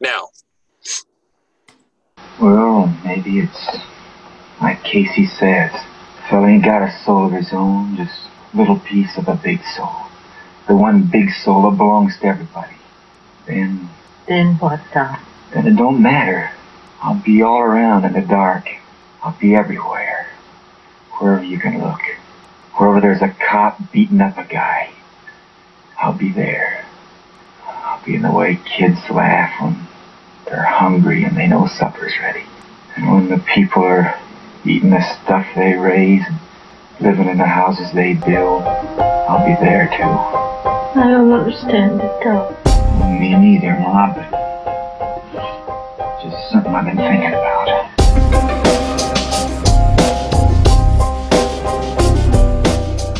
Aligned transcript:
Now, 0.00 0.28
Well, 2.40 2.86
maybe 3.04 3.40
it's 3.40 3.76
like 4.60 4.82
Casey 4.84 5.26
says. 5.26 5.72
Fella 6.30 6.46
ain't 6.48 6.64
got 6.64 6.82
a 6.82 6.92
soul 7.04 7.26
of 7.26 7.32
his 7.32 7.52
own, 7.52 7.96
just 7.96 8.28
a 8.52 8.56
little 8.56 8.78
piece 8.78 9.16
of 9.16 9.28
a 9.28 9.34
big 9.34 9.60
soul. 9.76 9.94
The 10.68 10.76
one 10.76 11.08
big 11.10 11.30
soul 11.30 11.68
that 11.70 11.76
belongs 11.76 12.18
to 12.20 12.26
everybody. 12.26 12.76
Then, 13.46 13.88
Then 14.28 14.56
what, 14.56 14.80
Doc? 14.92 15.20
then 15.52 15.66
it 15.66 15.76
don't 15.76 16.02
matter. 16.02 16.50
I'll 17.00 17.20
be 17.22 17.42
all 17.42 17.60
around 17.60 18.04
in 18.04 18.12
the 18.12 18.20
dark. 18.20 18.68
I'll 19.22 19.36
be 19.40 19.54
everywhere. 19.56 20.26
Wherever 21.18 21.42
you 21.42 21.58
can 21.58 21.82
look. 21.82 22.00
Wherever 22.76 23.00
there's 23.00 23.22
a 23.22 23.34
cop 23.50 23.80
beating 23.92 24.20
up 24.20 24.36
a 24.36 24.44
guy. 24.44 24.90
I'll 25.98 26.12
be 26.12 26.30
there. 26.30 26.84
I'll 28.08 28.12
be 28.12 28.16
in 28.16 28.22
the 28.22 28.32
way 28.32 28.58
kids 28.64 28.98
laugh 29.10 29.60
when 29.60 29.86
they're 30.46 30.64
hungry 30.64 31.24
and 31.24 31.36
they 31.36 31.46
know 31.46 31.66
supper's 31.66 32.14
ready. 32.22 32.46
And 32.96 33.12
when 33.12 33.28
the 33.28 33.36
people 33.54 33.82
are 33.82 34.18
eating 34.64 34.88
the 34.88 35.02
stuff 35.02 35.46
they 35.54 35.74
raise 35.74 36.22
and 36.26 36.38
living 37.00 37.28
in 37.28 37.36
the 37.36 37.44
houses 37.44 37.92
they 37.92 38.14
build, 38.14 38.62
I'll 38.62 39.44
be 39.44 39.52
there 39.62 39.88
too. 39.94 40.08
I 40.98 41.06
don't 41.06 41.30
understand 41.30 42.00
it, 42.00 42.24
Doc. 42.24 42.56
Me 43.20 43.36
neither, 43.36 43.78
Ma, 43.78 44.14
but 44.14 44.30
just 46.22 46.50
something 46.50 46.74
I've 46.74 46.86
been 46.86 46.96
thinking 46.96 47.34
about. 47.34 47.68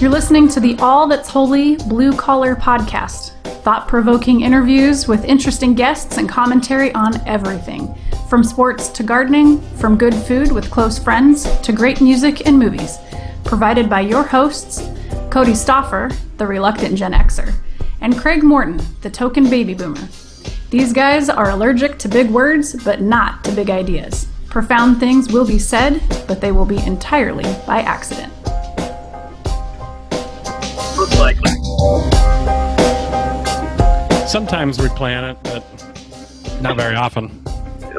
You're 0.00 0.08
listening 0.08 0.48
to 0.48 0.60
the 0.60 0.78
All 0.78 1.06
That's 1.06 1.28
Holy 1.28 1.76
Blue 1.76 2.16
Collar 2.16 2.56
podcast. 2.56 3.32
Thought 3.68 3.86
provoking 3.86 4.40
interviews 4.40 5.06
with 5.06 5.26
interesting 5.26 5.74
guests 5.74 6.16
and 6.16 6.26
commentary 6.26 6.90
on 6.94 7.20
everything 7.26 7.94
from 8.30 8.42
sports 8.42 8.88
to 8.88 9.02
gardening, 9.02 9.60
from 9.76 9.98
good 9.98 10.14
food 10.14 10.50
with 10.50 10.70
close 10.70 10.98
friends 10.98 11.44
to 11.60 11.72
great 11.72 12.00
music 12.00 12.46
and 12.46 12.58
movies. 12.58 12.96
Provided 13.44 13.90
by 13.90 14.00
your 14.00 14.22
hosts, 14.22 14.78
Cody 15.28 15.52
Stoffer, 15.52 16.10
the 16.38 16.46
reluctant 16.46 16.96
Gen 16.96 17.12
Xer, 17.12 17.52
and 18.00 18.16
Craig 18.16 18.42
Morton, 18.42 18.80
the 19.02 19.10
token 19.10 19.50
baby 19.50 19.74
boomer. 19.74 20.08
These 20.70 20.94
guys 20.94 21.28
are 21.28 21.50
allergic 21.50 21.98
to 21.98 22.08
big 22.08 22.30
words, 22.30 22.74
but 22.84 23.02
not 23.02 23.44
to 23.44 23.52
big 23.52 23.68
ideas. 23.68 24.28
Profound 24.48 24.98
things 24.98 25.30
will 25.30 25.46
be 25.46 25.58
said, 25.58 26.00
but 26.26 26.40
they 26.40 26.52
will 26.52 26.64
be 26.64 26.78
entirely 26.86 27.44
by 27.66 27.82
accident. 27.82 28.32
Sometimes 34.28 34.78
we 34.78 34.90
plan 34.90 35.24
it, 35.24 35.38
but 35.42 35.64
not 36.60 36.76
very 36.76 36.94
often. 36.94 37.28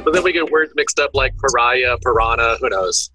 But 0.03 0.13
then 0.13 0.23
we 0.23 0.31
get 0.31 0.51
words 0.51 0.71
mixed 0.75 0.99
up 0.99 1.09
like 1.15 1.35
pariah, 1.39 1.97
piranha, 2.03 2.57
who 2.59 2.69
knows? 2.69 3.09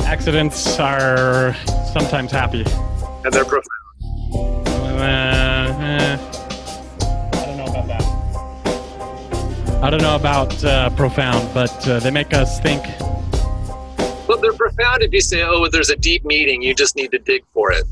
Accidents 0.00 0.78
are 0.78 1.54
sometimes 1.90 2.32
happy. 2.32 2.66
And 3.24 3.32
they're 3.32 3.46
profound. 3.46 3.64
Uh, 5.00 5.74
eh, 5.80 6.18
I 7.32 7.46
don't 7.46 7.56
know 7.56 7.64
about 7.64 7.86
that. 7.86 8.02
I 9.82 9.88
don't 9.88 10.02
know 10.02 10.16
about 10.16 10.62
uh, 10.62 10.90
profound, 10.90 11.48
but 11.54 11.88
uh, 11.88 11.98
they 12.00 12.10
make 12.10 12.34
us 12.34 12.60
think. 12.60 12.84
Well, 14.28 14.36
they're 14.36 14.52
profound 14.52 15.02
if 15.02 15.14
you 15.14 15.22
say, 15.22 15.42
oh, 15.42 15.66
there's 15.70 15.88
a 15.88 15.96
deep 15.96 16.26
meaning, 16.26 16.60
you 16.60 16.74
just 16.74 16.94
need 16.94 17.10
to 17.12 17.18
dig 17.18 17.42
for 17.54 17.72
it. 17.72 17.84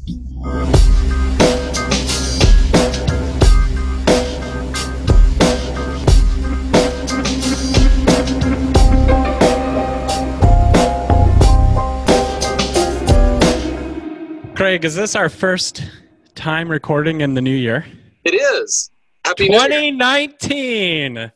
Craig, 14.67 14.85
is 14.85 14.97
this 14.97 15.15
our 15.15 15.29
first 15.29 15.89
time 16.35 16.69
recording 16.69 17.21
in 17.21 17.35
the 17.35 17.41
new 17.41 17.55
year? 17.55 17.87
It 18.25 18.35
is. 18.35 18.91
Happy 19.25 19.49
New 19.49 19.55
Year. 19.55 19.69
2019. 19.69 21.19
And 21.19 21.33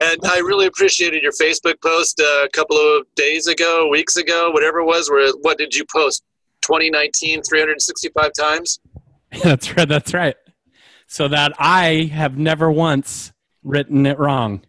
I 0.00 0.38
really 0.38 0.64
appreciated 0.64 1.22
your 1.22 1.32
Facebook 1.32 1.74
post 1.82 2.18
a 2.18 2.48
couple 2.54 2.78
of 2.78 3.04
days 3.14 3.46
ago, 3.46 3.88
weeks 3.90 4.16
ago, 4.16 4.50
whatever 4.52 4.78
it 4.78 4.86
was. 4.86 5.10
Where 5.10 5.30
what 5.42 5.58
did 5.58 5.74
you 5.74 5.84
post? 5.94 6.22
2019, 6.62 7.42
365 7.42 8.30
times. 8.32 8.80
that's 9.42 9.76
right. 9.76 9.86
That's 9.86 10.14
right. 10.14 10.36
So 11.08 11.28
that 11.28 11.52
I 11.58 12.10
have 12.10 12.38
never 12.38 12.72
once 12.72 13.34
written 13.62 14.06
it 14.06 14.18
wrong. 14.18 14.62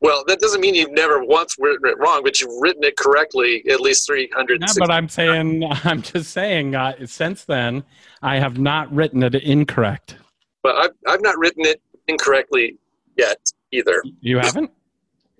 Well, 0.00 0.22
that 0.28 0.38
doesn't 0.40 0.60
mean 0.60 0.74
you've 0.76 0.92
never 0.92 1.24
once 1.24 1.56
written 1.58 1.88
it 1.88 1.98
wrong, 1.98 2.22
but 2.22 2.40
you've 2.40 2.54
written 2.60 2.84
it 2.84 2.96
correctly 2.96 3.64
at 3.68 3.80
least 3.80 4.06
300. 4.06 4.60
No, 4.60 4.66
but 4.78 4.90
I'm 4.90 5.08
saying, 5.08 5.64
I'm 5.84 6.02
just 6.02 6.30
saying, 6.32 6.74
uh, 6.76 6.94
since 7.06 7.44
then, 7.44 7.82
I 8.22 8.38
have 8.38 8.58
not 8.58 8.92
written 8.92 9.22
it 9.24 9.34
incorrect. 9.34 10.16
But 10.62 10.76
I've, 10.76 10.90
I've 11.08 11.22
not 11.22 11.36
written 11.38 11.64
it 11.66 11.80
incorrectly 12.06 12.76
yet 13.16 13.38
either. 13.72 14.02
You 14.20 14.38
haven't? 14.38 14.70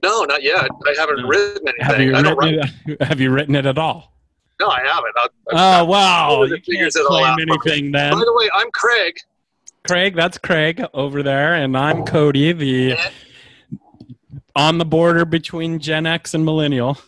No, 0.02 0.24
not 0.24 0.42
yet. 0.42 0.68
I 0.86 0.94
haven't 0.96 1.22
No. 1.22 1.28
written 1.28 1.68
Have 1.80 2.00
you, 2.00 2.14
I 2.14 2.22
don't 2.22 2.36
written 2.38 2.70
it, 2.86 3.02
have 3.08 3.20
you 3.20 3.30
written 3.30 3.54
it 3.54 3.66
at 3.66 3.78
all? 3.78 4.12
No, 4.60 4.68
I 4.68 4.80
haven't. 4.80 5.14
I'll, 5.16 5.28
Oh, 5.50 5.84
wow. 5.84 6.42
You 6.42 6.58
can't 6.60 6.92
claim 6.92 7.38
anything 7.40 7.92
then. 7.92 8.12
By 8.12 8.18
the 8.18 8.34
way, 8.34 8.48
I'm 8.52 8.70
Craig. 8.72 9.16
Craig, 9.86 10.16
that's 10.16 10.36
Craig 10.36 10.84
over 10.92 11.22
there, 11.22 11.54
and 11.54 11.76
I'm 11.76 12.04
Cody, 12.04 12.52
the 12.52 12.98
on 14.58 14.76
the 14.76 14.84
border 14.84 15.24
between 15.24 15.78
Gen 15.78 16.04
X 16.04 16.34
and 16.34 16.44
Millennial. 16.44 16.98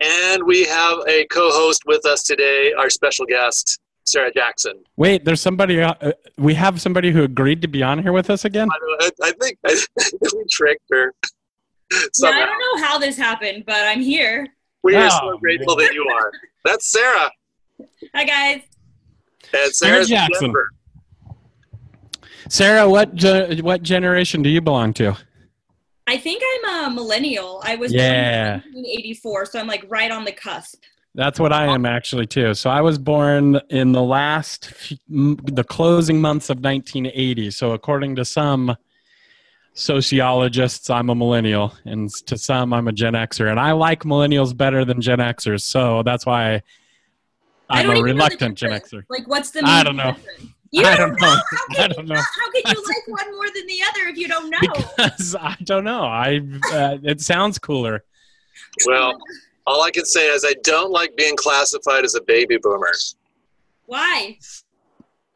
And 0.00 0.42
we 0.44 0.64
have 0.64 0.98
a 1.06 1.26
co-host 1.26 1.82
with 1.86 2.04
us 2.06 2.22
today, 2.22 2.72
our 2.72 2.88
special 2.88 3.26
guest, 3.26 3.78
Sarah 4.04 4.32
Jackson. 4.32 4.82
Wait, 4.96 5.24
there's 5.24 5.40
somebody. 5.42 5.82
Uh, 5.82 5.94
uh, 6.00 6.12
we 6.38 6.54
have 6.54 6.80
somebody 6.80 7.10
who 7.12 7.22
agreed 7.22 7.60
to 7.62 7.68
be 7.68 7.82
on 7.82 8.02
here 8.02 8.12
with 8.12 8.30
us 8.30 8.46
again. 8.46 8.68
I, 8.72 9.10
I, 9.22 9.28
I 9.28 9.32
think 9.40 9.58
I, 9.66 9.76
we 10.34 10.44
tricked 10.50 10.82
her. 10.90 11.12
Yeah, 11.92 12.28
I 12.30 12.46
don't 12.46 12.58
know 12.58 12.84
how 12.86 12.98
this 12.98 13.16
happened, 13.18 13.64
but 13.66 13.76
I'm 13.86 14.00
here. 14.00 14.48
We 14.82 14.96
are 14.96 15.06
Oh, 15.12 15.32
so 15.32 15.38
grateful 15.38 15.76
that 15.76 15.92
you 15.92 16.06
are. 16.08 16.32
That's 16.64 16.90
Sarah. 16.90 17.30
Hi 18.14 18.24
guys. 18.24 18.62
And 19.52 19.72
Sarah 19.74 20.04
Jackson. 20.04 20.46
Denver. 20.48 20.70
Sarah, 22.48 22.88
what 22.88 23.14
ge- 23.14 23.60
what 23.60 23.82
generation 23.82 24.42
do 24.42 24.48
you 24.48 24.62
belong 24.62 24.94
to? 24.94 25.16
I 26.06 26.18
think 26.18 26.42
I'm 26.66 26.92
a 26.92 26.94
millennial. 26.94 27.62
I 27.64 27.76
was 27.76 27.92
Yeah. 27.92 28.58
born 28.58 28.62
in 28.74 28.82
1984, 28.82 29.46
so 29.46 29.58
I'm 29.58 29.66
like 29.66 29.84
right 29.88 30.10
on 30.10 30.24
the 30.24 30.32
cusp. 30.32 30.82
That's 31.14 31.38
what 31.38 31.52
I 31.52 31.66
am 31.72 31.86
actually 31.86 32.26
too. 32.26 32.54
So 32.54 32.68
I 32.70 32.80
was 32.80 32.98
born 32.98 33.60
in 33.70 33.92
the 33.92 34.02
last, 34.02 34.72
the 35.08 35.64
closing 35.64 36.20
months 36.20 36.50
of 36.50 36.58
1980. 36.58 37.52
So 37.52 37.70
according 37.72 38.16
to 38.16 38.24
some 38.24 38.76
sociologists, 39.74 40.90
I'm 40.90 41.10
a 41.10 41.14
millennial, 41.14 41.74
and 41.84 42.10
to 42.26 42.36
some, 42.36 42.72
I'm 42.72 42.88
a 42.88 42.92
Gen 42.92 43.14
Xer, 43.14 43.50
and 43.50 43.58
I 43.60 43.72
like 43.72 44.02
millennials 44.02 44.56
better 44.56 44.84
than 44.84 45.00
Gen 45.00 45.18
Xers. 45.18 45.62
So 45.62 46.02
that's 46.02 46.26
why 46.26 46.54
I 47.70 47.80
I'm 47.80 47.86
don't 47.86 47.96
a 47.96 47.98
even 48.00 48.16
know 48.16 48.24
the 48.24 48.24
reluctant 48.24 48.58
Gen. 48.58 48.70
Xer. 48.70 49.04
Like, 49.08 49.26
what's 49.28 49.50
the? 49.50 49.62
I 49.64 49.82
don't 49.84 49.96
know. 49.96 50.12
difference? 50.12 50.50
You 50.74 50.84
I 50.84 50.96
don't, 50.96 51.10
don't 51.10 51.20
know. 51.20 51.34
know. 51.34 51.40
How 51.76 51.84
I 51.84 51.88
don't 51.88 52.06
know. 52.08 52.14
How 52.16 52.50
can 52.64 52.74
you 52.74 52.84
like 52.84 53.06
one 53.06 53.32
more 53.36 53.46
than 53.54 53.64
the 53.66 53.78
other 53.88 54.08
if 54.08 54.16
you 54.16 54.26
don't 54.26 54.50
know? 54.50 54.58
Because 54.96 55.36
I 55.36 55.56
don't 55.62 55.84
know. 55.84 56.02
I 56.02 56.40
uh, 56.72 56.98
it 57.04 57.20
sounds 57.20 57.58
cooler. 57.60 58.02
Well, 58.84 59.16
all 59.68 59.82
I 59.84 59.92
can 59.92 60.04
say 60.04 60.26
is 60.26 60.44
I 60.44 60.54
don't 60.64 60.90
like 60.90 61.16
being 61.16 61.36
classified 61.36 62.04
as 62.04 62.16
a 62.16 62.22
baby 62.22 62.58
boomer. 62.60 62.90
Why? 63.86 64.36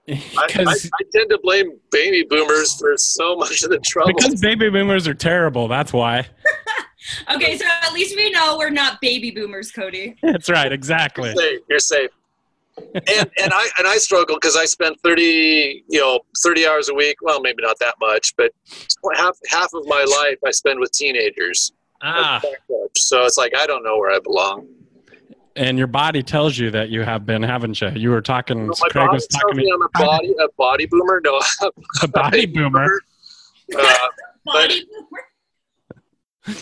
I, 0.08 0.12
I, 0.38 0.46
Because 0.48 0.90
I 0.92 1.04
tend 1.14 1.30
to 1.30 1.38
blame 1.40 1.78
baby 1.92 2.26
boomers 2.28 2.74
for 2.76 2.96
so 2.96 3.36
much 3.36 3.62
of 3.62 3.70
the 3.70 3.78
trouble. 3.78 4.14
because 4.16 4.40
baby 4.40 4.68
boomers 4.70 5.06
are 5.06 5.14
terrible. 5.14 5.68
That's 5.68 5.92
why. 5.92 6.26
Okay, 7.32 7.56
so 7.56 7.64
at 7.82 7.92
least 7.94 8.14
we 8.16 8.28
know 8.30 8.58
we're 8.58 8.68
not 8.68 9.00
baby 9.00 9.30
boomers, 9.30 9.70
Cody. 9.70 10.16
That's 10.20 10.50
right. 10.50 10.70
Exactly. 10.70 11.28
You're 11.30 11.36
safe. 11.36 11.60
You're 11.70 11.78
safe. 11.78 12.10
And 12.94 13.30
and 13.42 13.52
I 13.52 13.68
and 13.78 13.86
I 13.86 13.96
struggle 13.98 14.36
because 14.36 14.56
I 14.56 14.64
spend 14.64 14.96
thirty 15.02 15.84
you 15.88 16.00
know 16.00 16.20
thirty 16.42 16.66
hours 16.66 16.88
a 16.88 16.94
week. 16.94 17.16
Well, 17.22 17.40
maybe 17.40 17.62
not 17.62 17.78
that 17.80 17.94
much, 18.00 18.34
but 18.36 18.52
half 19.16 19.36
half 19.48 19.68
of 19.74 19.86
my 19.86 20.04
life 20.04 20.38
I 20.46 20.50
spend 20.50 20.80
with 20.80 20.92
teenagers. 20.92 21.72
Ah, 22.02 22.40
So 22.96 23.24
it's 23.24 23.36
like 23.36 23.56
I 23.56 23.66
don't 23.66 23.82
know 23.82 23.98
where 23.98 24.12
I 24.14 24.18
belong. 24.20 24.68
and 25.56 25.76
your 25.76 25.88
body 25.88 26.22
tells 26.22 26.56
you 26.56 26.70
that 26.70 26.90
you 26.90 27.02
have 27.02 27.26
been, 27.26 27.42
haven't 27.42 27.80
you? 27.80 27.90
You 27.96 28.10
were 28.10 28.22
talking. 28.22 28.72
So 28.72 28.84
my 28.84 28.88
Craig 28.90 29.06
body 29.06 29.14
was 29.16 29.26
tells 29.26 29.42
talking 29.42 29.56
me 29.58 29.64
to 29.66 29.74
I'm 29.74 29.82
a 29.82 29.88
body 30.06 30.34
a 30.40 30.48
body 30.56 30.86
boomer. 30.86 31.20
No, 31.24 31.40
a 32.02 32.08
body 32.08 32.46
boomer. 32.46 32.88
Uh, 33.76 33.94
Body 34.46 34.86
boomer. 34.86 36.56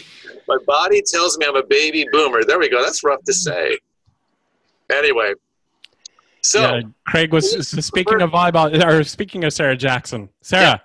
my 0.49 0.59
body 0.67 1.03
tells 1.03 1.37
me 1.39 1.47
I'm 1.47 1.55
a 1.57 1.63
baby 1.63 2.07
boomer. 2.11 2.43
There 2.45 2.59
we 2.59 2.69
go. 2.69 2.83
That's 2.83 3.05
rough 3.05 3.23
to 3.25 3.33
say. 3.33 3.79
Anyway, 4.91 5.35
so 6.48 6.60
yeah, 6.60 6.81
Craig 7.06 7.32
was 7.32 7.54
s- 7.54 7.84
speaking 7.84 8.20
of 8.22 8.31
volleyball, 8.31 8.84
or 8.84 9.02
speaking 9.04 9.44
of 9.44 9.52
Sarah 9.52 9.76
Jackson. 9.76 10.28
Sarah, 10.43 10.82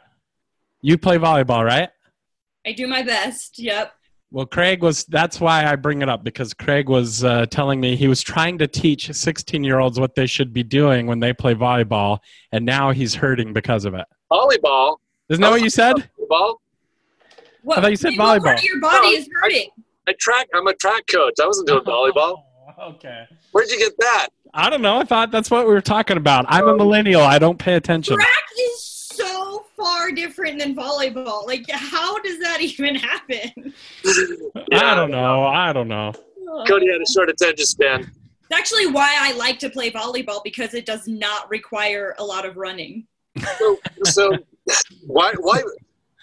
you 0.81 0.97
play 0.97 1.17
volleyball, 1.17 1.63
right? 1.65 1.89
I 2.65 2.73
do 2.73 2.87
my 2.87 3.01
best. 3.03 3.57
Yep. 3.59 3.93
Well, 4.33 4.45
Craig 4.45 4.81
was, 4.81 5.03
that's 5.05 5.41
why 5.41 5.65
I 5.65 5.75
bring 5.75 6.01
it 6.01 6.07
up 6.07 6.23
because 6.23 6.53
Craig 6.53 6.87
was 6.87 7.23
uh, 7.23 7.45
telling 7.47 7.81
me 7.81 7.97
he 7.97 8.07
was 8.07 8.21
trying 8.21 8.57
to 8.59 8.67
teach 8.67 9.11
16 9.11 9.61
year 9.63 9.79
olds 9.79 9.99
what 9.99 10.15
they 10.15 10.25
should 10.25 10.53
be 10.53 10.63
doing 10.63 11.05
when 11.05 11.19
they 11.19 11.33
play 11.33 11.53
volleyball, 11.53 12.19
and 12.53 12.65
now 12.65 12.91
he's 12.91 13.13
hurting 13.13 13.51
because 13.51 13.83
of 13.83 13.93
it. 13.93 14.05
Volleyball. 14.31 14.97
Isn't 15.29 15.41
that 15.41 15.51
what 15.51 15.61
you 15.61 15.69
said? 15.69 15.95
Volleyball. 16.19 16.55
What, 17.63 17.77
I 17.77 17.81
thought 17.81 17.91
you 17.91 17.97
said 17.97 18.09
maybe 18.11 18.17
what 18.19 18.43
part 18.43 18.57
volleyball. 18.57 18.59
of 18.59 18.63
your 18.63 18.79
body 18.79 18.97
Oh, 19.07 19.11
is 19.13 19.29
hurting. 19.41 19.69
I 20.07 20.13
track. 20.17 20.47
I'm 20.55 20.65
a 20.67 20.73
track 20.75 21.05
coach. 21.07 21.33
I 21.41 21.45
wasn't 21.45 21.67
doing 21.67 21.83
volleyball. 21.85 22.41
okay. 22.81 23.25
Where'd 23.51 23.69
you 23.69 23.77
get 23.79 23.93
that? 23.99 24.29
I 24.53 24.69
don't 24.69 24.81
know. 24.81 24.97
I 24.97 25.03
thought 25.03 25.31
that's 25.31 25.49
what 25.49 25.65
we 25.65 25.71
were 25.73 25.81
talking 25.81 26.17
about. 26.17 26.45
I'm 26.49 26.67
a 26.67 26.75
millennial. 26.75 27.21
I 27.21 27.39
don't 27.39 27.57
pay 27.57 27.75
attention. 27.75 28.15
Track 28.15 28.43
is 28.59 28.83
so 28.83 29.65
far 29.77 30.11
different 30.11 30.59
than 30.59 30.75
volleyball. 30.75 31.47
Like, 31.47 31.69
how 31.69 32.19
does 32.21 32.39
that 32.39 32.59
even 32.61 32.95
happen? 32.95 33.73
I 34.73 34.95
don't 34.95 35.11
know. 35.11 35.45
I 35.45 35.71
don't 35.71 35.87
know. 35.87 36.13
Cody 36.67 36.91
had 36.91 37.01
a 37.01 37.11
short 37.11 37.29
attention 37.29 37.65
span. 37.65 38.01
It's 38.01 38.59
actually 38.59 38.87
why 38.87 39.15
I 39.19 39.31
like 39.33 39.59
to 39.59 39.69
play 39.69 39.89
volleyball 39.89 40.43
because 40.43 40.73
it 40.73 40.85
does 40.85 41.07
not 41.07 41.49
require 41.49 42.15
a 42.19 42.23
lot 42.23 42.45
of 42.45 42.57
running. 42.57 43.07
So, 43.57 43.77
so 44.03 44.37
why? 45.07 45.33
Why? 45.39 45.63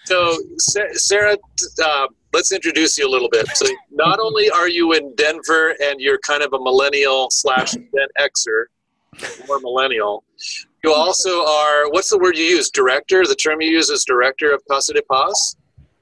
So, 0.05 0.37
Sarah, 0.59 1.35
uh, 1.83 2.07
let's 2.33 2.51
introduce 2.51 2.97
you 2.97 3.07
a 3.07 3.11
little 3.11 3.29
bit. 3.29 3.47
So, 3.55 3.65
not 3.91 4.19
only 4.19 4.49
are 4.49 4.69
you 4.69 4.93
in 4.93 5.13
Denver 5.15 5.75
and 5.81 5.99
you're 5.99 6.19
kind 6.19 6.43
of 6.43 6.53
a 6.53 6.59
millennial 6.59 7.29
slash 7.29 7.71
Gen 7.73 8.07
Xer, 8.19 8.65
or 9.49 9.59
millennial, 9.59 10.23
you 10.83 10.93
also 10.93 11.45
are. 11.45 11.89
What's 11.91 12.09
the 12.09 12.17
word 12.19 12.37
you 12.37 12.45
use? 12.45 12.69
Director. 12.69 13.25
The 13.25 13.35
term 13.35 13.61
you 13.61 13.69
use 13.69 13.89
is 13.89 14.05
director 14.05 14.51
of 14.51 14.61
Casa 14.69 14.93
de 14.93 15.01
Paz. 15.11 15.55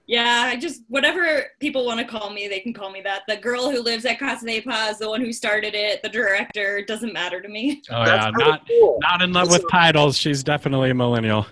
Yeah, 0.06 0.50
I 0.54 0.56
just 0.56 0.84
whatever 0.88 1.48
people 1.60 1.86
want 1.86 2.00
to 2.00 2.06
call 2.06 2.30
me, 2.30 2.48
they 2.48 2.62
can 2.62 2.74
call 2.74 2.92
me 2.92 3.02
that. 3.02 3.24
The 3.28 3.36
girl 3.36 3.70
who 3.70 3.82
lives 3.82 4.06
at 4.06 4.20
Casa 4.20 4.46
de 4.46 4.62
Paz, 4.62 5.00
the 5.00 5.10
one 5.10 5.20
who 5.20 5.34
started 5.34 5.76
it, 5.76 6.02
the 6.02 6.08
director, 6.10 6.82
doesn't 6.86 7.12
matter 7.12 7.42
to 7.42 7.50
me. 7.50 7.82
Oh 7.92 8.06
That's 8.06 8.26
yeah, 8.26 8.46
not 8.46 8.68
cool. 8.68 9.00
not 9.02 9.22
in 9.22 9.34
love 9.34 9.50
That's 9.50 9.64
with 9.64 9.72
titles. 9.72 10.18
She's 10.18 10.44
definitely 10.44 10.92
a 10.92 10.94
millennial. 10.94 11.46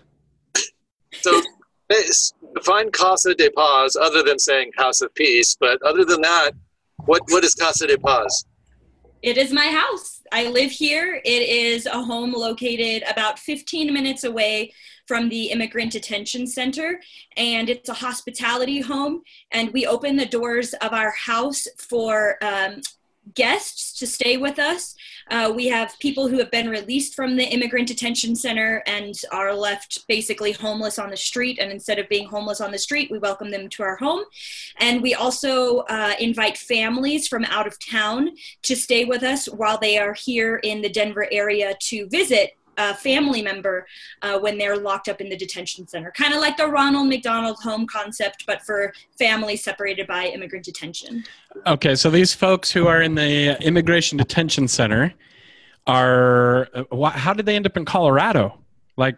So, 1.22 1.42
it's- 1.90 2.34
define 2.56 2.92
Casa 2.92 3.36
de 3.36 3.52
Paz 3.52 3.96
other 3.96 4.24
than 4.24 4.40
saying 4.40 4.72
House 4.78 5.02
of 5.02 5.14
Peace. 5.14 5.56
But 5.60 5.82
other 5.84 6.06
than 6.06 6.22
that, 6.22 6.52
what 7.06 7.22
what 7.30 7.44
is 7.44 7.54
Casa 7.54 7.88
de 7.88 7.98
Paz? 7.98 8.46
It 9.22 9.38
is 9.38 9.52
my 9.52 9.68
house. 9.68 10.22
I 10.32 10.50
live 10.50 10.72
here. 10.72 11.22
It 11.26 11.50
is 11.50 11.86
a 11.88 12.02
home 12.04 12.32
located 12.32 13.04
about 13.10 13.40
15 13.40 13.92
minutes 13.92 14.24
away 14.24 14.74
from 15.08 15.30
the 15.30 15.46
Immigrant 15.52 15.92
Detention 15.92 16.48
Center, 16.48 17.00
and 17.38 17.70
it's 17.70 17.90
a 17.90 17.94
hospitality 17.94 18.82
home. 18.82 19.22
And 19.52 19.72
we 19.72 19.86
open 19.86 20.16
the 20.16 20.26
doors 20.26 20.74
of 20.76 20.94
our 20.94 21.12
house 21.12 21.68
for 21.78 22.38
um, 22.44 22.82
guests 23.34 23.98
to 24.00 24.08
stay 24.08 24.38
with 24.38 24.60
us. 24.60 24.95
Uh, 25.30 25.52
we 25.56 25.68
have 25.68 25.98
people 26.00 26.28
who 26.28 26.38
have 26.38 26.52
been 26.52 26.70
released 26.70 27.16
from 27.16 27.36
the 27.36 27.46
Immigrant 27.46 27.88
Detention 27.88 28.36
Center 28.36 28.84
and 28.86 29.14
are 29.32 29.54
left 29.54 30.08
basically 30.08 30.52
homeless 30.52 31.00
on 31.00 31.10
the 31.10 31.18
street. 31.18 31.58
And 31.60 31.72
instead 31.72 32.00
of 32.00 32.08
being 32.10 32.28
homeless 32.28 32.62
on 32.62 32.72
the 32.72 32.78
street, 32.78 33.10
we 33.10 33.18
welcome 33.18 33.50
them 33.50 33.68
to 33.70 33.84
our 33.84 33.96
home. 33.96 34.24
And 34.80 35.02
we 35.02 35.16
also 35.16 35.80
uh, 35.80 36.14
invite 36.20 36.58
families 36.58 37.28
from 37.28 37.46
out 37.46 37.68
of 37.68 37.78
town 37.80 38.32
to 38.64 38.76
stay 38.76 39.06
with 39.06 39.24
us 39.24 39.48
while 39.48 39.80
they 39.80 39.98
are 39.98 40.14
here 40.14 40.58
in 40.58 40.82
the 40.82 40.90
Denver 40.90 41.28
area 41.32 41.76
to 41.82 42.08
visit 42.10 42.58
a 42.78 42.94
family 42.94 43.42
member 43.42 43.86
uh, 44.22 44.40
when 44.40 44.58
they're 44.58 44.78
locked 44.78 45.08
up 45.08 45.22
in 45.22 45.30
the 45.30 45.38
detention 45.38 45.88
center. 45.88 46.12
Kind 46.12 46.34
of 46.34 46.42
like 46.42 46.58
the 46.58 46.68
Ronald 46.68 47.08
McDonald 47.08 47.58
home 47.62 47.88
concept, 47.88 48.46
but 48.46 48.62
for 48.62 48.94
families 49.18 49.64
separated 49.64 50.08
by 50.08 50.26
immigrant 50.28 50.66
detention. 50.66 51.24
Okay, 51.66 51.96
so 51.96 52.10
these 52.10 52.34
folks 52.34 52.72
who 52.72 52.88
are 52.88 53.02
in 53.02 53.16
the 53.16 53.62
immigration 53.62 54.18
detention 54.18 54.68
center 54.68 55.14
are. 55.88 56.68
uh, 56.74 57.10
How 57.12 57.34
did 57.34 57.46
they 57.46 57.56
end 57.56 57.66
up 57.66 57.78
in 57.78 57.86
Colorado? 57.86 58.60
Like, 58.98 59.18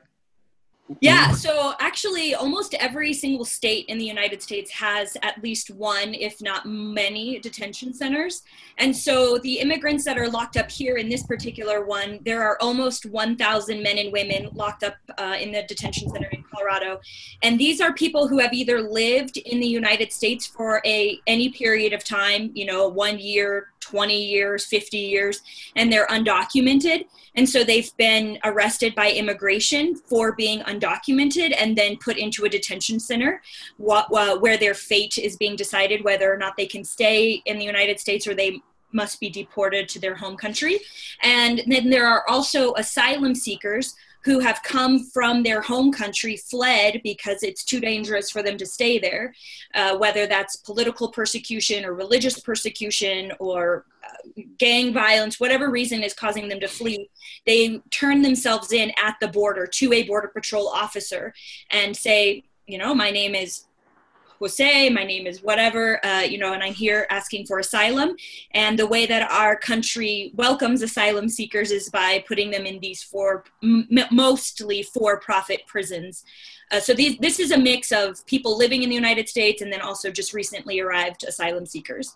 Yeah, 1.02 1.32
so 1.32 1.74
actually, 1.80 2.34
almost 2.34 2.74
every 2.76 3.14
single 3.14 3.44
state 3.44 3.86
in 3.88 3.98
the 3.98 4.06
United 4.06 4.42
States 4.42 4.72
has 4.72 5.18
at 5.22 5.44
least 5.44 5.70
one, 5.70 6.14
if 6.14 6.42
not 6.42 6.66
many, 6.66 7.40
detention 7.40 7.94
centers. 7.94 8.44
And 8.78 8.96
so 8.96 9.38
the 9.40 9.60
immigrants 9.60 10.06
that 10.06 10.18
are 10.18 10.30
locked 10.30 10.56
up 10.56 10.72
here 10.72 10.96
in 10.96 11.10
this 11.10 11.24
particular 11.24 11.86
one, 11.86 12.20
there 12.24 12.42
are 12.42 12.58
almost 12.62 13.06
1,000 13.06 13.84
men 13.84 13.98
and 13.98 14.14
women 14.14 14.50
locked 14.54 14.84
up 14.84 14.96
uh, 15.18 15.36
in 15.40 15.52
the 15.52 15.64
detention 15.64 16.10
center 16.10 16.30
Colorado. 16.58 17.00
And 17.44 17.60
these 17.60 17.80
are 17.82 17.94
people 17.94 18.28
who 18.28 18.40
have 18.40 18.54
either 18.54 18.82
lived 18.82 19.38
in 19.38 19.60
the 19.60 19.68
United 19.68 20.12
States 20.12 20.48
for 20.48 20.82
a 20.86 21.20
any 21.28 21.50
period 21.50 21.94
of 21.94 22.04
time, 22.04 22.52
you 22.54 22.66
know, 22.66 22.88
one 22.88 23.20
year, 23.20 23.70
20 23.80 24.22
years, 24.26 24.66
50 24.66 24.98
years, 24.98 25.42
and 25.76 25.92
they're 25.92 26.08
undocumented. 26.08 27.06
And 27.36 27.48
so 27.48 27.64
they've 27.64 27.96
been 27.98 28.40
arrested 28.44 28.96
by 28.96 29.12
immigration 29.12 29.96
for 29.96 30.34
being 30.34 30.62
undocumented 30.62 31.56
and 31.58 31.78
then 31.78 31.98
put 31.98 32.18
into 32.18 32.46
a 32.46 32.50
detention 32.50 33.00
center 33.00 33.42
wh- 33.78 34.08
wh- 34.08 34.42
where 34.42 34.58
their 34.58 34.74
fate 34.74 35.18
is 35.18 35.38
being 35.38 35.56
decided 35.56 36.04
whether 36.04 36.34
or 36.34 36.38
not 36.38 36.58
they 36.58 36.66
can 36.66 36.84
stay 36.84 37.42
in 37.46 37.60
the 37.60 37.66
United 37.66 38.00
States 38.00 38.26
or 38.28 38.34
they 38.34 38.60
must 38.92 39.20
be 39.20 39.30
deported 39.30 39.88
to 39.90 40.00
their 40.00 40.16
home 40.16 40.38
country. 40.38 40.80
And 41.22 41.62
then 41.68 41.90
there 41.90 42.08
are 42.08 42.24
also 42.28 42.74
asylum 42.76 43.36
seekers 43.36 43.96
who 44.24 44.40
have 44.40 44.62
come 44.64 45.06
from 45.06 45.44
their 45.44 45.62
home 45.62 45.92
country, 45.92 46.38
fled 46.38 47.02
because 47.04 47.44
it's 47.44 47.64
too 47.64 47.80
dangerous 47.80 48.30
for 48.30 48.44
them 48.44 48.58
to 48.58 48.66
stay 48.66 49.00
there, 49.00 49.34
uh, 49.74 49.98
whether 49.98 50.28
that's 50.28 50.58
political 50.58 51.10
persecution 51.12 51.86
or 51.86 51.94
religious 51.94 52.40
persecution 52.40 53.32
or 53.40 53.86
uh, 54.04 54.42
gang 54.58 54.94
violence, 54.94 55.40
whatever 55.40 55.70
reason 55.70 56.04
is 56.04 56.14
causing 56.14 56.50
them 56.50 56.60
to 56.60 56.68
flee, 56.68 57.10
they 57.46 57.80
turn 57.90 58.22
themselves 58.22 58.72
in 58.72 58.92
at 59.02 59.16
the 59.22 59.28
border 59.28 59.66
to 59.66 59.94
a 59.94 60.04
Border 60.04 60.30
Patrol 60.30 60.68
officer 60.68 61.34
and 61.72 61.96
say, 61.96 62.44
you 62.66 62.78
know, 62.78 62.94
my 62.94 63.12
name 63.12 63.34
is 63.34 63.66
Jose, 64.40 64.90
my 64.90 65.04
name 65.04 65.26
is 65.26 65.42
whatever, 65.42 66.04
uh, 66.06 66.22
you 66.22 66.38
know, 66.38 66.54
and 66.54 66.62
I'm 66.64 66.74
here 66.74 67.08
asking 67.10 67.46
for 67.48 67.60
asylum. 67.60 68.16
And 68.52 68.78
the 68.78 68.86
way 68.86 69.06
that 69.06 69.32
our 69.32 69.56
country 69.56 70.32
welcomes 70.36 70.82
asylum 70.82 71.28
seekers 71.28 71.72
is 71.72 71.90
by 71.90 72.24
putting 72.28 72.52
them 72.52 72.66
in 72.66 72.80
these 72.80 73.02
for 73.02 73.44
m- 73.64 73.88
mostly 74.12 74.84
for-profit 74.84 75.62
prisons. 75.66 76.24
Uh, 76.72 76.80
so 76.80 76.94
these, 76.94 77.18
this 77.18 77.40
is 77.40 77.52
a 77.52 77.58
mix 77.58 77.92
of 77.92 78.24
people 78.28 78.58
living 78.58 78.84
in 78.84 78.90
the 78.90 78.96
United 78.96 79.28
States 79.28 79.62
and 79.62 79.72
then 79.72 79.82
also 79.82 80.12
just 80.12 80.34
recently 80.34 80.80
arrived 80.80 81.24
asylum 81.24 81.66
seekers. 81.66 82.16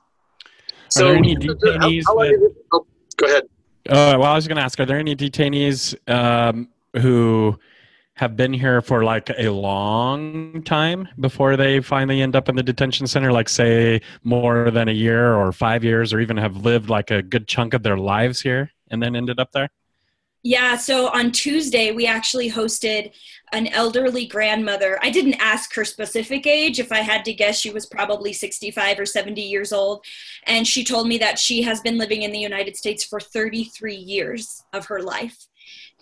So, 0.90 1.06
there 1.06 1.16
any 1.16 1.36
detainees 1.36 2.04
how 2.06 2.18
long 2.18 2.32
that- 2.32 2.40
did 2.40 2.52
oh, 2.74 2.86
go 3.18 3.26
ahead. 3.26 3.44
uh, 3.90 4.18
well, 4.20 4.26
I 4.26 4.36
was 4.36 4.48
going 4.48 4.58
to 4.58 4.62
ask, 4.62 4.80
are 4.80 4.86
there 4.86 5.00
any 5.00 5.16
detainees 5.16 5.96
um, 6.10 6.68
who 6.98 7.58
have 8.22 8.38
been 8.38 8.54
here 8.54 8.84
for 8.84 9.04
like 9.04 9.32
a 9.40 9.50
long 9.50 10.62
time 10.62 11.08
before 11.20 11.58
they 11.58 11.82
finally 11.82 12.22
end 12.22 12.36
up 12.36 12.50
in 12.50 12.56
the 12.56 12.62
detention 12.62 13.08
center, 13.08 13.32
like 13.32 13.50
say 13.50 14.00
more 14.24 14.70
than 14.70 14.88
a 14.88 14.92
year 14.92 15.34
or 15.34 15.52
five 15.52 15.84
years, 15.84 16.14
or 16.14 16.20
even 16.20 16.38
have 16.38 16.58
lived 16.58 16.88
like 16.88 17.10
a 17.10 17.24
good 17.24 17.48
chunk 17.48 17.74
of 17.74 17.82
their 17.82 17.98
lives 17.98 18.40
here 18.40 18.72
and 18.92 19.02
then 19.02 19.16
ended 19.16 19.40
up 19.40 19.52
there? 19.54 19.70
Yeah, 20.44 20.78
so 20.78 21.08
on 21.10 21.32
Tuesday, 21.32 21.92
we 21.92 22.06
actually 22.06 22.52
hosted 22.52 23.12
an 23.54 23.68
elderly 23.68 24.28
grandmother. 24.28 25.00
I 25.02 25.10
didn't 25.10 25.36
ask 25.36 25.74
her 25.74 25.84
specific 25.84 26.46
age. 26.46 26.80
If 26.80 26.92
I 26.92 27.00
had 27.00 27.26
to 27.26 27.34
guess, 27.34 27.60
she 27.60 27.72
was 27.72 27.88
probably 27.88 28.34
65 28.34 29.00
or 29.00 29.06
70 29.08 29.42
years 29.42 29.74
old. 29.74 30.06
And 30.46 30.68
she 30.68 30.84
told 30.84 31.08
me 31.08 31.18
that 31.18 31.40
she 31.40 31.64
has 31.64 31.82
been 31.82 31.98
living 31.98 32.22
in 32.22 32.32
the 32.32 32.40
United 32.40 32.76
States 32.76 33.04
for 33.04 33.20
33 33.20 33.96
years 33.96 34.64
of 34.74 34.86
her 34.86 35.02
life. 35.02 35.48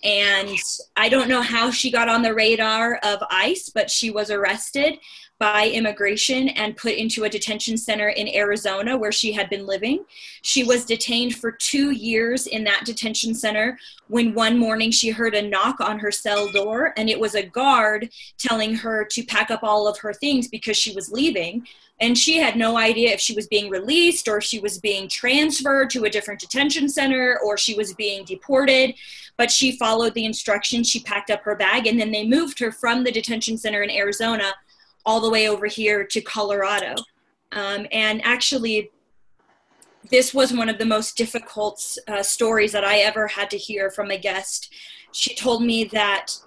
And 0.03 0.57
I 0.95 1.09
don't 1.09 1.29
know 1.29 1.41
how 1.41 1.71
she 1.71 1.91
got 1.91 2.09
on 2.09 2.21
the 2.21 2.33
radar 2.33 2.95
of 3.03 3.21
ICE, 3.29 3.69
but 3.69 3.89
she 3.89 4.11
was 4.11 4.29
arrested 4.29 4.99
by 5.39 5.69
immigration 5.69 6.49
and 6.49 6.75
put 6.75 6.93
into 6.95 7.23
a 7.23 7.29
detention 7.29 7.77
center 7.77 8.09
in 8.09 8.27
Arizona 8.27 8.97
where 8.97 9.11
she 9.11 9.31
had 9.31 9.49
been 9.49 9.65
living. 9.65 10.03
She 10.41 10.65
was 10.65 10.83
detained 10.83 11.35
for 11.35 11.49
two 11.49 11.91
years 11.91 12.45
in 12.45 12.65
that 12.65 12.83
detention 12.85 13.33
center 13.33 13.79
when 14.09 14.33
one 14.33 14.57
morning 14.57 14.91
she 14.91 15.09
heard 15.09 15.33
a 15.33 15.41
knock 15.41 15.79
on 15.79 15.97
her 15.99 16.11
cell 16.11 16.51
door 16.51 16.93
and 16.97 17.09
it 17.09 17.19
was 17.19 17.35
a 17.35 17.45
guard 17.45 18.09
telling 18.37 18.75
her 18.75 19.05
to 19.05 19.23
pack 19.23 19.49
up 19.49 19.63
all 19.63 19.87
of 19.87 19.97
her 19.99 20.13
things 20.13 20.49
because 20.49 20.75
she 20.75 20.93
was 20.93 21.09
leaving. 21.09 21.65
And 22.01 22.17
she 22.17 22.37
had 22.37 22.55
no 22.55 22.77
idea 22.77 23.11
if 23.11 23.19
she 23.19 23.33
was 23.33 23.47
being 23.47 23.69
released 23.69 24.27
or 24.27 24.39
she 24.39 24.59
was 24.59 24.79
being 24.79 25.09
transferred 25.09 25.89
to 25.91 26.05
a 26.05 26.09
different 26.09 26.39
detention 26.39 26.87
center 26.87 27.39
or 27.43 27.57
she 27.57 27.75
was 27.75 27.93
being 27.93 28.23
deported. 28.23 28.95
But 29.37 29.51
she 29.51 29.77
followed 29.77 30.13
the 30.13 30.25
instructions. 30.25 30.89
She 30.89 31.01
packed 31.01 31.29
up 31.29 31.43
her 31.43 31.55
bag 31.55 31.87
and 31.87 31.99
then 31.99 32.11
they 32.11 32.25
moved 32.25 32.59
her 32.59 32.71
from 32.71 33.03
the 33.03 33.11
detention 33.11 33.57
center 33.57 33.81
in 33.81 33.91
Arizona 33.91 34.53
all 35.05 35.19
the 35.19 35.29
way 35.29 35.49
over 35.49 35.65
here 35.65 36.05
to 36.05 36.21
Colorado. 36.21 36.95
Um, 37.51 37.87
and 37.91 38.21
actually, 38.23 38.91
this 40.09 40.33
was 40.33 40.53
one 40.53 40.69
of 40.69 40.77
the 40.77 40.85
most 40.85 41.17
difficult 41.17 41.97
uh, 42.07 42.23
stories 42.23 42.71
that 42.71 42.83
I 42.83 42.99
ever 42.99 43.27
had 43.27 43.49
to 43.51 43.57
hear 43.57 43.89
from 43.89 44.11
a 44.11 44.17
guest. 44.17 44.73
She 45.11 45.35
told 45.35 45.63
me 45.63 45.85
that 45.85 46.37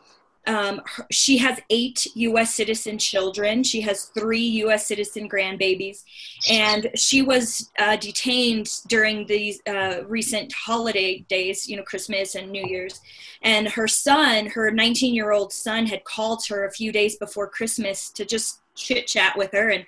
Um, 0.47 0.81
her, 0.85 1.07
she 1.11 1.39
has 1.39 1.61
eight 1.71 2.07
U.S. 2.15 2.55
citizen 2.55 2.99
children. 2.99 3.63
She 3.63 3.81
has 3.83 4.07
three 4.07 4.45
U.S. 4.65 4.87
citizen 4.87 5.29
grandbabies, 5.29 6.03
and 6.51 6.91
she 6.97 7.23
was 7.23 7.71
uh, 7.79 7.97
detained 7.97 8.69
during 8.89 9.27
these 9.27 9.61
uh, 9.69 10.05
recent 10.07 10.53
holiday 10.53 11.25
days, 11.29 11.69
you 11.69 11.77
know, 11.77 11.85
Christmas 11.85 12.35
and 12.35 12.51
New 12.51 12.67
Year's. 12.67 13.01
And 13.43 13.69
her 13.69 13.89
son, 13.89 14.47
her 14.47 14.71
19-year-old 14.71 15.53
son, 15.53 15.87
had 15.87 16.05
called 16.05 16.45
her 16.49 16.67
a 16.67 16.73
few 16.73 16.93
days 16.93 17.17
before 17.17 17.49
Christmas 17.49 18.11
to 18.11 18.25
just 18.25 18.61
chit 18.75 19.07
chat 19.07 19.37
with 19.37 19.53
her 19.53 19.71
and 19.71 19.85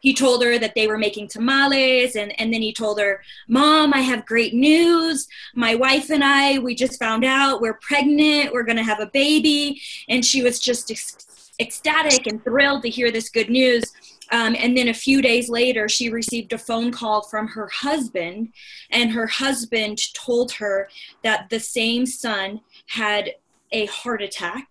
he 0.00 0.14
told 0.14 0.42
her 0.42 0.58
that 0.58 0.74
they 0.74 0.86
were 0.86 0.98
making 0.98 1.28
tamales 1.28 2.16
and, 2.16 2.38
and 2.40 2.52
then 2.52 2.62
he 2.62 2.72
told 2.72 3.00
her 3.00 3.22
mom 3.48 3.92
i 3.94 4.00
have 4.00 4.26
great 4.26 4.54
news. 4.54 5.26
My 5.54 5.74
wife 5.74 6.10
and 6.10 6.24
i 6.24 6.58
we 6.58 6.74
just 6.74 6.98
found 6.98 7.24
out 7.24 7.60
we're 7.60 7.78
pregnant 7.80 8.52
we're 8.52 8.64
going 8.64 8.76
to 8.76 8.82
have 8.82 9.00
a 9.00 9.10
baby. 9.12 9.80
And 10.08 10.24
she 10.24 10.42
was 10.42 10.60
just 10.60 10.90
ec- 10.90 11.22
ecstatic 11.60 12.26
and 12.26 12.42
thrilled 12.42 12.82
to 12.82 12.90
hear 12.90 13.10
this 13.10 13.30
good 13.30 13.50
news. 13.50 13.84
Um, 14.30 14.54
and 14.58 14.76
then 14.76 14.88
a 14.88 14.94
few 14.94 15.22
days 15.22 15.48
later 15.48 15.88
she 15.88 16.10
received 16.10 16.52
a 16.52 16.58
phone 16.58 16.92
call 16.92 17.22
from 17.22 17.48
her 17.48 17.68
husband 17.68 18.52
and 18.90 19.10
her 19.10 19.26
husband 19.26 19.98
told 20.14 20.52
her 20.52 20.88
that 21.22 21.48
the 21.50 21.60
same 21.60 22.04
son 22.04 22.60
had 22.88 23.30
a 23.72 23.86
heart 23.86 24.22
attack 24.22 24.66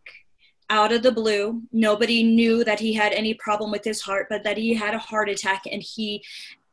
out 0.69 0.91
of 0.91 1.03
the 1.03 1.11
blue. 1.11 1.61
Nobody 1.71 2.23
knew 2.23 2.63
that 2.63 2.79
he 2.79 2.93
had 2.93 3.13
any 3.13 3.33
problem 3.33 3.71
with 3.71 3.83
his 3.83 4.01
heart, 4.01 4.27
but 4.29 4.43
that 4.43 4.57
he 4.57 4.73
had 4.73 4.93
a 4.93 4.99
heart 4.99 5.29
attack 5.29 5.63
and 5.71 5.81
he 5.81 6.23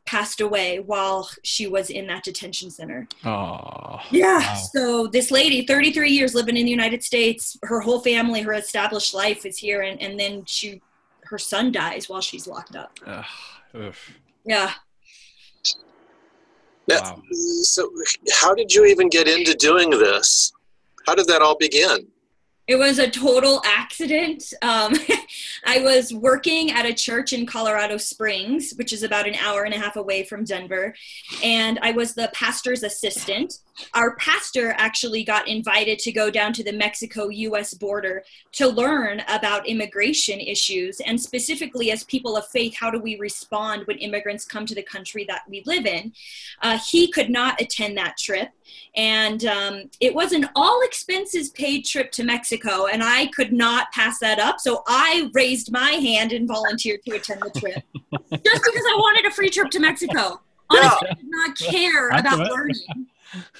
passed 0.05 0.39
away 0.39 0.79
while 0.79 1.29
she 1.43 1.65
was 1.65 1.89
in 1.89 2.05
that 2.07 2.23
detention 2.23 2.69
center. 2.69 3.07
Oh. 3.23 3.99
Yeah. 4.11 4.39
Wow. 4.39 4.55
So 4.73 5.07
this 5.07 5.31
lady, 5.31 5.65
33 5.65 6.11
years 6.11 6.35
living 6.35 6.57
in 6.57 6.65
the 6.65 6.71
United 6.71 7.03
States, 7.03 7.57
her 7.63 7.79
whole 7.79 7.99
family, 7.99 8.41
her 8.41 8.53
established 8.53 9.13
life 9.13 9.45
is 9.45 9.57
here 9.57 9.81
and, 9.81 9.99
and 10.01 10.19
then 10.19 10.45
she 10.45 10.81
her 11.23 11.39
son 11.39 11.71
dies 11.71 12.07
while 12.07 12.21
she's 12.21 12.45
locked 12.45 12.75
up. 12.75 12.99
Ugh. 13.05 13.25
Oof. 13.75 14.13
Yeah. 14.45 14.73
Now, 16.87 17.01
Wow. 17.01 17.21
So, 17.63 17.91
how 18.31 18.53
did 18.53 18.71
you 18.71 18.85
even 18.85 19.09
get 19.09 19.27
into 19.27 19.55
doing 19.55 19.89
this? 19.89 20.53
How 21.07 21.15
did 21.15 21.27
that 21.27 21.41
all 21.41 21.57
begin? 21.57 22.07
It 22.67 22.77
was 22.77 22.97
a 22.97 23.07
total 23.07 23.61
accident. 23.63 24.51
Um, 24.63 24.95
I 25.65 25.81
was 25.81 26.11
working 26.11 26.71
at 26.71 26.87
a 26.87 26.93
church 26.93 27.31
in 27.31 27.45
Colorado 27.45 27.97
Springs, 27.97 28.73
which 28.75 28.91
is 28.91 29.03
about 29.03 29.27
an 29.27 29.35
hour 29.35 29.65
and 29.65 29.73
a 29.73 29.77
half 29.77 29.97
away 29.97 30.23
from 30.23 30.45
Denver, 30.45 30.95
and 31.43 31.77
I 31.83 31.91
was 31.91 32.15
the 32.15 32.31
pastor's 32.33 32.81
assistant. 32.81 33.59
Our 33.93 34.15
pastor 34.15 34.73
actually 34.77 35.23
got 35.23 35.47
invited 35.47 35.99
to 35.99 36.11
go 36.11 36.31
down 36.31 36.53
to 36.53 36.63
the 36.63 36.73
Mexico 36.73 37.29
US 37.29 37.75
border 37.75 38.23
to 38.53 38.67
learn 38.67 39.21
about 39.27 39.67
immigration 39.67 40.39
issues, 40.39 40.99
and 41.01 41.21
specifically 41.21 41.91
as 41.91 42.03
people 42.05 42.35
of 42.35 42.47
faith, 42.47 42.75
how 42.75 42.89
do 42.89 42.99
we 42.99 43.19
respond 43.19 43.85
when 43.85 43.99
immigrants 43.99 44.43
come 44.43 44.65
to 44.65 44.73
the 44.73 44.81
country 44.81 45.23
that 45.29 45.43
we 45.47 45.61
live 45.67 45.85
in? 45.85 46.13
Uh, 46.63 46.79
he 46.89 47.11
could 47.11 47.29
not 47.29 47.61
attend 47.61 47.95
that 47.95 48.17
trip 48.17 48.49
and 48.95 49.45
um, 49.45 49.89
it 49.99 50.13
was 50.13 50.31
an 50.31 50.49
all 50.55 50.81
expenses 50.83 51.49
paid 51.49 51.85
trip 51.85 52.11
to 52.13 52.23
Mexico, 52.23 52.54
and 52.63 53.03
I 53.03 53.27
could 53.27 53.51
not 53.51 53.91
pass 53.91 54.19
that 54.19 54.39
up. 54.39 54.59
So 54.59 54.83
I 54.87 55.29
raised 55.33 55.71
my 55.71 55.91
hand 55.91 56.31
and 56.31 56.47
volunteered 56.47 57.01
to 57.07 57.15
attend 57.15 57.41
the 57.41 57.59
trip 57.59 57.83
just 58.31 58.63
because 58.63 58.83
I 58.89 58.95
wanted 58.97 59.25
a 59.25 59.31
free 59.31 59.49
trip 59.49 59.69
to 59.71 59.79
Mexico. 59.79 60.41
Honestly, 60.69 61.09
I 61.09 61.13
did 61.13 61.25
not 61.29 61.57
care 61.57 62.09
about 62.09 62.39
learning. 62.39 63.07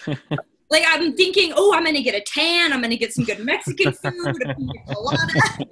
Like 0.71 0.83
I'm 0.87 1.15
thinking, 1.15 1.53
oh, 1.55 1.73
I'm 1.75 1.85
gonna 1.85 2.01
get 2.01 2.15
a 2.15 2.21
tan. 2.21 2.73
I'm 2.73 2.81
gonna 2.81 2.95
get 2.95 3.13
some 3.13 3.23
good 3.23 3.39
Mexican 3.39 3.93
food. 3.93 4.41
a 4.45 4.55
pina 4.55 4.73
colada. 4.89 5.67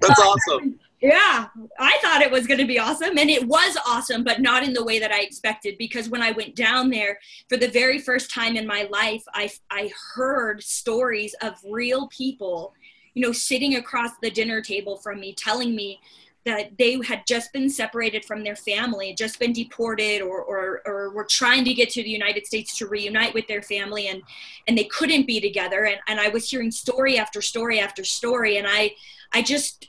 That's 0.00 0.20
awesome. 0.20 0.80
Yeah, 1.00 1.46
I 1.78 1.98
thought 2.02 2.22
it 2.22 2.30
was 2.30 2.48
going 2.48 2.58
to 2.58 2.66
be 2.66 2.80
awesome, 2.80 3.18
and 3.18 3.30
it 3.30 3.46
was 3.46 3.76
awesome, 3.86 4.24
but 4.24 4.40
not 4.40 4.64
in 4.64 4.72
the 4.72 4.82
way 4.84 4.98
that 4.98 5.12
I 5.12 5.20
expected. 5.20 5.78
Because 5.78 6.08
when 6.08 6.22
I 6.22 6.32
went 6.32 6.56
down 6.56 6.90
there 6.90 7.20
for 7.48 7.56
the 7.56 7.68
very 7.68 8.00
first 8.00 8.32
time 8.32 8.56
in 8.56 8.66
my 8.66 8.88
life, 8.90 9.22
I 9.32 9.48
I 9.70 9.92
heard 10.14 10.62
stories 10.62 11.36
of 11.40 11.54
real 11.64 12.08
people, 12.08 12.74
you 13.14 13.22
know, 13.22 13.30
sitting 13.30 13.76
across 13.76 14.10
the 14.20 14.30
dinner 14.30 14.60
table 14.60 14.96
from 14.96 15.20
me, 15.20 15.34
telling 15.34 15.76
me 15.76 16.00
that 16.44 16.76
they 16.78 16.98
had 17.06 17.22
just 17.28 17.52
been 17.52 17.70
separated 17.70 18.24
from 18.24 18.42
their 18.42 18.56
family, 18.56 19.14
just 19.14 19.38
been 19.38 19.52
deported, 19.52 20.20
or 20.20 20.42
or 20.42 20.82
or 20.84 21.10
were 21.10 21.26
trying 21.26 21.64
to 21.64 21.74
get 21.74 21.90
to 21.90 22.02
the 22.02 22.10
United 22.10 22.44
States 22.44 22.76
to 22.78 22.88
reunite 22.88 23.34
with 23.34 23.46
their 23.46 23.62
family, 23.62 24.08
and 24.08 24.20
and 24.66 24.76
they 24.76 24.84
couldn't 24.84 25.28
be 25.28 25.40
together. 25.40 25.84
And 25.84 25.98
and 26.08 26.18
I 26.18 26.28
was 26.28 26.50
hearing 26.50 26.72
story 26.72 27.18
after 27.18 27.40
story 27.40 27.78
after 27.78 28.02
story, 28.02 28.56
and 28.56 28.66
I 28.68 28.94
I 29.32 29.42
just 29.42 29.88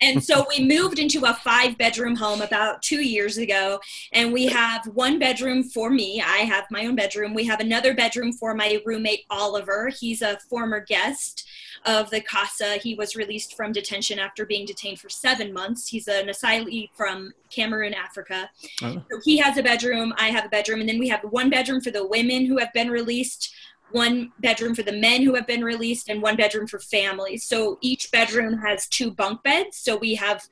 and 0.00 0.22
so 0.22 0.44
we 0.48 0.64
moved 0.64 0.98
into 0.98 1.24
a 1.24 1.34
five 1.34 1.78
bedroom 1.78 2.14
home 2.16 2.42
about 2.42 2.82
two 2.82 3.02
years 3.02 3.38
ago 3.38 3.80
and 4.12 4.32
we 4.32 4.46
have 4.46 4.86
one 4.88 5.18
bedroom 5.18 5.62
for 5.62 5.90
me. 5.90 6.22
I 6.24 6.38
have 6.38 6.66
my 6.70 6.86
own 6.86 6.94
bedroom. 6.94 7.32
We 7.32 7.44
have 7.44 7.60
another 7.60 7.94
bedroom 7.94 8.32
for 8.32 8.54
my 8.54 8.80
roommate 8.84 9.24
oliver. 9.30 9.88
He's 9.88 10.20
a 10.22 10.38
former 10.50 10.80
guest 10.80 11.48
of 11.86 12.10
the 12.10 12.20
casa. 12.20 12.76
He 12.76 12.94
was 12.94 13.16
released 13.16 13.56
from 13.56 13.72
detention 13.72 14.18
after 14.18 14.44
being 14.44 14.66
detained 14.66 15.00
for 15.00 15.08
seven 15.08 15.52
months. 15.52 15.88
He's 15.88 16.08
an 16.08 16.26
asylee 16.26 16.90
from 16.94 17.32
cameroon 17.50 17.94
africa. 17.94 18.50
Oh. 18.82 19.00
so 19.10 19.20
he 19.22 19.36
has 19.36 19.56
a 19.56 19.62
bedroom 19.62 20.12
i 20.16 20.28
have 20.28 20.44
a 20.44 20.48
bedroom 20.48 20.80
and 20.80 20.88
then 20.88 20.98
we 20.98 21.08
have 21.08 21.20
one 21.22 21.50
bedroom 21.50 21.80
for 21.80 21.92
the 21.92 22.04
women 22.04 22.46
who 22.46 22.58
have 22.58 22.72
been 22.72 22.90
released 22.90 23.54
one 23.90 24.32
bedroom 24.40 24.74
for 24.74 24.82
the 24.82 24.92
men 24.92 25.22
who 25.22 25.34
have 25.34 25.46
been 25.46 25.62
released 25.62 26.08
and 26.08 26.20
one 26.20 26.36
bedroom 26.36 26.66
for 26.66 26.78
families. 26.78 27.44
So 27.44 27.78
each 27.80 28.10
bedroom 28.10 28.58
has 28.58 28.88
two 28.88 29.10
bunk 29.10 29.42
beds. 29.42 29.76
So 29.76 29.96
we 29.96 30.16
have, 30.16 30.42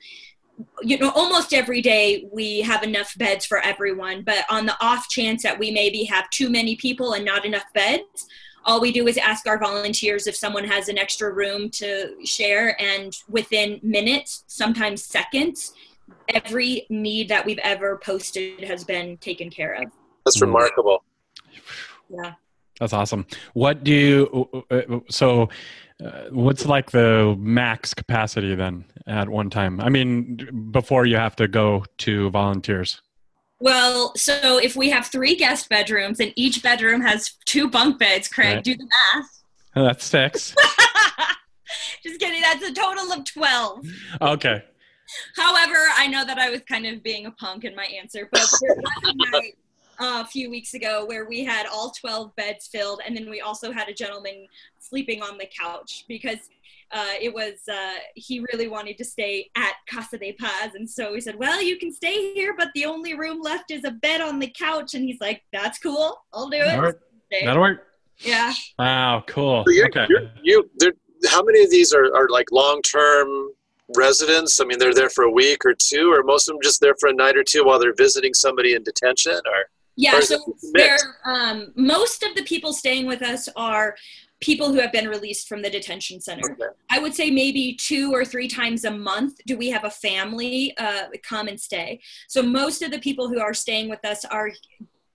you 0.81 0.97
know, 0.97 1.11
almost 1.11 1.53
every 1.53 1.81
day 1.81 2.25
we 2.31 2.61
have 2.61 2.83
enough 2.83 3.17
beds 3.17 3.45
for 3.45 3.59
everyone. 3.59 4.23
But 4.23 4.45
on 4.49 4.65
the 4.65 4.77
off 4.79 5.09
chance 5.09 5.43
that 5.43 5.59
we 5.59 5.71
maybe 5.71 6.05
have 6.05 6.29
too 6.29 6.49
many 6.49 6.75
people 6.75 7.13
and 7.13 7.25
not 7.25 7.43
enough 7.43 7.65
beds, 7.73 8.27
all 8.65 8.79
we 8.79 8.93
do 8.93 9.07
is 9.07 9.17
ask 9.17 9.45
our 9.45 9.59
volunteers 9.59 10.25
if 10.25 10.37
someone 10.37 10.63
has 10.63 10.87
an 10.87 10.97
extra 10.97 11.33
room 11.33 11.69
to 11.71 12.15
share. 12.23 12.81
And 12.81 13.13
within 13.27 13.79
minutes, 13.83 14.45
sometimes 14.47 15.03
seconds, 15.03 15.73
every 16.29 16.85
need 16.89 17.27
that 17.27 17.45
we've 17.45 17.59
ever 17.59 17.97
posted 17.97 18.63
has 18.63 18.85
been 18.85 19.17
taken 19.17 19.49
care 19.49 19.73
of. 19.73 19.91
That's 20.25 20.41
remarkable. 20.41 21.03
Yeah. 22.09 22.35
That's 22.83 22.91
awesome. 22.91 23.25
What 23.53 23.85
do 23.85 23.93
you, 23.93 24.65
uh, 24.69 24.99
so 25.09 25.47
uh, 26.03 26.23
what's 26.31 26.65
like 26.65 26.91
the 26.91 27.33
max 27.39 27.93
capacity 27.93 28.55
then 28.55 28.83
at 29.07 29.29
one 29.29 29.49
time? 29.49 29.79
I 29.79 29.87
mean, 29.87 30.67
before 30.71 31.05
you 31.05 31.15
have 31.15 31.33
to 31.37 31.47
go 31.47 31.85
to 31.99 32.29
volunteers. 32.31 33.01
Well, 33.61 34.11
so 34.17 34.57
if 34.57 34.75
we 34.75 34.89
have 34.89 35.07
three 35.07 35.37
guest 35.37 35.69
bedrooms 35.69 36.19
and 36.19 36.33
each 36.35 36.61
bedroom 36.61 36.99
has 36.99 37.31
two 37.45 37.69
bunk 37.69 37.99
beds, 37.99 38.27
Craig, 38.27 38.55
Right. 38.55 38.63
do 38.65 38.75
the 38.75 38.89
math. 39.15 39.43
That's 39.75 40.03
six. 40.03 40.53
Just 42.03 42.19
kidding. 42.19 42.41
That's 42.41 42.67
a 42.67 42.73
total 42.73 43.13
of 43.13 43.23
12. 43.23 43.85
Okay. 44.21 44.61
However, 45.37 45.77
I 45.95 46.07
know 46.07 46.25
that 46.25 46.37
I 46.37 46.49
was 46.49 46.59
kind 46.67 46.85
of 46.85 47.01
being 47.01 47.27
a 47.27 47.31
punk 47.31 47.63
in 47.63 47.77
my 47.77 47.85
answer, 47.85 48.27
but 48.29 48.41
there 48.61 48.75
was 48.75 48.91
a 49.05 49.31
night 49.31 49.53
uh, 50.03 50.21
a 50.21 50.25
few 50.25 50.49
weeks 50.49 50.73
ago 50.73 51.05
where 51.05 51.25
we 51.25 51.43
had 51.43 51.65
all 51.65 51.91
12 51.91 52.35
beds 52.35 52.67
filled, 52.67 52.99
and 53.05 53.15
then 53.15 53.29
we 53.29 53.39
also 53.39 53.71
had 53.71 53.87
a 53.87 53.93
gentleman 53.93 54.47
sleeping 54.79 55.21
on 55.21 55.37
the 55.37 55.47
couch 55.57 56.03
because 56.09 56.39
uh, 56.91 57.13
it 57.21 57.33
was 57.33 57.53
uh, 57.71 57.93
he 58.15 58.45
really 58.51 58.67
wanted 58.67 58.97
to 58.97 59.05
stay 59.05 59.49
at 59.55 59.73
Casa 59.89 60.17
de 60.17 60.33
Paz, 60.33 60.75
and 60.75 60.87
so 60.89 61.13
we 61.13 61.21
said, 61.21 61.35
"Well, 61.37 61.61
you 61.61 61.77
can 61.77 61.91
stay 61.91 62.33
here, 62.33 62.53
but 62.57 62.67
the 62.75 62.85
only 62.85 63.13
room 63.17 63.41
left 63.41 63.71
is 63.71 63.83
a 63.85 63.91
bed 63.91 64.19
on 64.19 64.39
the 64.39 64.47
couch." 64.47 64.93
And 64.93 65.03
he's 65.05 65.21
like, 65.21 65.41
"That's 65.53 65.79
cool. 65.79 66.17
I'll 66.33 66.49
do 66.49 66.57
it." 66.57 66.65
That'll 66.65 66.81
work. 66.81 67.01
That'll 67.31 67.61
work. 67.61 67.87
Yeah. 68.19 68.53
Wow, 68.77 69.23
cool. 69.25 69.63
So 69.65 69.71
you're, 69.71 69.87
Okay. 69.87 70.05
you're, 70.09 70.29
you, 70.43 70.69
there, 70.77 70.93
how 71.29 71.41
many 71.43 71.63
of 71.63 71.71
these 71.71 71.93
are, 71.93 72.05
are 72.15 72.29
like 72.29 72.51
long-term 72.51 73.49
residents? 73.97 74.59
I 74.59 74.65
mean, 74.65 74.77
they're 74.77 74.93
there 74.93 75.09
for 75.09 75.23
a 75.23 75.31
week 75.31 75.65
or 75.65 75.73
two, 75.73 76.11
or 76.13 76.23
most 76.23 76.47
of 76.47 76.53
them 76.53 76.61
just 76.61 76.79
there 76.79 76.95
for 76.99 77.09
a 77.09 77.13
night 77.13 77.35
or 77.37 77.43
two 77.43 77.63
while 77.65 77.79
they're 77.79 77.95
visiting 77.95 78.33
somebody 78.33 78.75
in 78.75 78.83
detention, 78.83 79.33
or 79.33 79.65
Yeah, 79.95 80.19
so 80.21 80.39
there, 80.73 80.97
um, 81.25 81.71
most 81.75 82.23
of 82.23 82.35
the 82.35 82.43
people 82.43 82.73
staying 82.73 83.05
with 83.05 83.21
us 83.21 83.47
are 83.55 83.95
people 84.41 84.73
who 84.73 84.79
have 84.79 84.91
been 84.91 85.07
released 85.07 85.47
from 85.47 85.61
the 85.61 85.69
detention 85.69 86.19
center. 86.19 86.51
Okay. 86.51 86.65
I 86.89 86.99
would 86.99 87.13
say 87.13 87.31
maybe 87.31 87.77
two 87.79 88.11
or 88.13 88.25
three 88.25 88.47
times 88.47 88.83
a 88.83 88.91
month 88.91 89.39
do 89.47 89.57
we 89.57 89.69
have 89.69 89.85
a 89.85 89.89
family 89.89 90.75
uh, 90.77 91.03
come 91.27 91.47
and 91.47 91.59
stay. 91.59 92.01
So 92.27 92.43
most 92.43 92.81
of 92.81 92.91
the 92.91 92.99
people 92.99 93.29
who 93.29 93.39
are 93.39 93.53
staying 93.53 93.89
with 93.89 94.03
us 94.03 94.25
are 94.25 94.51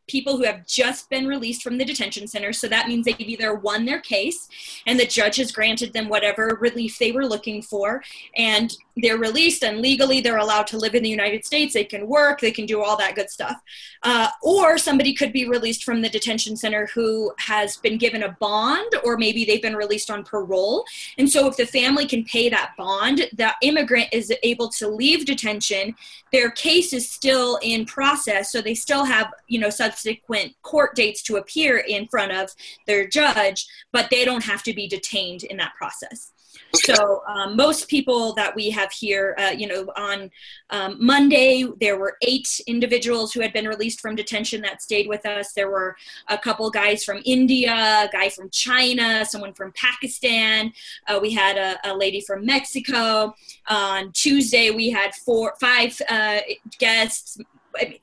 people 0.09 0.37
who 0.37 0.45
have 0.45 0.67
just 0.67 1.09
been 1.11 1.27
released 1.27 1.63
from 1.63 1.79
the 1.79 1.85
detention 1.85 2.27
center. 2.27 2.53
So 2.53 2.67
that 2.69 2.89
means 2.89 3.05
they've 3.05 3.21
either 3.21 3.55
won 3.55 3.85
their 3.85 4.01
case 4.01 4.49
and 4.87 4.99
the 4.99 5.07
judge 5.07 5.37
has 5.37 5.53
granted 5.53 5.93
them 5.93 6.09
whatever 6.09 6.59
relief 6.61 6.99
they 6.99 7.13
were 7.13 7.27
looking 7.27 7.63
for, 7.63 8.03
and 8.37 8.77
they're 8.97 9.19
released 9.19 9.63
and 9.63 9.81
legally 9.81 10.21
they're 10.21 10.39
allowed 10.39 10.67
to 10.69 10.79
live 10.79 10.95
in 10.95 11.03
the 11.03 11.09
United 11.09 11.45
States. 11.45 11.75
They 11.75 11.85
can 11.85 12.07
work, 12.09 12.41
they 12.41 12.51
can 12.51 12.67
do 12.67 12.83
all 12.83 12.97
that 12.97 13.15
good 13.15 13.31
stuff. 13.31 13.57
Uh, 14.03 14.29
or 14.43 14.79
somebody 14.79 15.13
could 15.13 15.33
be 15.33 15.49
released 15.49 15.85
from 15.85 16.03
the 16.03 16.09
detention 16.09 16.57
center 16.57 16.87
who 16.95 17.33
has 17.39 17.77
been 17.77 17.99
given 17.99 18.23
a 18.23 18.37
bond, 18.41 18.93
or 19.05 19.17
maybe 19.17 19.45
they've 19.45 19.63
been 19.63 19.77
released 19.77 20.11
on 20.11 20.25
parole. 20.25 20.85
And 21.17 21.31
so, 21.31 21.47
if 21.47 21.57
the 21.57 21.67
family 21.67 22.07
can 22.07 22.25
pay 22.25 22.49
that 22.49 22.73
bond, 22.77 23.29
the 23.33 23.53
immigrant 23.63 24.09
is 24.13 24.33
able 24.43 24.69
to 24.71 24.89
leave 24.89 25.25
detention. 25.25 25.95
Their 26.33 26.51
case 26.51 26.93
is 26.93 27.11
still 27.11 27.59
in 27.63 27.87
process, 27.87 28.53
so 28.53 28.61
they 28.61 28.75
still 28.75 29.05
have, 29.05 29.33
you 29.47 29.59
know, 29.59 29.71
subsequent 29.99 30.55
court 30.63 30.95
dates 30.95 31.23
to 31.23 31.37
appear 31.37 31.79
in 31.79 32.07
front 32.09 32.33
of 32.33 32.51
their 32.87 33.07
judge, 33.07 33.67
but 33.93 34.09
they 34.11 34.25
don't 34.25 34.45
have 34.45 34.63
to 34.63 34.75
be 34.75 34.87
detained 34.87 35.45
in 35.45 35.57
that 35.57 35.75
process. 35.75 36.33
So 36.75 37.23
um, 37.27 37.57
most 37.57 37.89
people 37.89 38.35
that 38.35 38.55
we 38.55 38.71
have 38.71 38.91
here, 38.93 39.37
uh, 39.39 39.55
you 39.57 39.67
know, 39.67 39.87
on 39.97 40.31
um, 40.71 40.97
Monday 40.99 41.65
there 41.81 41.99
were 41.99 42.17
eight 42.23 42.61
individuals 42.67 43.33
who 43.33 43.41
had 43.41 43.53
been 43.53 43.69
released 43.69 44.01
from 44.01 44.17
detention 44.17 44.61
that 44.63 44.83
stayed 44.83 45.09
with 45.09 45.25
us. 45.27 45.53
There 45.53 45.71
were 45.71 45.97
a 46.29 46.37
couple 46.37 46.69
guys 46.71 47.05
from 47.05 47.21
India, 47.25 47.73
a 47.73 48.09
guy 48.11 48.29
from 48.29 48.51
China, 48.51 49.25
someone 49.25 49.55
from 49.55 49.73
Pakistan. 49.73 50.73
Uh, 51.07 51.19
we 51.21 51.33
had 51.33 51.57
a, 51.57 51.79
a 51.91 51.95
lady 51.95 52.21
from 52.21 52.45
Mexico. 52.45 53.35
on 53.69 54.13
Tuesday 54.13 54.71
we 54.71 54.91
had 54.91 55.15
four, 55.15 55.55
five 55.61 56.01
uh, 56.09 56.41
guests. 56.79 57.39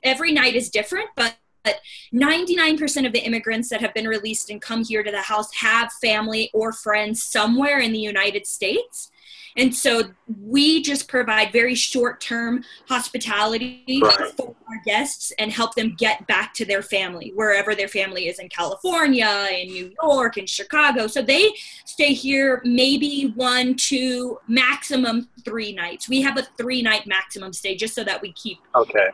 Every 0.04 0.32
night 0.32 0.56
is 0.56 0.70
different, 0.70 1.10
but. 1.16 1.36
But 1.66 1.82
99% 2.14 3.06
of 3.06 3.12
the 3.12 3.20
immigrants 3.20 3.70
that 3.70 3.82
have 3.82 3.94
been 3.94 4.08
released 4.08 4.50
and 4.50 4.62
come 4.62 4.86
here 4.86 5.04
to 5.04 5.12
the 5.12 5.22
house 5.22 5.54
have 5.56 5.92
family 5.94 6.50
or 6.54 6.72
friends 6.72 7.24
somewhere 7.24 7.80
in 7.80 7.92
the 7.92 8.00
United 8.00 8.46
States. 8.48 9.12
And 9.58 9.74
so 9.74 10.04
we 10.42 10.82
just 10.82 11.08
provide 11.08 11.54
very 11.54 11.76
short 11.76 12.20
term 12.20 12.64
hospitality 12.90 14.02
Right. 14.04 14.32
for 14.36 14.54
our 14.68 14.82
guests 14.86 15.32
and 15.40 15.50
help 15.52 15.76
them 15.76 15.96
get 15.98 16.28
back 16.28 16.54
to 16.56 16.66
their 16.66 16.82
family, 16.82 17.32
wherever 17.36 17.74
their 17.74 17.88
family 17.88 18.28
is 18.28 18.38
in 18.38 18.50
California, 18.50 19.48
in 19.51 19.68
New 19.70 19.94
York, 20.04 20.38
in 20.38 20.46
Chicago. 20.46 21.08
So 21.08 21.22
they 21.22 21.51
stay 21.86 22.14
here 22.14 22.62
maybe 22.66 23.32
one, 23.36 23.75
two, 23.75 24.40
maximum 24.48 25.30
three 25.46 25.72
nights. 25.72 26.10
We 26.10 26.22
have 26.22 26.38
a 26.38 26.44
three 26.58 26.82
night 26.82 27.08
maximum 27.08 27.54
stay 27.54 27.75
just 27.78 27.96
so 27.96 28.04
that 28.04 28.22
we 28.22 28.34
keep 28.34 28.58
okay. 28.75 29.08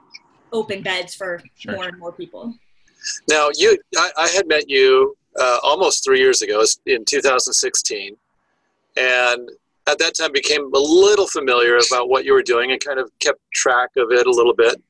Open 0.51 0.81
beds 0.81 1.15
for 1.15 1.41
Sure. 1.55 1.73
more 1.75 1.87
and 1.87 1.97
more 1.99 2.11
people. 2.11 2.53
Now, 3.27 3.49
you, 3.55 3.77
I, 3.97 4.11
I 4.17 4.27
had 4.29 4.47
met 4.47 4.69
you 4.69 5.15
uh, 5.39 5.57
almost 5.63 6.03
three 6.03 6.19
years 6.19 6.41
ago 6.41 6.63
in 6.85 7.03
2016, 7.05 8.15
and 8.97 9.49
at 9.87 9.97
that 9.97 10.15
time 10.15 10.31
became 10.31 10.71
a 10.73 10.79
little 10.79 11.27
familiar 11.27 11.77
about 11.77 12.09
what 12.09 12.25
you 12.25 12.33
were 12.33 12.43
doing 12.43 12.71
and 12.71 12.83
kind 12.83 12.99
of 12.99 13.11
kept 13.19 13.39
track 13.53 13.89
of 13.97 14.11
it 14.11 14.27
a 14.27 14.31
little 14.31 14.53
bit. 14.53 14.81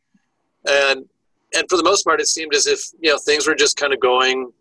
And 0.68 1.06
and 1.54 1.66
for 1.70 1.76
the 1.76 1.84
most 1.84 2.04
part, 2.04 2.22
it 2.22 2.28
seemed 2.28 2.56
as 2.56 2.66
if 2.66 2.80
you 3.02 3.12
know 3.12 3.18
things 3.18 3.48
were 3.48 3.56
just 3.56 3.78
kind 3.78 3.94
of 3.94 4.00
going 4.00 4.52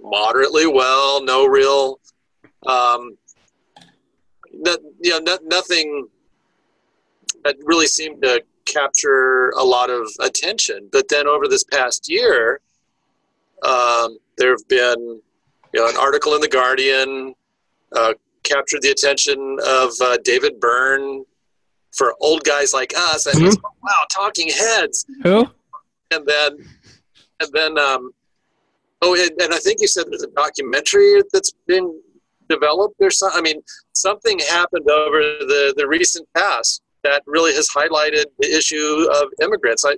moderately 0.00 0.66
well. 0.66 1.24
No 1.24 1.46
real, 1.46 2.00
um, 2.66 3.16
no, 4.52 4.76
you 5.00 5.10
know, 5.10 5.18
no, 5.18 5.38
nothing 5.44 6.08
that 7.44 7.56
really 7.64 7.86
seemed 7.86 8.22
to 8.22 8.42
capture 8.68 9.50
a 9.58 9.64
lot 9.64 9.90
of 9.90 10.06
attention. 10.20 10.88
But 10.92 11.08
then 11.08 11.26
over 11.26 11.48
this 11.48 11.64
past 11.64 12.08
year, 12.08 12.60
um, 13.64 14.18
there 14.36 14.50
have 14.50 14.68
been 14.68 15.20
you 15.74 15.80
know, 15.80 15.88
an 15.88 15.96
article 15.96 16.34
in 16.34 16.40
the 16.40 16.48
Guardian 16.48 17.34
uh, 17.96 18.14
captured 18.44 18.82
the 18.82 18.90
attention 18.90 19.56
of 19.66 19.90
uh, 20.00 20.16
David 20.24 20.60
Byrne 20.60 21.24
for 21.92 22.14
old 22.20 22.44
guys 22.44 22.72
like 22.72 22.92
us. 22.96 23.26
And 23.26 23.42
it's, 23.44 23.56
wow, 23.56 24.04
talking 24.10 24.48
heads. 24.48 25.04
Who? 25.22 25.48
And 26.10 26.26
then, 26.26 26.50
and 27.40 27.50
then, 27.52 27.78
um, 27.78 28.12
oh, 29.02 29.14
and, 29.14 29.42
and 29.42 29.52
I 29.52 29.58
think 29.58 29.80
you 29.80 29.88
said 29.88 30.04
there's 30.08 30.22
a 30.22 30.30
documentary 30.30 31.22
that's 31.32 31.52
been 31.66 32.00
developed 32.48 32.96
or 33.00 33.10
something. 33.10 33.38
I 33.38 33.42
mean, 33.42 33.60
something 33.92 34.38
happened 34.38 34.88
over 34.88 35.18
the, 35.20 35.74
the 35.76 35.86
recent 35.86 36.26
past 36.34 36.82
that 37.04 37.22
really 37.26 37.54
has 37.54 37.68
highlighted 37.68 38.24
the 38.38 38.54
issue 38.54 39.06
of 39.14 39.28
immigrants. 39.42 39.84
I, 39.84 39.96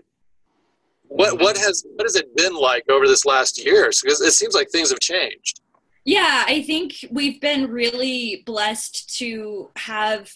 what 1.08 1.40
what 1.40 1.56
has 1.56 1.84
what 1.96 2.04
has 2.04 2.16
it 2.16 2.34
been 2.36 2.54
like 2.54 2.84
over 2.88 3.06
this 3.06 3.24
last 3.24 3.64
year? 3.64 3.90
Because 4.02 4.20
it 4.20 4.32
seems 4.32 4.54
like 4.54 4.70
things 4.70 4.90
have 4.90 5.00
changed. 5.00 5.60
Yeah, 6.04 6.44
I 6.46 6.62
think 6.62 6.94
we've 7.10 7.40
been 7.40 7.70
really 7.70 8.42
blessed 8.46 9.18
to 9.18 9.70
have 9.76 10.32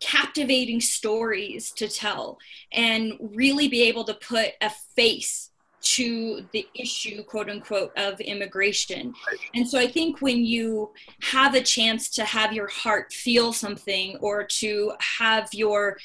captivating 0.00 0.80
stories 0.80 1.70
to 1.72 1.86
tell 1.86 2.38
and 2.72 3.12
really 3.20 3.68
be 3.68 3.82
able 3.82 4.04
to 4.04 4.14
put 4.14 4.52
a 4.60 4.70
face 4.96 5.49
to 5.82 6.44
the 6.52 6.66
issue, 6.74 7.22
quote 7.24 7.48
unquote, 7.48 7.92
of 7.96 8.20
immigration. 8.20 9.14
And 9.54 9.68
so 9.68 9.78
I 9.78 9.86
think 9.86 10.20
when 10.20 10.44
you 10.44 10.92
have 11.22 11.54
a 11.54 11.62
chance 11.62 12.08
to 12.10 12.24
have 12.24 12.52
your 12.52 12.68
heart 12.68 13.12
feel 13.12 13.52
something 13.52 14.16
or 14.18 14.44
to 14.44 14.92
have 15.00 15.48
your 15.52 15.96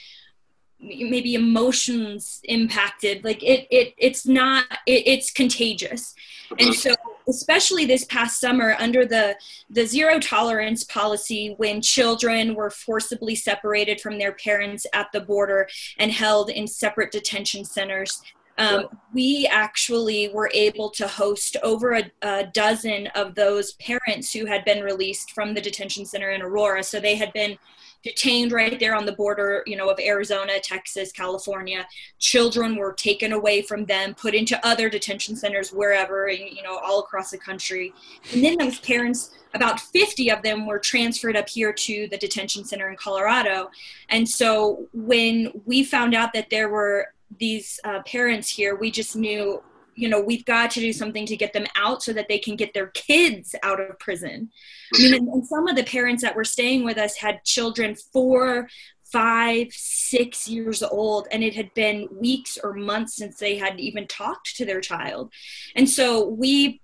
maybe 0.79 1.35
emotions 1.35 2.41
impacted 2.43 3.23
like 3.23 3.41
it, 3.41 3.65
it 3.71 3.93
it's 3.97 4.27
not 4.27 4.65
it, 4.85 5.03
it's 5.07 5.31
contagious 5.31 6.13
and 6.59 6.73
so 6.75 6.93
especially 7.27 7.85
this 7.85 8.05
past 8.05 8.39
summer 8.39 8.75
under 8.77 9.05
the 9.05 9.35
the 9.69 9.85
zero 9.85 10.19
tolerance 10.19 10.83
policy 10.83 11.55
when 11.57 11.81
children 11.81 12.55
were 12.55 12.69
forcibly 12.69 13.35
separated 13.35 14.01
from 14.01 14.19
their 14.19 14.33
parents 14.33 14.85
at 14.93 15.07
the 15.13 15.21
border 15.21 15.67
and 15.97 16.11
held 16.11 16.49
in 16.49 16.67
separate 16.67 17.11
detention 17.11 17.63
centers 17.63 18.21
um, 18.57 18.87
we 19.13 19.47
actually 19.51 20.29
were 20.29 20.49
able 20.53 20.89
to 20.91 21.07
host 21.07 21.57
over 21.63 21.93
a, 21.93 22.11
a 22.21 22.45
dozen 22.53 23.07
of 23.07 23.35
those 23.35 23.73
parents 23.73 24.31
who 24.31 24.45
had 24.45 24.63
been 24.65 24.83
released 24.83 25.31
from 25.31 25.53
the 25.53 25.61
detention 25.61 26.05
center 26.05 26.31
in 26.31 26.41
aurora 26.41 26.83
so 26.83 26.99
they 26.99 27.15
had 27.15 27.33
been 27.33 27.57
detained 28.05 28.51
right 28.51 28.79
there 28.79 28.95
on 28.95 29.05
the 29.05 29.11
border, 29.11 29.63
you 29.65 29.75
know, 29.75 29.89
of 29.89 29.99
Arizona, 29.99 30.59
Texas, 30.61 31.11
California. 31.11 31.87
Children 32.19 32.75
were 32.75 32.93
taken 32.93 33.33
away 33.33 33.63
from 33.63 33.83
them, 33.85 34.13
put 34.13 34.35
into 34.35 34.63
other 34.65 34.89
detention 34.89 35.35
centers 35.35 35.73
wherever, 35.73 36.29
you 36.29 36.61
know, 36.61 36.77
all 36.77 36.99
across 36.99 37.31
the 37.31 37.37
country. 37.39 37.91
And 38.31 38.43
then 38.43 38.59
those 38.59 38.77
parents, 38.79 39.31
about 39.55 39.79
50 39.79 40.29
of 40.29 40.43
them 40.43 40.67
were 40.67 40.77
transferred 40.77 41.35
up 41.35 41.49
here 41.49 41.73
to 41.73 42.07
the 42.11 42.17
detention 42.17 42.63
center 42.63 42.89
in 42.91 42.95
Colorado. 42.95 43.71
And 44.09 44.29
so 44.29 44.87
when 44.93 45.51
we 45.65 45.83
found 45.83 46.13
out 46.13 46.31
that 46.33 46.51
there 46.51 46.69
were 46.69 47.07
these 47.39 47.79
uh, 47.83 48.01
parents 48.03 48.49
here, 48.49 48.75
we 48.75 48.91
just 48.91 49.15
knew 49.15 49.61
you 49.97 50.09
know 50.09 50.19
we've 50.19 50.45
got 50.45 50.71
to 50.71 50.81
do 50.81 50.91
something 50.91 51.25
to 51.25 51.37
get 51.37 51.53
them 51.53 51.65
out 51.77 52.03
so 52.03 52.11
that 52.11 52.27
they 52.27 52.37
can 52.37 52.55
get 52.55 52.73
their 52.73 52.87
kids 52.87 53.55
out 53.63 53.79
of 53.79 53.97
prison. 53.99 54.49
I 54.93 54.97
mean 55.01 55.13
and, 55.13 55.27
and 55.29 55.47
some 55.47 55.67
of 55.67 55.75
the 55.75 55.83
parents 55.83 56.21
that 56.21 56.35
were 56.35 56.43
staying 56.43 56.83
with 56.83 56.97
us 56.97 57.15
had 57.15 57.43
children 57.43 57.95
four 58.11 58.67
five 59.11 59.67
six 59.71 60.47
years 60.47 60.83
old 60.83 61.27
and 61.31 61.43
it 61.43 61.55
had 61.55 61.73
been 61.73 62.07
weeks 62.11 62.57
or 62.61 62.73
months 62.73 63.15
since 63.15 63.37
they 63.37 63.57
had 63.57 63.79
even 63.79 64.07
talked 64.07 64.55
to 64.57 64.65
their 64.65 64.81
child. 64.81 65.31
And 65.75 65.89
so 65.89 66.27
we 66.27 66.81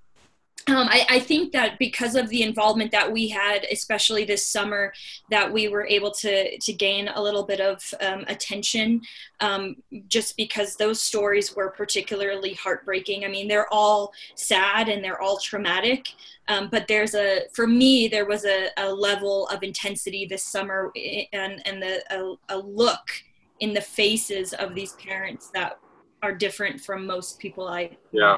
um, 0.67 0.87
I, 0.89 1.05
I, 1.09 1.19
think 1.19 1.51
that 1.53 1.79
because 1.79 2.15
of 2.15 2.29
the 2.29 2.43
involvement 2.43 2.91
that 2.91 3.11
we 3.11 3.27
had, 3.27 3.65
especially 3.71 4.25
this 4.25 4.45
summer, 4.45 4.93
that 5.29 5.51
we 5.51 5.67
were 5.67 5.85
able 5.85 6.11
to 6.11 6.57
to 6.57 6.73
gain 6.73 7.07
a 7.07 7.21
little 7.21 7.43
bit 7.43 7.59
of 7.59 7.81
um, 8.01 8.25
attention, 8.27 9.01
um, 9.39 9.77
just 10.07 10.37
because 10.37 10.75
those 10.75 11.01
stories 11.01 11.55
were 11.55 11.69
particularly 11.69 12.53
heartbreaking. 12.53 13.25
I 13.25 13.27
mean, 13.27 13.47
they're 13.47 13.71
all 13.73 14.13
sad 14.35 14.89
and 14.89 15.03
they're 15.03 15.21
all 15.21 15.39
traumatic, 15.39 16.09
um, 16.47 16.69
but 16.71 16.87
there's 16.87 17.15
a 17.15 17.43
for 17.53 17.65
me 17.65 18.07
there 18.07 18.25
was 18.25 18.45
a, 18.45 18.69
a, 18.77 18.91
level 18.91 19.47
of 19.47 19.63
intensity 19.63 20.25
this 20.25 20.43
summer 20.43 20.91
and 21.33 21.65
and 21.65 21.81
the 21.81 22.03
a, 22.11 22.55
a 22.55 22.57
look 22.57 23.09
in 23.59 23.73
the 23.73 23.81
faces 23.81 24.53
of 24.53 24.75
these 24.75 24.93
parents 24.93 25.49
that 25.53 25.79
are 26.21 26.33
different 26.33 26.79
from 26.79 27.05
most 27.05 27.39
people 27.39 27.67
I 27.67 27.97
yeah. 28.11 28.37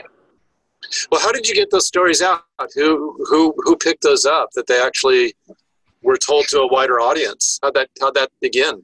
Well, 1.11 1.21
how 1.21 1.31
did 1.31 1.47
you 1.47 1.55
get 1.55 1.71
those 1.71 1.87
stories 1.87 2.21
out? 2.21 2.43
Who 2.75 3.17
who 3.29 3.53
who 3.57 3.75
picked 3.75 4.03
those 4.03 4.25
up 4.25 4.49
that 4.55 4.67
they 4.67 4.79
actually 4.81 5.35
were 6.01 6.17
told 6.17 6.47
to 6.49 6.61
a 6.61 6.67
wider 6.67 6.99
audience? 6.99 7.59
How'd 7.61 7.73
that 7.75 7.89
how'd 7.99 8.15
that 8.15 8.31
begin? 8.41 8.83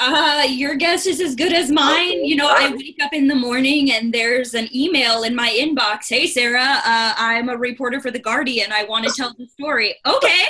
Uh, 0.00 0.46
your 0.48 0.76
guess 0.76 1.06
is 1.06 1.20
as 1.20 1.34
good 1.34 1.52
as 1.52 1.72
mine. 1.72 2.24
You 2.24 2.36
know, 2.36 2.48
I 2.48 2.70
wake 2.70 2.98
up 3.02 3.12
in 3.12 3.26
the 3.26 3.34
morning 3.34 3.90
and 3.90 4.14
there's 4.14 4.54
an 4.54 4.68
email 4.74 5.24
in 5.24 5.34
my 5.34 5.50
inbox. 5.50 6.08
Hey, 6.08 6.28
Sarah, 6.28 6.80
uh, 6.84 7.14
I'm 7.16 7.48
a 7.48 7.56
reporter 7.56 8.00
for 8.00 8.12
The 8.12 8.20
Guardian. 8.20 8.70
I 8.70 8.84
want 8.84 9.06
to 9.06 9.12
tell 9.12 9.34
the 9.36 9.48
story. 9.48 9.96
Okay. 10.06 10.46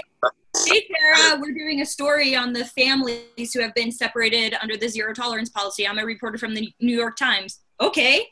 Hey, 0.67 0.87
Sarah, 0.91 1.41
we're 1.41 1.55
doing 1.55 1.81
a 1.81 1.87
story 1.87 2.37
on 2.37 2.53
the 2.53 2.67
families 2.67 3.55
who 3.55 3.61
have 3.61 3.73
been 3.75 3.91
separated 3.91 4.55
under 4.61 4.77
the 4.77 4.89
zero 4.89 5.15
tolerance 5.15 5.49
policy. 5.49 5.89
I'm 5.89 5.99
a 5.99 6.05
reporter 6.05 6.37
from 6.37 6.55
the 6.55 6.71
New 6.81 6.95
York 6.97 7.17
Times. 7.17 7.61
Okay. 7.81 8.27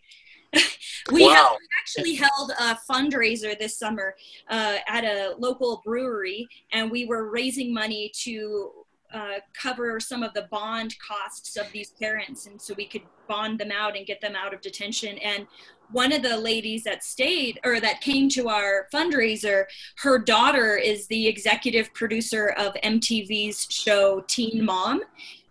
we, 1.12 1.24
wow. 1.24 1.34
have, 1.34 1.56
actually 1.80 2.14
held 2.14 2.50
a 2.58 2.78
fundraiser 2.90 3.58
this 3.58 3.78
summer 3.78 4.14
uh, 4.50 4.76
at 4.88 5.04
a 5.04 5.34
local 5.38 5.82
brewery, 5.84 6.48
and 6.72 6.90
we 6.90 7.04
were 7.06 7.30
raising 7.30 7.72
money 7.72 8.10
to 8.22 8.70
uh, 9.12 9.38
cover 9.54 10.00
some 10.00 10.22
of 10.22 10.34
the 10.34 10.48
bond 10.50 10.94
costs 10.98 11.56
of 11.56 11.70
these 11.72 11.90
parents, 12.00 12.46
and 12.46 12.60
so 12.60 12.74
we 12.76 12.86
could 12.86 13.02
bond 13.28 13.58
them 13.58 13.70
out 13.70 13.96
and 13.96 14.06
get 14.06 14.20
them 14.20 14.34
out 14.36 14.52
of 14.52 14.60
detention. 14.60 15.16
And 15.18 15.46
one 15.92 16.12
of 16.12 16.22
the 16.22 16.36
ladies 16.36 16.84
that 16.84 17.04
stayed 17.04 17.60
or 17.64 17.80
that 17.80 18.00
came 18.00 18.28
to 18.30 18.48
our 18.48 18.88
fundraiser, 18.92 19.66
her 19.98 20.18
daughter 20.18 20.76
is 20.76 21.06
the 21.06 21.26
executive 21.28 21.92
producer 21.94 22.48
of 22.58 22.74
MTV's 22.82 23.66
show 23.70 24.24
Teen 24.26 24.64
Mom 24.64 25.02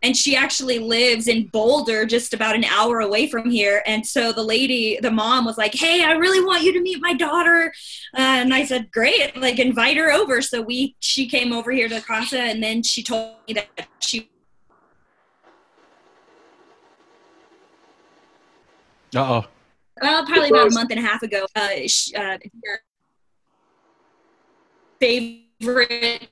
and 0.05 0.15
she 0.15 0.35
actually 0.35 0.77
lives 0.77 1.27
in 1.27 1.47
Boulder, 1.47 2.05
just 2.05 2.35
about 2.35 2.53
an 2.53 2.63
hour 2.65 2.99
away 2.99 3.27
from 3.27 3.49
here. 3.49 3.81
And 3.87 4.05
so 4.05 4.31
the 4.31 4.43
lady, 4.43 4.99
the 5.01 5.09
mom, 5.09 5.45
was 5.45 5.57
like, 5.57 5.73
"Hey, 5.73 6.03
I 6.03 6.11
really 6.11 6.45
want 6.45 6.61
you 6.61 6.71
to 6.73 6.79
meet 6.79 7.01
my 7.01 7.13
daughter," 7.13 7.73
uh, 8.13 8.21
and 8.41 8.53
I 8.53 8.65
said, 8.65 8.91
"Great, 8.91 9.35
like 9.35 9.57
invite 9.57 9.97
her 9.97 10.11
over." 10.11 10.43
So 10.43 10.61
we, 10.61 10.95
she 10.99 11.27
came 11.27 11.51
over 11.51 11.71
here 11.71 11.89
to 11.89 12.01
Casa, 12.01 12.39
and 12.39 12.61
then 12.61 12.83
she 12.83 13.01
told 13.01 13.37
me 13.47 13.55
that 13.55 13.67
she. 13.99 14.29
Uh 19.15 19.19
oh. 19.19 19.45
Well, 20.01 20.25
probably 20.25 20.49
about 20.49 20.67
a 20.67 20.73
month 20.73 20.91
and 20.91 20.99
a 20.99 21.03
half 21.03 21.23
ago. 21.23 21.47
Uh, 21.55 21.87
she, 21.87 22.13
uh, 22.15 22.37
favorite 24.99 26.29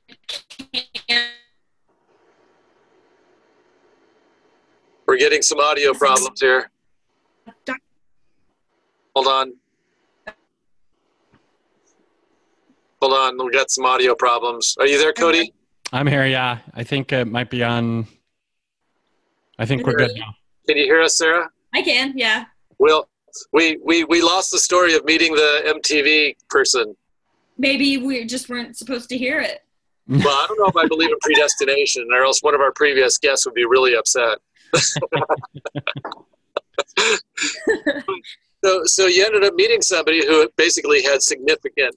We're 5.05 5.17
getting 5.17 5.41
some 5.41 5.59
audio 5.59 5.93
problems 5.93 6.39
here. 6.39 6.69
Hold 9.15 9.27
on. 9.27 9.53
Hold 13.01 13.13
on, 13.13 13.45
we 13.45 13.51
got 13.51 13.69
some 13.69 13.85
audio 13.85 14.15
problems. 14.15 14.77
Are 14.79 14.87
you 14.87 14.97
there, 14.97 15.11
Cody? 15.11 15.53
I'm 15.91 16.07
here. 16.07 16.25
Yeah, 16.25 16.59
I 16.73 16.83
think 16.83 17.11
it 17.11 17.27
might 17.27 17.49
be 17.49 17.61
on. 17.61 18.07
I 19.59 19.65
think 19.65 19.85
we're 19.85 19.95
good 19.95 20.11
now. 20.15 20.33
Can 20.67 20.77
you 20.77 20.85
hear 20.85 21.01
us, 21.01 21.17
Sarah? 21.17 21.49
I 21.73 21.81
can. 21.81 22.13
Yeah. 22.15 22.45
Well, 22.79 23.09
we 23.51 23.77
we 23.83 24.05
we 24.05 24.21
lost 24.21 24.51
the 24.51 24.57
story 24.57 24.95
of 24.95 25.03
meeting 25.03 25.35
the 25.35 25.79
MTV 25.83 26.37
person. 26.49 26.95
Maybe 27.57 27.97
we 27.97 28.25
just 28.25 28.47
weren't 28.47 28.77
supposed 28.77 29.09
to 29.09 29.17
hear 29.17 29.41
it. 29.41 29.59
Well, 30.07 30.21
I 30.27 30.45
don't 30.47 30.59
know 30.59 30.67
if 30.67 30.77
I 30.77 30.87
believe 30.87 31.09
in 31.09 31.17
predestination, 31.21 32.07
or 32.11 32.23
else 32.23 32.41
one 32.41 32.55
of 32.55 32.61
our 32.61 32.71
previous 32.71 33.17
guests 33.17 33.45
would 33.45 33.55
be 33.55 33.65
really 33.65 33.95
upset. 33.95 34.39
So, 38.63 38.81
so 38.85 39.07
you 39.07 39.25
ended 39.25 39.43
up 39.43 39.53
meeting 39.55 39.81
somebody 39.81 40.25
who 40.25 40.49
basically 40.57 41.03
had 41.03 41.21
significant 41.21 41.95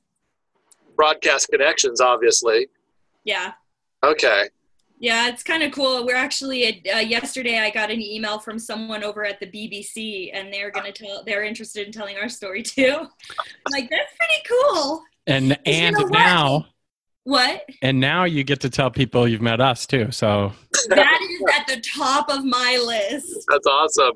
broadcast 0.96 1.48
connections, 1.48 2.00
obviously. 2.00 2.68
Yeah. 3.24 3.52
Okay. 4.04 4.48
Yeah, 4.98 5.28
it's 5.28 5.42
kind 5.42 5.62
of 5.62 5.72
cool. 5.72 6.06
We're 6.06 6.16
actually 6.16 6.82
uh, 6.90 7.00
yesterday. 7.00 7.58
I 7.58 7.68
got 7.70 7.90
an 7.90 8.00
email 8.00 8.38
from 8.38 8.58
someone 8.58 9.04
over 9.04 9.26
at 9.26 9.38
the 9.40 9.46
BBC, 9.46 10.30
and 10.32 10.50
they're 10.52 10.70
gonna 10.70 10.90
tell. 10.90 11.22
They're 11.22 11.44
interested 11.44 11.86
in 11.86 11.92
telling 11.92 12.16
our 12.16 12.30
story 12.30 12.62
too. 12.62 13.06
like 13.72 13.90
that's 13.90 14.12
pretty 14.16 14.48
cool. 14.48 15.02
And 15.26 15.58
and 15.66 15.96
you 15.98 16.06
know 16.06 16.08
now 16.08 16.66
what? 17.24 17.68
And 17.82 18.00
now 18.00 18.24
you 18.24 18.42
get 18.44 18.60
to 18.60 18.70
tell 18.70 18.90
people 18.90 19.28
you've 19.28 19.42
met 19.42 19.60
us 19.60 19.86
too. 19.86 20.12
So 20.12 20.52
that 20.94 21.20
is 21.22 21.42
at 21.54 21.66
the 21.66 21.80
top 21.80 22.30
of 22.30 22.44
my 22.44 22.80
list. 22.84 23.44
That's 23.48 23.66
awesome. 23.66 24.12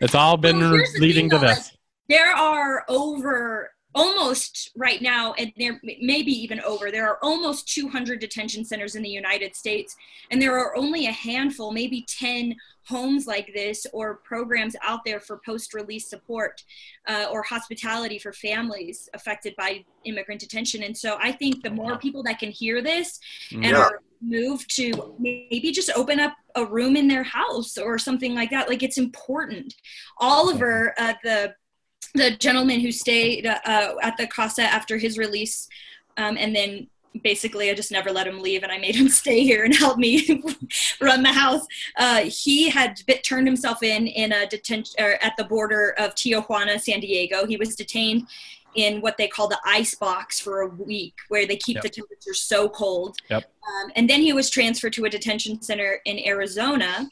it's 0.00 0.14
all 0.14 0.36
been 0.36 0.58
well, 0.58 0.82
leading 0.98 1.30
to 1.30 1.38
this. 1.38 1.58
Like, 1.58 1.66
there 2.08 2.34
are 2.34 2.84
over 2.88 3.70
almost 3.94 4.70
right 4.76 5.02
now, 5.02 5.32
and 5.34 5.52
there 5.56 5.80
maybe 5.82 6.30
even 6.30 6.60
over, 6.60 6.90
there 6.90 7.08
are 7.08 7.18
almost 7.22 7.72
200 7.74 8.20
detention 8.20 8.64
centers 8.64 8.94
in 8.94 9.02
the 9.02 9.08
United 9.08 9.56
States, 9.56 9.96
and 10.30 10.40
there 10.40 10.56
are 10.56 10.76
only 10.76 11.06
a 11.06 11.12
handful, 11.12 11.72
maybe 11.72 12.06
10 12.08 12.54
homes 12.84 13.26
like 13.26 13.50
this 13.54 13.86
or 13.92 14.16
programs 14.16 14.74
out 14.82 15.00
there 15.04 15.20
for 15.20 15.40
post-release 15.44 16.08
support 16.08 16.62
uh, 17.08 17.26
or 17.30 17.42
hospitality 17.42 18.18
for 18.18 18.32
families 18.32 19.08
affected 19.14 19.54
by 19.56 19.84
immigrant 20.04 20.40
detention. 20.40 20.82
And 20.82 20.96
so 20.96 21.16
I 21.20 21.32
think 21.32 21.62
the 21.62 21.70
more 21.70 21.98
people 21.98 22.22
that 22.24 22.38
can 22.38 22.50
hear 22.50 22.82
this 22.82 23.20
and 23.52 23.64
yeah. 23.64 23.78
are 23.78 24.02
moved 24.20 24.74
to 24.76 25.14
maybe 25.18 25.72
just 25.72 25.90
open 25.96 26.20
up 26.20 26.34
a 26.56 26.64
room 26.64 26.96
in 26.96 27.08
their 27.08 27.22
house 27.22 27.78
or 27.78 27.98
something 27.98 28.34
like 28.34 28.50
that, 28.50 28.68
like 28.68 28.82
it's 28.82 28.98
important. 28.98 29.74
Oliver, 30.18 30.94
uh, 30.98 31.14
the 31.22 31.54
the 32.14 32.32
gentleman 32.32 32.80
who 32.80 32.90
stayed 32.90 33.46
uh, 33.46 33.94
at 34.02 34.16
the 34.16 34.26
Casa 34.26 34.62
after 34.62 34.98
his 34.98 35.16
release, 35.16 35.68
um, 36.16 36.36
and 36.38 36.54
then 36.54 36.88
basically 37.22 37.70
I 37.70 37.74
just 37.74 37.92
never 37.92 38.10
let 38.10 38.26
him 38.26 38.40
leave, 38.40 38.62
and 38.62 38.72
I 38.72 38.78
made 38.78 38.96
him 38.96 39.08
stay 39.22 39.42
here 39.42 39.64
and 39.64 39.74
help 39.74 39.98
me 39.98 40.42
run 41.00 41.22
the 41.22 41.32
house. 41.32 41.66
Uh, 41.96 42.22
he 42.22 42.68
had 42.68 43.00
bit, 43.06 43.22
turned 43.24 43.46
himself 43.46 43.82
in 43.82 44.06
in 44.06 44.32
a 44.32 44.46
detention 44.46 44.94
at 44.98 45.36
the 45.36 45.44
border 45.44 45.94
of 45.98 46.14
Tijuana, 46.14 46.80
San 46.80 47.00
Diego. 47.00 47.46
He 47.46 47.56
was 47.56 47.76
detained 47.76 48.26
in 48.74 49.00
what 49.00 49.16
they 49.16 49.28
call 49.28 49.48
the 49.48 49.60
ice 49.64 49.94
box 49.94 50.38
for 50.38 50.60
a 50.60 50.68
week, 50.68 51.14
where 51.28 51.46
they 51.46 51.56
keep 51.56 51.76
yep. 51.76 51.82
the 51.82 51.88
temperature 51.88 52.34
so 52.34 52.68
cold. 52.68 53.16
Yep. 53.28 53.44
Um, 53.44 53.92
and 53.96 54.08
then 54.08 54.20
he 54.20 54.32
was 54.32 54.50
transferred 54.50 54.92
to 54.94 55.04
a 55.04 55.10
detention 55.10 55.60
center 55.62 56.00
in 56.04 56.18
Arizona 56.26 57.08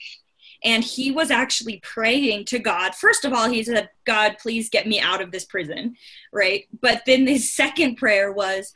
and 0.65 0.83
he 0.83 1.11
was 1.11 1.31
actually 1.31 1.79
praying 1.83 2.45
to 2.47 2.59
God. 2.59 2.95
First 2.95 3.25
of 3.25 3.33
all, 3.33 3.49
he 3.49 3.63
said, 3.63 3.91
God, 4.05 4.37
please 4.41 4.69
get 4.69 4.87
me 4.87 5.01
out 5.01 5.21
of 5.21 5.31
this 5.31 5.45
prison, 5.45 5.97
right? 6.33 6.67
But 6.81 7.03
then 7.07 7.27
his 7.27 7.53
second 7.53 7.97
prayer 7.97 8.33
was, 8.33 8.73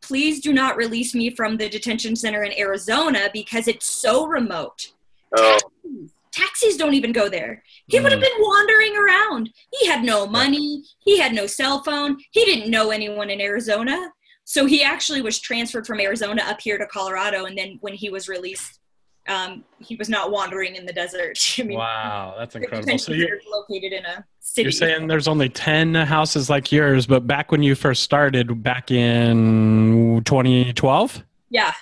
please 0.00 0.40
do 0.40 0.52
not 0.52 0.76
release 0.76 1.14
me 1.14 1.30
from 1.30 1.56
the 1.56 1.68
detention 1.68 2.14
center 2.14 2.44
in 2.44 2.56
Arizona 2.58 3.30
because 3.32 3.66
it's 3.66 3.86
so 3.86 4.26
remote. 4.26 4.92
Oh. 5.36 5.58
Taxis, 5.58 6.13
taxis 6.34 6.76
don't 6.76 6.94
even 6.94 7.12
go 7.12 7.28
there. 7.28 7.62
He 7.86 7.98
mm. 7.98 8.02
would 8.02 8.12
have 8.12 8.20
been 8.20 8.30
wandering 8.38 8.96
around. 8.96 9.50
He 9.78 9.86
had 9.86 10.04
no 10.04 10.26
money, 10.26 10.84
he 11.00 11.18
had 11.18 11.32
no 11.32 11.46
cell 11.46 11.82
phone, 11.82 12.18
he 12.32 12.44
didn't 12.44 12.70
know 12.70 12.90
anyone 12.90 13.30
in 13.30 13.40
Arizona. 13.40 14.10
So 14.44 14.66
he 14.66 14.82
actually 14.82 15.22
was 15.22 15.38
transferred 15.38 15.86
from 15.86 16.00
Arizona 16.00 16.42
up 16.42 16.60
here 16.60 16.76
to 16.76 16.86
Colorado. 16.86 17.46
And 17.46 17.56
then 17.56 17.78
when 17.80 17.94
he 17.94 18.10
was 18.10 18.28
released, 18.28 18.78
um, 19.26 19.64
he 19.78 19.96
was 19.96 20.10
not 20.10 20.30
wandering 20.30 20.76
in 20.76 20.84
the 20.84 20.92
desert. 20.92 21.38
I 21.58 21.62
mean, 21.62 21.78
wow, 21.78 22.34
that's 22.38 22.54
incredible. 22.54 22.98
So 22.98 23.12
you're 23.12 23.40
located 23.50 23.92
in 23.92 24.04
a 24.04 24.24
city. 24.40 24.64
You're 24.64 24.72
saying 24.72 25.06
there's 25.06 25.28
only 25.28 25.48
ten 25.48 25.94
houses 25.94 26.50
like 26.50 26.70
yours, 26.70 27.06
but 27.06 27.26
back 27.26 27.50
when 27.50 27.62
you 27.62 27.74
first 27.74 28.02
started, 28.02 28.62
back 28.62 28.90
in 28.90 30.22
2012, 30.24 31.24
yeah, 31.48 31.72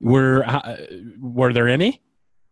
were 0.00 0.44
uh, 0.46 0.76
were 1.20 1.52
there 1.52 1.68
any? 1.68 2.00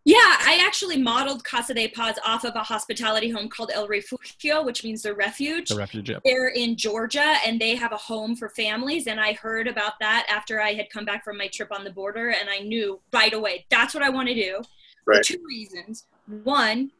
Yeah, 0.05 0.17
I 0.19 0.61
actually 0.63 0.97
modeled 0.97 1.43
Casa 1.43 1.73
de 1.73 1.87
Paz 1.87 2.19
off 2.23 2.43
of 2.43 2.55
a 2.55 2.59
hospitality 2.59 3.27
home 3.31 3.49
called 3.49 3.71
El 3.73 3.87
Refugio, 3.87 4.63
which 4.63 4.83
means 4.83 5.01
the 5.01 5.15
refuge. 5.15 5.69
The 5.69 5.77
refuge. 5.77 6.11
Yep. 6.11 6.21
They're 6.23 6.49
in 6.49 6.77
Georgia, 6.77 7.33
and 7.43 7.59
they 7.59 7.75
have 7.75 7.91
a 7.91 7.97
home 7.97 8.35
for 8.35 8.49
families. 8.49 9.07
And 9.07 9.19
I 9.19 9.33
heard 9.33 9.67
about 9.67 9.93
that 10.01 10.27
after 10.29 10.61
I 10.61 10.73
had 10.73 10.91
come 10.91 11.05
back 11.05 11.23
from 11.23 11.39
my 11.39 11.47
trip 11.47 11.71
on 11.71 11.83
the 11.83 11.89
border, 11.89 12.29
and 12.29 12.47
I 12.51 12.59
knew 12.59 13.01
right 13.11 13.33
away 13.33 13.65
that's 13.71 13.95
what 13.95 14.03
I 14.03 14.09
want 14.09 14.27
to 14.27 14.35
do. 14.35 14.61
Right. 15.07 15.25
For 15.25 15.33
two 15.33 15.43
reasons. 15.43 16.05
One, 16.43 16.91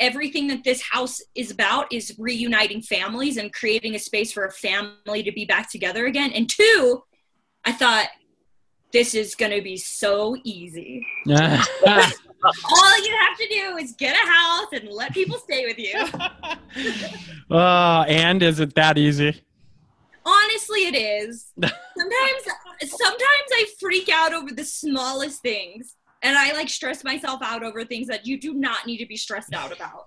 everything 0.00 0.48
that 0.48 0.64
this 0.64 0.82
house 0.82 1.22
is 1.36 1.52
about 1.52 1.92
is 1.92 2.16
reuniting 2.18 2.82
families 2.82 3.36
and 3.36 3.52
creating 3.52 3.94
a 3.94 3.98
space 4.00 4.32
for 4.32 4.46
a 4.46 4.50
family 4.50 5.22
to 5.22 5.30
be 5.30 5.44
back 5.44 5.70
together 5.70 6.06
again. 6.06 6.32
And 6.32 6.50
two, 6.50 7.04
I 7.64 7.70
thought 7.70 8.08
this 8.92 9.14
is 9.14 9.36
going 9.36 9.52
to 9.52 9.62
be 9.62 9.76
so 9.76 10.36
easy. 10.42 11.06
All 12.64 13.04
you 13.04 13.16
have 13.20 13.36
to 13.38 13.48
do 13.48 13.76
is 13.76 13.92
get 13.92 14.16
a 14.16 14.28
house 14.28 14.68
and 14.72 14.88
let 14.88 15.12
people 15.12 15.38
stay 15.38 15.66
with 15.66 15.78
you. 15.78 15.94
uh, 17.54 18.04
and 18.08 18.42
is 18.42 18.60
it 18.60 18.74
that 18.74 18.96
easy? 18.96 19.42
Honestly, 20.24 20.86
it 20.86 20.94
is. 20.94 21.52
Sometimes, 21.60 22.42
sometimes 22.82 23.48
I 23.52 23.66
freak 23.78 24.08
out 24.10 24.32
over 24.32 24.52
the 24.52 24.64
smallest 24.64 25.42
things, 25.42 25.96
and 26.22 26.36
I 26.36 26.52
like 26.52 26.70
stress 26.70 27.04
myself 27.04 27.40
out 27.42 27.62
over 27.62 27.84
things 27.84 28.06
that 28.06 28.26
you 28.26 28.40
do 28.40 28.54
not 28.54 28.86
need 28.86 28.98
to 28.98 29.06
be 29.06 29.16
stressed 29.16 29.52
out 29.52 29.70
about. 29.70 30.06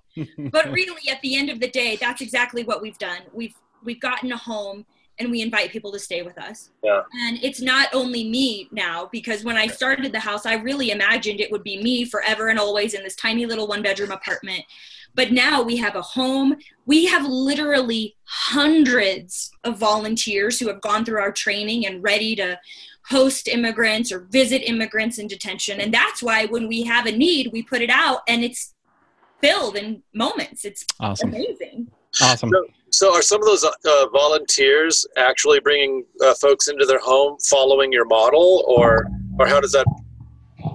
but 0.52 0.72
really, 0.72 1.10
at 1.10 1.22
the 1.22 1.36
end 1.36 1.52
of 1.52 1.60
the 1.60 1.70
day, 1.70 1.98
that's 1.98 2.22
exactly 2.22 2.64
what 2.64 2.82
we've 2.82 2.98
done. 2.98 3.20
We've 3.32 3.54
we've 3.84 4.00
gotten 4.00 4.32
a 4.32 4.38
home 4.38 4.86
and 5.20 5.30
we 5.30 5.42
invite 5.42 5.72
people 5.72 5.92
to 5.92 6.00
stay 6.00 6.22
with 6.22 6.38
us. 6.38 6.72
Yeah. 6.84 7.02
And 7.28 7.40
it's 7.44 7.62
not 7.62 7.90
only 7.94 8.28
me 8.30 8.68
now 8.72 9.10
because 9.12 9.44
when 9.44 9.58
I 9.58 9.68
started 9.68 10.12
the 10.12 10.20
house, 10.20 10.46
I 10.46 10.56
really 10.56 10.92
imagined 10.92 11.40
it 11.40 11.52
would 11.52 11.64
be 11.64 11.82
me 11.82 12.06
forever 12.06 12.50
and 12.50 12.60
always 12.60 12.94
in 12.94 13.04
this 13.04 13.16
tiny 13.16 13.46
little 13.46 13.68
one 13.68 13.82
bedroom 13.82 14.12
apartment. 14.12 14.64
But 15.16 15.32
now 15.32 15.62
we 15.62 15.78
have 15.78 15.96
a 15.96 16.02
home. 16.02 16.58
We 16.86 17.06
have 17.06 17.26
literally 17.26 18.16
hundreds 18.24 19.52
of 19.64 19.78
volunteers 19.78 20.60
who 20.60 20.68
have 20.68 20.82
gone 20.82 21.06
through 21.06 21.20
our 21.20 21.32
training 21.32 21.86
and 21.86 22.04
ready 22.04 22.36
to 22.38 22.60
host 23.06 23.48
immigrants 23.48 24.12
or 24.12 24.22
visit 24.32 24.68
immigrants 24.68 25.20
in 25.20 25.28
detention. 25.28 25.80
And 25.80 25.94
that's 25.94 26.24
why 26.24 26.46
when 26.46 26.68
we 26.68 26.84
have 26.84 27.06
a 27.06 27.12
need, 27.12 27.52
we 27.52 27.62
put 27.62 27.82
it 27.82 27.90
out 27.90 28.22
and 28.28 28.44
it's 28.44 28.74
filled 29.42 29.76
in 29.76 30.02
moments. 30.14 30.66
It's 30.66 30.86
awesome. 31.00 31.30
amazing. 31.30 31.92
Awesome. 32.22 32.50
So, 32.50 32.66
so 32.94 33.14
are 33.14 33.22
some 33.22 33.42
of 33.42 33.48
those 33.48 33.64
uh, 33.64 34.06
volunteers 34.14 35.06
actually 35.18 35.60
bringing 35.60 36.06
uh, 36.24 36.34
folks 36.36 36.68
into 36.68 36.86
their 36.86 37.00
home 37.00 37.38
following 37.50 37.92
your 37.92 38.06
model 38.06 38.64
or 38.68 39.08
or 39.40 39.48
how 39.48 39.60
does 39.60 39.72
that 39.72 39.86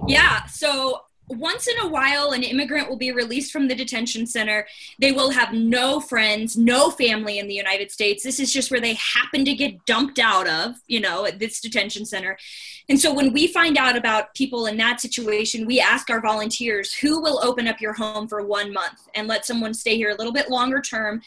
yeah 0.07 0.45
so 0.45 1.01
once 1.29 1.67
in 1.67 1.77
a 1.85 1.87
while 1.87 2.31
an 2.31 2.41
immigrant 2.41 2.89
will 2.89 2.97
be 2.97 3.11
released 3.11 3.51
from 3.51 3.67
the 3.67 3.75
detention 3.75 4.25
center. 4.25 4.67
They 4.97 5.11
will 5.11 5.29
have 5.29 5.53
no 5.53 5.99
friends 5.99 6.57
no 6.57 6.89
family 6.89 7.39
in 7.39 7.47
the 7.47 7.53
united 7.53 7.91
states. 7.91 8.23
This 8.23 8.39
is 8.39 8.51
just 8.51 8.71
where 8.71 8.81
they 8.81 8.95
happen 8.95 9.45
to 9.45 9.53
get 9.53 9.85
dumped 9.85 10.19
out 10.19 10.47
of 10.47 10.75
you 10.87 10.99
know 10.99 11.25
at 11.25 11.39
this 11.39 11.61
detention 11.61 12.05
center 12.05 12.37
and 12.89 12.99
so 12.99 13.13
when 13.13 13.31
we 13.31 13.47
find 13.47 13.77
out 13.77 13.95
about 13.95 14.33
people 14.33 14.65
in 14.65 14.77
that 14.77 14.99
situation 14.99 15.65
we 15.65 15.79
ask 15.79 16.09
our 16.09 16.21
volunteers 16.21 16.93
who 16.93 17.21
will 17.21 17.39
open 17.43 17.67
up 17.67 17.79
your 17.79 17.93
home 17.93 18.27
for 18.27 18.45
one 18.45 18.73
month 18.73 19.07
and 19.15 19.27
let 19.27 19.45
someone 19.45 19.73
stay 19.73 19.95
here 19.95 20.09
a 20.09 20.15
little 20.15 20.33
bit 20.33 20.49
longer 20.49 20.81
term 20.81 21.21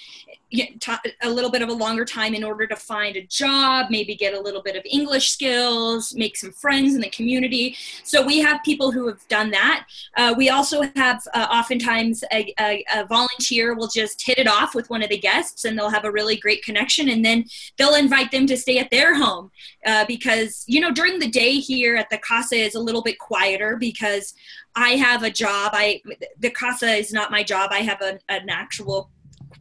a 1.22 1.30
little 1.30 1.50
bit 1.50 1.62
of 1.62 1.68
a 1.68 1.72
longer 1.72 2.04
time 2.04 2.34
in 2.34 2.44
order 2.44 2.66
to 2.66 2.76
find 2.76 3.16
a 3.16 3.22
job, 3.22 3.86
maybe 3.88 4.14
get 4.14 4.34
a 4.34 4.40
little 4.40 4.62
bit 4.62 4.76
of 4.76 4.82
English 4.84 5.30
skills, 5.30 6.14
make 6.14 6.36
some 6.36 6.52
friends 6.52 6.94
in 6.94 7.00
the 7.00 7.08
community. 7.08 7.76
So 8.04 8.24
we 8.24 8.40
have 8.40 8.62
people 8.62 8.92
who 8.92 9.06
have 9.08 9.26
done 9.28 9.50
that. 9.52 9.86
Uh, 10.16 10.34
we 10.36 10.50
also 10.50 10.82
have 10.94 11.22
uh, 11.32 11.46
oftentimes 11.50 12.22
a, 12.32 12.52
a, 12.60 12.84
a, 12.94 13.06
volunteer 13.06 13.74
will 13.74 13.88
just 13.88 14.24
hit 14.24 14.38
it 14.38 14.46
off 14.46 14.74
with 14.74 14.90
one 14.90 15.02
of 15.02 15.08
the 15.08 15.18
guests 15.18 15.64
and 15.64 15.78
they'll 15.78 15.90
have 15.90 16.04
a 16.04 16.10
really 16.10 16.36
great 16.36 16.62
connection 16.62 17.08
and 17.08 17.24
then 17.24 17.44
they'll 17.76 17.94
invite 17.94 18.30
them 18.30 18.46
to 18.46 18.56
stay 18.56 18.78
at 18.78 18.90
their 18.90 19.14
home 19.14 19.50
uh, 19.86 20.04
because, 20.06 20.64
you 20.66 20.80
know, 20.80 20.90
during 20.90 21.18
the 21.18 21.28
day 21.28 21.51
here 21.58 21.96
at 21.96 22.10
the 22.10 22.18
Casa 22.18 22.56
is 22.56 22.74
a 22.74 22.80
little 22.80 23.02
bit 23.02 23.18
quieter 23.18 23.76
because 23.76 24.34
I 24.74 24.90
have 24.90 25.22
a 25.22 25.30
job. 25.30 25.72
I 25.74 26.02
the 26.38 26.50
Casa 26.50 26.90
is 26.92 27.12
not 27.12 27.30
my 27.30 27.42
job. 27.42 27.70
I 27.72 27.80
have 27.80 28.00
a, 28.00 28.18
an 28.28 28.48
actual 28.50 29.10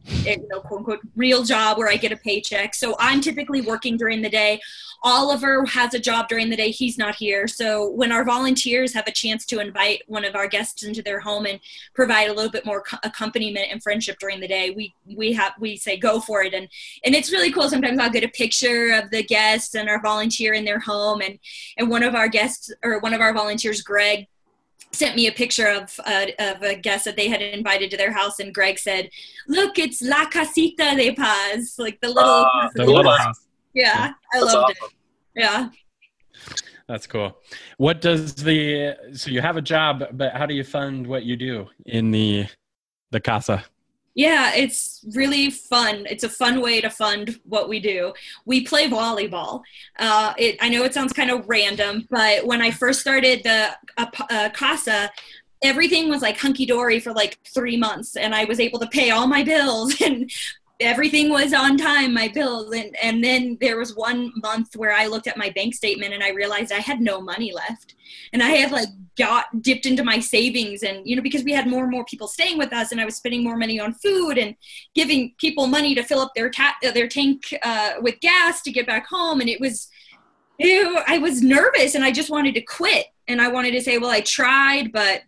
you 0.04 0.48
know, 0.48 0.60
quote 0.60 0.80
unquote, 0.80 1.00
real 1.16 1.44
job 1.44 1.78
where 1.78 1.88
I 1.88 1.96
get 1.96 2.12
a 2.12 2.16
paycheck. 2.16 2.74
So 2.74 2.96
I'm 2.98 3.20
typically 3.20 3.60
working 3.60 3.96
during 3.96 4.22
the 4.22 4.30
day. 4.30 4.60
Oliver 5.04 5.64
has 5.66 5.94
a 5.94 5.98
job 5.98 6.28
during 6.28 6.48
the 6.48 6.56
day. 6.56 6.70
He's 6.70 6.96
not 6.96 7.16
here. 7.16 7.48
So 7.48 7.88
when 7.90 8.12
our 8.12 8.24
volunteers 8.24 8.94
have 8.94 9.08
a 9.08 9.12
chance 9.12 9.44
to 9.46 9.58
invite 9.58 10.02
one 10.06 10.24
of 10.24 10.36
our 10.36 10.46
guests 10.46 10.84
into 10.84 11.02
their 11.02 11.18
home 11.18 11.46
and 11.46 11.58
provide 11.92 12.30
a 12.30 12.32
little 12.32 12.50
bit 12.50 12.64
more 12.64 12.84
accompaniment 13.02 13.66
and 13.70 13.82
friendship 13.82 14.18
during 14.20 14.38
the 14.38 14.46
day, 14.46 14.70
we 14.70 14.94
we 15.16 15.32
have 15.32 15.54
we 15.58 15.76
say 15.76 15.96
go 15.96 16.20
for 16.20 16.42
it. 16.42 16.54
And 16.54 16.68
and 17.04 17.14
it's 17.14 17.32
really 17.32 17.50
cool. 17.50 17.68
Sometimes 17.68 17.98
I'll 17.98 18.10
get 18.10 18.24
a 18.24 18.28
picture 18.28 18.92
of 18.92 19.10
the 19.10 19.24
guests 19.24 19.74
and 19.74 19.88
our 19.88 20.00
volunteer 20.00 20.54
in 20.54 20.64
their 20.64 20.78
home, 20.78 21.20
and 21.20 21.38
and 21.78 21.90
one 21.90 22.04
of 22.04 22.14
our 22.14 22.28
guests 22.28 22.72
or 22.84 23.00
one 23.00 23.14
of 23.14 23.20
our 23.20 23.34
volunteers, 23.34 23.82
Greg, 23.82 24.28
sent 24.92 25.16
me 25.16 25.26
a 25.26 25.32
picture 25.32 25.68
of, 25.68 25.98
uh, 26.04 26.26
of 26.38 26.62
a 26.62 26.74
guest 26.74 27.04
that 27.06 27.16
they 27.16 27.28
had 27.28 27.40
invited 27.40 27.90
to 27.90 27.96
their 27.96 28.12
house, 28.12 28.38
and 28.38 28.54
Greg 28.54 28.78
said, 28.78 29.08
"Look, 29.48 29.78
it's 29.78 30.02
La 30.02 30.26
Casita 30.26 30.94
de 30.96 31.14
Paz, 31.14 31.74
like 31.78 31.98
the 32.00 32.08
little, 32.08 32.44
uh, 32.44 32.68
the 32.74 32.84
little 32.84 33.16
house." 33.16 33.46
Yeah, 33.74 34.12
I 34.34 34.40
That's 34.40 34.54
loved 34.54 34.76
awesome. 34.80 34.90
it. 35.34 35.40
Yeah. 35.42 35.68
That's 36.88 37.06
cool. 37.06 37.38
What 37.78 38.00
does 38.00 38.34
the 38.34 38.96
so 39.14 39.30
you 39.30 39.40
have 39.40 39.56
a 39.56 39.62
job, 39.62 40.04
but 40.12 40.34
how 40.34 40.46
do 40.46 40.54
you 40.54 40.64
fund 40.64 41.06
what 41.06 41.22
you 41.24 41.36
do 41.36 41.68
in 41.86 42.10
the 42.10 42.46
the 43.12 43.20
casa? 43.20 43.64
Yeah, 44.14 44.52
it's 44.54 45.04
really 45.14 45.50
fun. 45.50 46.06
It's 46.08 46.24
a 46.24 46.28
fun 46.28 46.60
way 46.60 46.80
to 46.82 46.90
fund 46.90 47.40
what 47.44 47.68
we 47.68 47.80
do. 47.80 48.12
We 48.44 48.64
play 48.64 48.88
volleyball. 48.88 49.62
Uh, 49.98 50.34
it, 50.36 50.58
I 50.60 50.68
know 50.68 50.84
it 50.84 50.92
sounds 50.92 51.14
kind 51.14 51.30
of 51.30 51.48
random, 51.48 52.06
but 52.10 52.46
when 52.46 52.60
I 52.60 52.70
first 52.70 53.00
started 53.00 53.42
the 53.42 53.70
uh, 53.96 54.06
uh, 54.28 54.50
Casa, 54.50 55.10
everything 55.62 56.10
was 56.10 56.20
like 56.20 56.38
hunky 56.38 56.66
dory 56.66 57.00
for 57.00 57.12
like 57.14 57.38
three 57.54 57.76
months, 57.78 58.16
and 58.16 58.34
I 58.34 58.44
was 58.44 58.60
able 58.60 58.80
to 58.80 58.86
pay 58.88 59.10
all 59.10 59.26
my 59.26 59.42
bills 59.42 59.98
and 60.04 60.30
everything 60.80 61.30
was 61.30 61.52
on 61.52 61.76
time 61.76 62.12
my 62.12 62.28
bills 62.28 62.74
and 62.74 62.96
and 63.00 63.22
then 63.22 63.56
there 63.60 63.78
was 63.78 63.94
one 63.94 64.32
month 64.42 64.74
where 64.74 64.92
i 64.92 65.06
looked 65.06 65.28
at 65.28 65.36
my 65.36 65.48
bank 65.50 65.74
statement 65.74 66.12
and 66.12 66.24
i 66.24 66.30
realized 66.30 66.72
i 66.72 66.80
had 66.80 67.00
no 67.00 67.20
money 67.20 67.52
left 67.52 67.94
and 68.32 68.42
i 68.42 68.50
had 68.50 68.70
like 68.70 68.88
got 69.18 69.44
dipped 69.60 69.84
into 69.84 70.02
my 70.02 70.18
savings 70.18 70.82
and 70.82 71.06
you 71.06 71.14
know 71.14 71.22
because 71.22 71.44
we 71.44 71.52
had 71.52 71.66
more 71.66 71.82
and 71.82 71.92
more 71.92 72.04
people 72.04 72.26
staying 72.26 72.56
with 72.56 72.72
us 72.72 72.92
and 72.92 73.00
i 73.00 73.04
was 73.04 73.16
spending 73.16 73.44
more 73.44 73.56
money 73.56 73.78
on 73.78 73.92
food 73.92 74.38
and 74.38 74.56
giving 74.94 75.34
people 75.38 75.66
money 75.66 75.94
to 75.94 76.02
fill 76.02 76.20
up 76.20 76.32
their 76.34 76.50
ta- 76.50 76.76
their 76.94 77.08
tank 77.08 77.54
uh, 77.62 77.92
with 78.00 78.20
gas 78.20 78.62
to 78.62 78.70
get 78.70 78.86
back 78.86 79.06
home. 79.06 79.40
And 79.40 79.48
it 79.48 79.60
was 79.60 79.88
ew, 80.58 80.98
i 81.06 81.18
was 81.18 81.42
nervous 81.42 81.94
and 81.94 82.04
i 82.04 82.10
just 82.10 82.30
wanted 82.30 82.54
to 82.54 82.60
quit. 82.62 83.06
And 83.28 83.40
i 83.40 83.48
wanted 83.48 83.72
to 83.72 83.82
say 83.82 83.98
well 83.98 84.10
i 84.10 84.20
tried 84.20 84.92
but 84.92 85.22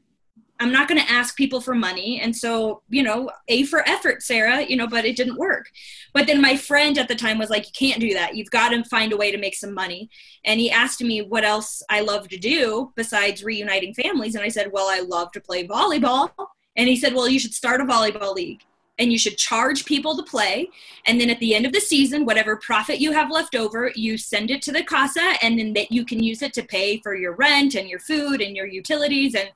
I'm 0.61 0.71
not 0.71 0.89
going 0.89 1.01
to 1.01 1.13
ask 1.13 1.37
people 1.37 1.61
for 1.61 1.75
money. 1.75 2.21
And 2.21 2.35
so, 2.35 2.83
you 2.89 3.03
know, 3.03 3.31
A 3.49 3.65
for 3.65 3.87
effort, 3.89 4.23
Sarah, 4.23 4.63
you 4.63 4.77
know, 4.77 4.87
but 4.87 5.05
it 5.05 5.17
didn't 5.17 5.37
work. 5.37 5.71
But 6.13 6.27
then 6.27 6.41
my 6.41 6.57
friend 6.57 6.97
at 6.97 7.09
the 7.09 7.17
time 7.17 7.39
was 7.39 7.51
like, 7.51 7.67
you 7.67 7.73
can't 7.89 8.01
do 8.01 8.15
that. 8.15 8.37
You've 8.37 8.51
got 8.51 8.69
to 8.69 8.85
find 8.85 9.13
a 9.13 9.17
way 9.17 9.33
to 9.33 9.39
make 9.39 9.57
some 9.57 9.75
money. 9.75 10.09
And 10.45 10.61
he 10.61 10.71
asked 10.71 11.03
me 11.03 11.23
what 11.23 11.45
else 11.45 11.83
I 11.91 12.01
love 12.01 12.29
to 12.29 12.39
do 12.39 12.93
besides 12.95 13.43
reuniting 13.43 13.95
families. 13.95 14.37
And 14.37 14.45
I 14.45 14.49
said, 14.49 14.71
well, 14.73 14.87
I 14.89 15.01
love 15.01 15.33
to 15.33 15.41
play 15.41 15.67
volleyball. 15.67 16.31
And 16.77 16.89
he 16.89 16.97
said, 16.97 17.15
well, 17.15 17.29
you 17.29 17.41
should 17.41 17.55
start 17.55 17.81
a 17.81 17.85
volleyball 17.85 18.35
league 18.35 18.63
and 18.99 19.11
you 19.11 19.19
should 19.19 19.37
charge 19.37 19.85
people 19.85 20.17
to 20.17 20.23
play. 20.23 20.69
And 21.07 21.21
then 21.21 21.31
at 21.31 21.41
the 21.41 21.55
end 21.55 21.67
of 21.67 21.73
the 21.73 21.81
season, 21.81 22.25
whatever 22.25 22.57
profit 22.57 23.01
you 23.01 23.13
have 23.13 23.31
left 23.31 23.55
over, 23.55 23.91
you 23.95 24.17
send 24.17 24.51
it 24.51 24.63
to 24.63 24.73
the 24.73 24.85
casa 24.85 25.35
and 25.43 25.59
then 25.59 25.73
that 25.73 25.91
you 25.91 26.05
can 26.05 26.23
use 26.23 26.43
it 26.43 26.53
to 26.55 26.63
pay 26.63 27.01
for 27.01 27.17
your 27.17 27.35
rent 27.35 27.75
and 27.75 27.89
your 27.89 27.99
food 27.99 28.41
and 28.41 28.57
your 28.57 28.67
utilities 28.67 29.35
and 29.35 29.51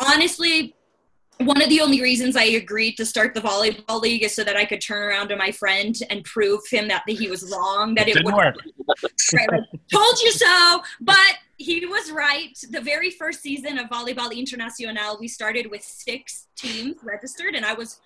honestly, 0.00 0.74
one 1.38 1.62
of 1.62 1.68
the 1.68 1.80
only 1.80 2.02
reasons 2.02 2.36
I 2.36 2.44
agreed 2.44 2.96
to 2.96 3.06
start 3.06 3.34
the 3.34 3.40
volleyball 3.40 4.00
league 4.00 4.22
is 4.22 4.34
so 4.34 4.44
that 4.44 4.56
I 4.56 4.64
could 4.64 4.80
turn 4.80 5.02
around 5.02 5.28
to 5.28 5.36
my 5.36 5.50
friend 5.50 5.96
and 6.10 6.22
prove 6.24 6.60
him 6.70 6.88
that 6.88 7.02
he 7.06 7.28
was 7.28 7.50
wrong, 7.50 7.94
that 7.94 8.08
it, 8.08 8.14
didn't 8.14 8.34
work. 8.34 8.56
Right, 9.34 9.50
like, 9.50 9.62
told 9.90 10.20
you 10.20 10.32
so, 10.32 10.82
but 11.00 11.34
he 11.56 11.86
was 11.86 12.10
right. 12.10 12.58
The 12.70 12.80
very 12.80 13.10
first 13.10 13.40
season 13.40 13.78
of 13.78 13.88
Volleyball 13.88 14.32
Internacional, 14.32 15.18
we 15.18 15.28
started 15.28 15.70
with 15.70 15.82
six 15.82 16.48
teams 16.56 16.96
registered, 17.02 17.54
and 17.54 17.64
I 17.64 17.72
was 17.72 18.00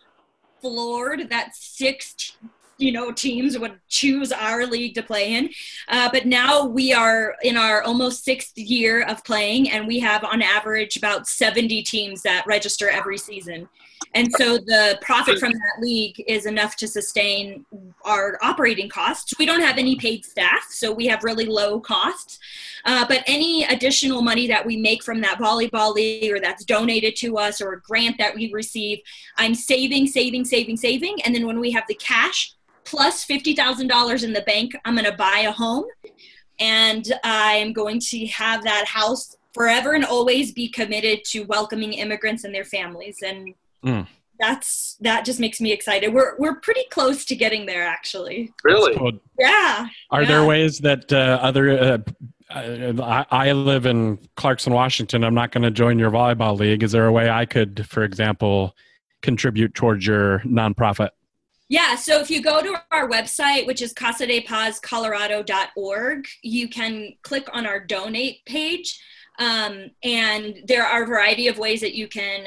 floored 0.61 1.29
that 1.31 1.55
six 1.55 2.37
you 2.79 2.93
know 2.93 3.13
teams 3.13 3.59
would 3.59 3.79
choose 3.89 4.33
our 4.33 4.67
league 4.67 4.95
to 4.95 5.03
play 5.03 5.35
in. 5.35 5.51
Uh, 5.89 6.09
but 6.13 6.27
now 6.27 6.65
we 6.65 6.93
are 6.93 7.35
in 7.43 7.57
our 7.57 7.83
almost 7.83 8.25
sixth 8.25 8.57
year 8.57 9.03
of 9.03 9.25
playing 9.25 9.71
and 9.71 9.87
we 9.87 9.99
have 10.01 10.25
on 10.25 10.43
average 10.43 10.97
about 10.97 11.27
70 11.27 11.83
teams 11.83 12.23
that 12.23 12.45
register 12.47 12.89
every 12.89 13.19
season 13.19 13.69
and 14.15 14.33
so 14.33 14.59
the 14.59 14.99
profit 15.01 15.39
from 15.39 15.53
that 15.53 15.81
league 15.81 16.23
is 16.29 16.47
enough 16.47 16.77
to 16.77 16.87
sustain 16.87 17.65
our 18.05 18.39
operating 18.43 18.89
costs. 18.89 19.35
We 19.39 19.47
don't 19.47 19.61
have 19.61 19.79
any 19.79 19.97
paid 19.97 20.25
staff 20.25 20.67
so 20.71 20.93
we 20.93 21.07
have 21.07 21.25
really 21.25 21.47
low 21.47 21.81
costs. 21.81 22.39
Uh, 22.85 23.05
but 23.09 23.25
any 23.27 23.65
additional 23.65 24.23
money 24.23 24.47
that 24.47 24.65
we 24.65 24.77
make 24.77 25.03
from 25.03 25.21
that 25.23 25.39
volleyball 25.39 25.95
league 25.95 26.31
or 26.31 26.39
that's 26.39 26.65
donated 26.65 27.17
to 27.17 27.39
us 27.39 27.61
or 27.61 27.73
a 27.73 27.81
grant 27.81 28.19
that 28.19 28.35
we 28.35 28.53
receive 28.53 28.99
i'm 29.39 29.55
saving 29.55 30.07
saving 30.07 30.45
saving 30.45 30.77
saving. 30.77 31.21
And 31.25 31.35
then 31.35 31.47
when 31.47 31.61
we 31.61 31.71
have 31.73 31.85
the 31.89 31.95
cash 31.95 32.55
plus 32.85 33.25
$50,000 33.27 34.25
in 34.25 34.33
the 34.33 34.43
bank, 34.43 34.77
I'm 34.85 34.95
going 34.95 35.11
to 35.11 35.17
buy 35.17 35.45
a 35.47 35.53
home. 35.53 35.85
And 36.61 37.13
I'm 37.25 37.73
going 37.73 37.99
to 38.01 38.27
have 38.27 38.63
that 38.65 38.87
house 38.87 39.37
forever 39.53 39.93
and 39.93 40.05
always 40.05 40.53
be 40.53 40.69
committed 40.69 41.25
to 41.27 41.43
welcoming 41.45 41.95
immigrants 41.95 42.45
and 42.45 42.55
their 42.55 42.65
families. 42.65 43.19
And 43.25 43.55
mm. 43.85 44.07
that's 44.39 44.97
that 45.01 45.25
just 45.25 45.41
makes 45.41 45.61
me 45.61 45.73
excited. 45.73 46.13
We're 46.13 46.37
we're 46.39 46.61
pretty 46.61 46.85
close 46.91 47.25
to 47.27 47.37
getting 47.37 47.67
there, 47.67 47.87
actually. 47.87 48.53
Really? 48.65 48.97
Cool. 48.97 49.13
Yeah. 49.39 49.89
Are 50.11 50.23
Yeah. 50.23 50.29
there 50.29 50.45
ways 50.45 50.79
that 50.81 51.13
uh, 51.13 51.39
other? 51.43 51.71
Uh, 51.71 51.99
uh, 52.51 53.25
I, 53.31 53.49
I 53.49 53.53
live 53.53 53.87
in 53.87 54.19
Clarkston, 54.37 54.73
Washington. 54.73 55.25
I'm 55.25 55.35
not 55.35 55.51
going 55.51 55.63
to 55.63 55.71
join 55.71 55.99
your 55.99 56.11
volleyball 56.11 56.59
league. 56.59 56.83
Is 56.83 56.93
there 56.93 57.07
a 57.07 57.13
way 57.13 57.29
I 57.31 57.47
could, 57.47 57.87
for 57.89 58.05
example, 58.05 58.77
contribute 59.23 59.75
towards 59.75 60.07
your 60.07 60.41
nonprofit? 60.41 61.11
Yeah, 61.69 61.97
so 61.97 62.21
if 62.21 62.31
you 62.31 62.43
go 62.43 62.63
to 62.63 62.77
our 62.93 63.09
website, 63.09 63.67
which 63.67 63.81
is 63.81 63.93
Casa 63.93 64.27
de 64.27 64.43
Paz 64.43 64.79
casadepazcolorado.org, 64.81 66.27
you 66.43 66.69
can 66.69 67.15
click 67.23 67.49
on 67.53 67.67
our 67.67 67.81
donate 67.81 68.45
page. 68.45 69.01
Um, 69.39 69.91
and 70.03 70.63
there 70.67 70.85
are 70.85 71.03
a 71.03 71.07
variety 71.07 71.49
of 71.49 71.59
ways 71.59 71.81
that 71.81 71.95
you 71.95 72.07
can 72.07 72.47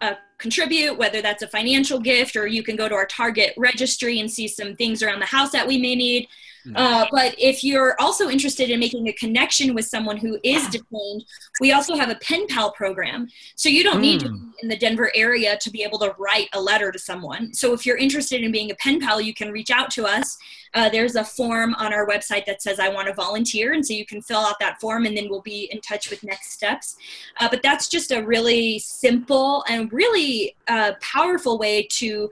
uh, 0.00 0.14
contribute, 0.38 0.96
whether 0.96 1.22
that's 1.22 1.42
a 1.42 1.48
financial 1.48 1.98
gift 1.98 2.36
or 2.36 2.46
you 2.46 2.62
can 2.62 2.76
go 2.76 2.88
to 2.88 2.94
our 2.94 3.06
Target 3.06 3.54
registry 3.56 4.20
and 4.20 4.30
see 4.30 4.48
some 4.48 4.74
things 4.76 5.02
around 5.02 5.20
the 5.20 5.26
house 5.26 5.50
that 5.52 5.66
we 5.66 5.78
may 5.78 5.94
need. 5.94 6.28
Uh, 6.74 7.06
but 7.10 7.34
if 7.38 7.62
you're 7.62 7.94
also 8.00 8.28
interested 8.28 8.70
in 8.70 8.80
making 8.80 9.08
a 9.08 9.12
connection 9.12 9.74
with 9.74 9.84
someone 9.84 10.16
who 10.16 10.38
is 10.42 10.66
detained, 10.68 11.24
we 11.60 11.72
also 11.72 11.94
have 11.94 12.10
a 12.10 12.16
pen 12.16 12.46
pal 12.48 12.72
program. 12.72 13.28
So 13.54 13.68
you 13.68 13.82
don't 13.82 14.00
need 14.00 14.20
to 14.20 14.30
be 14.30 14.40
in 14.62 14.68
the 14.68 14.76
Denver 14.76 15.10
area 15.14 15.56
to 15.60 15.70
be 15.70 15.82
able 15.82 15.98
to 16.00 16.14
write 16.18 16.48
a 16.52 16.60
letter 16.60 16.90
to 16.90 16.98
someone. 16.98 17.52
So 17.54 17.72
if 17.72 17.86
you're 17.86 17.96
interested 17.96 18.42
in 18.42 18.52
being 18.52 18.70
a 18.70 18.74
pen 18.76 19.00
pal, 19.00 19.20
you 19.20 19.34
can 19.34 19.52
reach 19.52 19.70
out 19.70 19.90
to 19.92 20.04
us. 20.06 20.38
Uh, 20.74 20.88
there's 20.88 21.16
a 21.16 21.24
form 21.24 21.74
on 21.76 21.92
our 21.92 22.06
website 22.06 22.44
that 22.46 22.60
says 22.60 22.78
I 22.78 22.88
want 22.88 23.08
to 23.08 23.14
volunteer, 23.14 23.72
and 23.72 23.86
so 23.86 23.94
you 23.94 24.04
can 24.04 24.20
fill 24.20 24.40
out 24.40 24.58
that 24.60 24.78
form, 24.80 25.06
and 25.06 25.16
then 25.16 25.28
we'll 25.30 25.40
be 25.40 25.68
in 25.72 25.80
touch 25.80 26.10
with 26.10 26.22
next 26.22 26.52
steps. 26.52 26.96
Uh, 27.40 27.48
but 27.48 27.62
that's 27.62 27.88
just 27.88 28.10
a 28.10 28.22
really 28.22 28.78
simple 28.78 29.64
and 29.68 29.92
really 29.92 30.54
uh, 30.68 30.92
powerful 31.00 31.58
way 31.58 31.86
to 31.92 32.30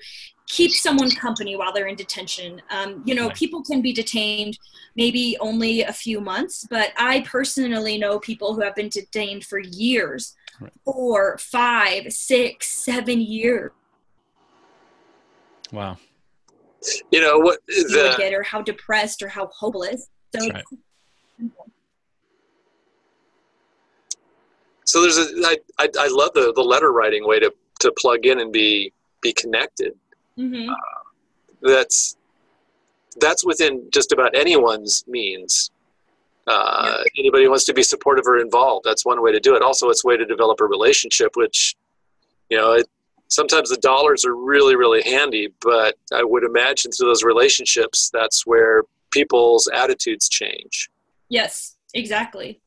keep 0.48 0.72
someone 0.72 1.10
company 1.10 1.56
while 1.56 1.72
they're 1.72 1.86
in 1.86 1.96
detention. 1.96 2.60
Um, 2.70 3.02
you 3.04 3.14
know, 3.14 3.28
Right. 3.28 3.36
people 3.36 3.62
can 3.62 3.80
be 3.82 3.92
detained 3.92 4.58
maybe 4.96 5.36
only 5.40 5.82
a 5.82 5.92
few 5.92 6.20
months, 6.20 6.66
but 6.68 6.92
I 6.96 7.20
personally 7.22 7.98
know 7.98 8.18
people 8.18 8.54
who 8.54 8.60
have 8.60 8.74
been 8.74 8.88
detained 8.88 9.44
for 9.44 9.58
years 9.58 10.34
Right. 10.60 10.72
four, 10.84 11.36
five, 11.38 12.12
six, 12.12 12.68
seven 12.84 13.20
years. 13.20 13.72
Wow. 15.72 15.98
You 17.10 17.20
know 17.20 17.38
what? 17.38 17.58
You 17.66 17.88
get 18.16 18.32
or 18.32 18.42
how 18.42 18.62
depressed 18.62 19.22
or 19.22 19.28
how 19.28 19.48
hopeless. 19.48 20.08
So 20.34 20.48
That's 20.48 20.72
so 24.84 25.00
there's 25.00 25.18
a. 25.18 25.26
I, 25.44 25.56
I, 25.78 25.88
I 25.98 26.08
love 26.08 26.30
the, 26.34 26.52
the 26.54 26.62
letter 26.62 26.92
writing 26.92 27.26
way 27.26 27.40
to, 27.40 27.52
to 27.80 27.92
plug 27.98 28.26
in 28.26 28.40
and 28.40 28.52
be 28.52 28.92
be 29.22 29.32
connected. 29.32 29.94
Mhm. 30.38 30.74
That's 31.62 32.16
that's 33.16 33.44
within 33.44 33.88
just 33.92 34.12
about 34.12 34.36
anyone's 34.36 35.04
means. 35.06 35.70
Uh, 36.46 37.02
Anybody 37.16 37.44
who 37.44 37.50
wants 37.50 37.64
to 37.64 37.72
be 37.72 37.82
supportive 37.82 38.26
or 38.26 38.38
involved, 38.38 38.84
that's 38.84 39.04
one 39.04 39.22
way 39.22 39.32
to 39.32 39.40
do 39.40 39.54
it. 39.54 39.62
Also, 39.62 39.88
it's 39.88 40.04
a 40.04 40.08
way 40.08 40.16
to 40.16 40.26
develop 40.26 40.60
a 40.60 40.64
relationship, 40.64 41.36
which, 41.36 41.76
you 42.50 42.56
know, 42.56 42.72
it, 42.72 42.86
sometimes 43.28 43.70
the 43.70 43.76
dollars 43.78 44.24
are 44.24 44.34
really, 44.34 44.76
really 44.76 45.02
handy, 45.02 45.48
but 45.60 45.96
I 46.12 46.22
would 46.22 46.44
imagine 46.44 46.90
through 46.90 47.06
those 47.06 47.22
relationships, 47.22 48.10
that's 48.12 48.44
where 48.44 48.82
people's 49.10 49.68
attitudes 49.68 50.28
change. 50.28 50.90
Yes, 51.28 51.76
exactly. 51.94 52.60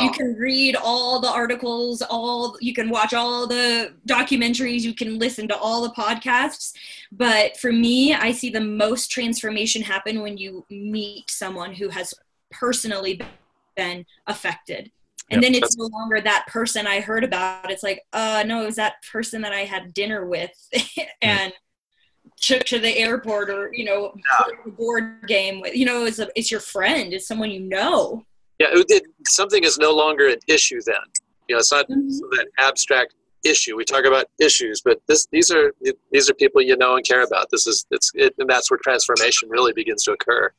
You 0.00 0.10
can 0.10 0.34
read 0.34 0.76
all 0.76 1.20
the 1.20 1.30
articles, 1.30 2.02
all 2.02 2.56
you 2.60 2.72
can 2.72 2.88
watch 2.88 3.12
all 3.12 3.46
the 3.46 3.92
documentaries, 4.06 4.82
you 4.82 4.94
can 4.94 5.18
listen 5.18 5.48
to 5.48 5.56
all 5.56 5.82
the 5.82 5.90
podcasts. 5.90 6.72
But 7.10 7.56
for 7.56 7.72
me, 7.72 8.14
I 8.14 8.32
see 8.32 8.50
the 8.50 8.60
most 8.60 9.10
transformation 9.10 9.82
happen 9.82 10.22
when 10.22 10.38
you 10.38 10.64
meet 10.70 11.30
someone 11.30 11.74
who 11.74 11.88
has 11.88 12.14
personally 12.50 13.20
been 13.76 14.06
affected. 14.26 14.90
And 15.30 15.42
Yep. 15.42 15.52
then 15.52 15.62
it's 15.62 15.76
no 15.76 15.86
longer 15.86 16.20
that 16.20 16.46
person 16.46 16.86
I 16.86 17.00
heard 17.00 17.24
about. 17.24 17.70
It's 17.70 17.82
like, 17.82 18.02
uh, 18.12 18.44
no, 18.46 18.62
it 18.62 18.66
was 18.66 18.76
that 18.76 18.96
person 19.10 19.40
that 19.42 19.52
I 19.52 19.60
had 19.60 19.94
dinner 19.94 20.26
with 20.26 20.50
and 21.22 21.52
took 22.40 22.64
to 22.64 22.78
the 22.78 22.98
airport 22.98 23.48
or, 23.48 23.72
you 23.72 23.84
know, 23.84 24.14
a 24.66 24.70
board 24.70 25.26
game 25.26 25.60
with. 25.60 25.74
You 25.74 25.86
know, 25.86 26.04
it's, 26.04 26.18
a, 26.18 26.28
it's 26.36 26.50
your 26.50 26.60
friend, 26.60 27.12
it's 27.12 27.26
someone 27.26 27.50
you 27.50 27.60
know. 27.60 28.26
Yeah, 28.62 28.68
it, 28.78 28.86
it, 28.90 29.02
something 29.26 29.64
is 29.64 29.76
no 29.78 29.90
longer 29.90 30.28
an 30.28 30.38
issue 30.46 30.80
then. 30.86 30.94
You 31.48 31.56
know, 31.56 31.58
it's 31.58 31.72
not 31.72 31.88
Mhm. 31.88 32.08
that 32.36 32.46
abstract 32.58 33.14
issue. 33.44 33.74
We 33.76 33.84
talk 33.84 34.04
about 34.04 34.26
issues, 34.40 34.80
but 34.84 35.00
this 35.08 35.26
these 35.32 35.50
are 35.50 35.72
these 36.12 36.30
are 36.30 36.34
people 36.34 36.62
you 36.62 36.76
know 36.76 36.94
and 36.96 37.04
care 37.04 37.22
about. 37.24 37.50
This 37.50 37.66
is 37.66 37.84
it's 37.90 38.12
it, 38.14 38.34
and 38.38 38.48
that's 38.48 38.70
where 38.70 38.78
transformation 38.82 39.48
really 39.48 39.72
begins 39.72 40.04
to 40.04 40.12
occur. 40.12 40.52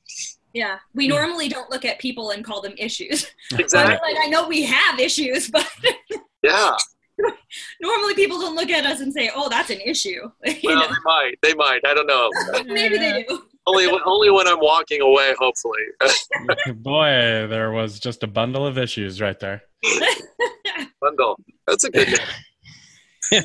Yeah, 0.53 0.79
we 0.93 1.07
normally 1.07 1.47
don't 1.47 1.69
look 1.71 1.85
at 1.85 1.97
people 1.99 2.31
and 2.31 2.43
call 2.43 2.61
them 2.61 2.73
issues. 2.77 3.25
Exactly. 3.57 3.97
like 4.07 4.17
I 4.25 4.27
know 4.27 4.47
we 4.47 4.63
have 4.63 4.99
issues, 4.99 5.49
but 5.49 5.67
Yeah. 6.43 6.75
normally 7.81 8.15
people 8.15 8.37
don't 8.39 8.55
look 8.55 8.69
at 8.69 8.85
us 8.85 8.99
and 8.99 9.13
say, 9.13 9.31
"Oh, 9.33 9.47
that's 9.47 9.69
an 9.69 9.79
issue." 9.79 10.29
Well, 10.65 10.75
know? 10.75 10.87
they 10.87 11.01
might. 11.05 11.35
They 11.41 11.53
might. 11.53 11.81
I 11.87 11.93
don't 11.93 12.07
know. 12.07 12.29
Maybe 12.65 12.97
they 12.97 13.23
do. 13.29 13.43
Only 13.65 13.87
only 14.05 14.29
when 14.29 14.47
I'm 14.47 14.59
walking 14.59 15.01
away. 15.01 15.33
Hopefully. 15.39 15.81
Boy, 16.75 17.47
there 17.47 17.71
was 17.71 17.99
just 17.99 18.23
a 18.23 18.27
bundle 18.27 18.65
of 18.65 18.77
issues 18.77 19.21
right 19.21 19.39
there. 19.39 19.63
Bundle. 21.01 21.37
That's 21.67 21.83
a 21.83 21.91
good 21.91 22.07
name. 22.07 22.17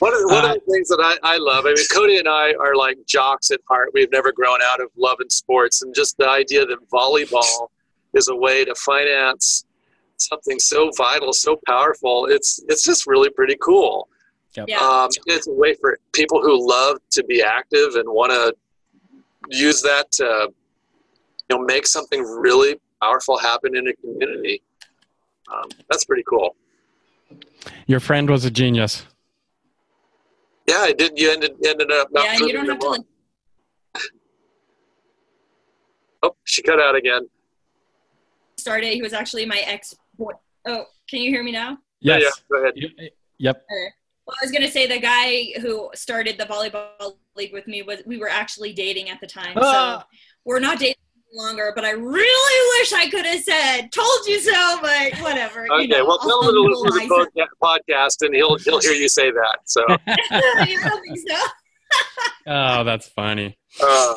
One 0.00 0.12
of, 0.12 0.20
one 0.24 0.44
of 0.44 0.54
the 0.54 0.62
things 0.68 0.88
that 0.88 0.98
I, 1.00 1.16
I 1.22 1.38
love, 1.38 1.64
I 1.64 1.72
mean, 1.72 1.86
Cody 1.90 2.18
and 2.18 2.28
I 2.28 2.52
are 2.60 2.74
like 2.74 2.98
jocks 3.06 3.50
at 3.50 3.60
heart. 3.66 3.90
We've 3.94 4.10
never 4.10 4.30
grown 4.30 4.58
out 4.62 4.80
of 4.82 4.88
love 4.94 5.16
and 5.20 5.30
sports, 5.32 5.80
and 5.80 5.94
just 5.94 6.18
the 6.18 6.28
idea 6.28 6.66
that 6.66 6.76
volleyball 6.92 7.68
is 8.12 8.28
a 8.28 8.36
way 8.36 8.64
to 8.64 8.74
finance 8.74 9.64
something 10.18 10.58
so 10.58 10.90
vital, 10.96 11.32
so 11.32 11.58
powerful. 11.66 12.26
It's 12.26 12.62
it's 12.68 12.82
just 12.82 13.06
really 13.06 13.30
pretty 13.30 13.56
cool. 13.62 14.08
Yeah. 14.56 14.78
Um, 14.78 15.08
it's 15.26 15.46
a 15.46 15.52
way 15.52 15.74
for 15.80 15.98
people 16.12 16.42
who 16.42 16.68
love 16.68 16.98
to 17.12 17.24
be 17.24 17.42
active 17.42 17.94
and 17.94 18.08
want 18.08 18.32
to 18.32 18.54
use 19.50 19.82
that 19.82 20.10
to, 20.12 20.50
you 21.48 21.56
know, 21.56 21.64
make 21.64 21.86
something 21.86 22.22
really 22.22 22.80
powerful 23.02 23.38
happen 23.38 23.76
in 23.76 23.88
a 23.88 23.92
community. 23.94 24.62
Um, 25.52 25.68
that's 25.88 26.04
pretty 26.04 26.22
cool. 26.28 26.54
Your 27.86 28.00
friend 28.00 28.28
was 28.30 28.44
a 28.44 28.50
genius. 28.50 29.04
Yeah, 30.68 30.78
I 30.78 30.92
did. 30.92 31.18
You 31.18 31.32
ended 31.32 31.52
ended 31.66 31.90
up 31.90 32.08
not 32.12 32.24
yeah, 32.24 32.46
you 32.46 32.52
don't 32.52 32.68
have 32.68 32.78
to. 32.78 32.88
Like, 32.88 33.00
Oh, 36.22 36.36
she 36.44 36.62
cut 36.62 36.78
out 36.80 36.94
again. 36.94 37.22
Started. 38.58 38.92
He 38.92 39.00
was 39.02 39.12
actually 39.14 39.46
my 39.46 39.58
ex. 39.66 39.94
boy. 40.18 40.32
Oh, 40.66 40.84
can 41.08 41.20
you 41.22 41.30
hear 41.30 41.42
me 41.42 41.50
now? 41.50 41.78
Yes. 42.00 42.20
Yeah, 42.22 42.26
yeah, 42.28 42.30
go 42.50 42.62
ahead. 42.62 42.72
You- 42.76 43.10
Yep. 43.38 43.64
Well, 44.30 44.36
I 44.40 44.44
was 44.44 44.52
gonna 44.52 44.70
say 44.70 44.86
the 44.86 45.00
guy 45.00 45.58
who 45.60 45.90
started 45.94 46.38
the 46.38 46.44
volleyball 46.44 47.16
league 47.36 47.52
with 47.52 47.66
me 47.66 47.82
was 47.82 48.00
we 48.06 48.16
were 48.18 48.28
actually 48.28 48.72
dating 48.72 49.08
at 49.10 49.20
the 49.20 49.26
time. 49.26 49.54
Ah. 49.56 50.00
So 50.00 50.16
we're 50.44 50.60
not 50.60 50.78
dating 50.78 50.94
longer. 51.34 51.72
But 51.74 51.84
I 51.84 51.90
really 51.90 52.80
wish 52.80 52.92
I 52.92 53.08
could 53.10 53.26
have 53.26 53.42
said 53.42 53.90
"told 53.92 54.26
you 54.26 54.38
so," 54.40 54.78
but 54.80 55.18
whatever. 55.20 55.66
you 55.66 55.74
Okay, 55.74 55.86
know, 55.88 56.04
well, 56.06 56.18
tell 56.18 56.42
him 56.42 56.54
to 56.54 56.60
I'll 56.60 56.82
listen 56.84 57.08
to 57.08 57.28
the 57.34 57.46
podcast, 57.62 58.24
and 58.26 58.34
he'll 58.34 58.56
he'll 58.58 58.80
hear 58.80 58.92
you 58.92 59.08
say 59.08 59.30
that. 59.30 59.58
So, 59.64 59.84
myself. 60.06 60.68
you 60.68 60.80
don't 60.80 61.02
think 61.02 61.18
so? 61.28 61.46
Oh, 62.46 62.84
that's 62.84 63.08
funny. 63.08 63.58
uh, 63.82 64.14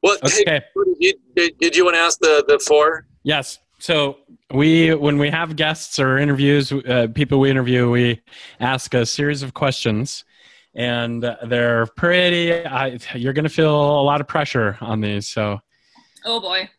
what? 0.00 0.18
Hey, 0.28 0.42
Okay. 0.42 0.60
you, 0.98 1.14
did, 1.36 1.58
did 1.58 1.76
you 1.76 1.84
want 1.84 1.94
to 1.96 2.00
ask 2.00 2.18
the 2.18 2.44
the 2.48 2.58
four? 2.58 3.06
Yes. 3.22 3.58
So 3.82 4.18
we, 4.54 4.94
when 4.94 5.18
we 5.18 5.28
have 5.30 5.56
guests 5.56 5.98
or 5.98 6.16
interviews, 6.16 6.70
uh, 6.70 7.08
people 7.12 7.40
we 7.40 7.50
interview, 7.50 7.90
we 7.90 8.20
ask 8.60 8.94
a 8.94 9.04
series 9.04 9.42
of 9.42 9.54
questions, 9.54 10.24
and 10.72 11.20
they're 11.46 11.86
pretty. 11.96 12.64
I, 12.64 13.00
you're 13.16 13.32
going 13.32 13.42
to 13.42 13.50
feel 13.50 13.74
a 13.74 14.04
lot 14.04 14.20
of 14.20 14.28
pressure 14.28 14.78
on 14.80 15.00
these. 15.00 15.26
So, 15.26 15.58
Oh 16.24 16.40
boy! 16.40 16.70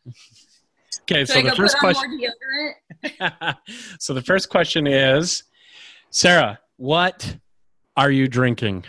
okay. 1.01 1.25
Should 1.25 1.27
So 1.27 1.39
I 1.39 1.41
the 1.41 1.55
first 1.57 1.77
question. 1.77 2.21
so 3.99 4.13
the 4.13 4.21
first 4.21 4.47
question 4.47 4.87
is, 4.87 5.43
Sarah, 6.09 6.57
what 6.77 7.35
are 7.97 8.11
you 8.11 8.29
drinking? 8.29 8.85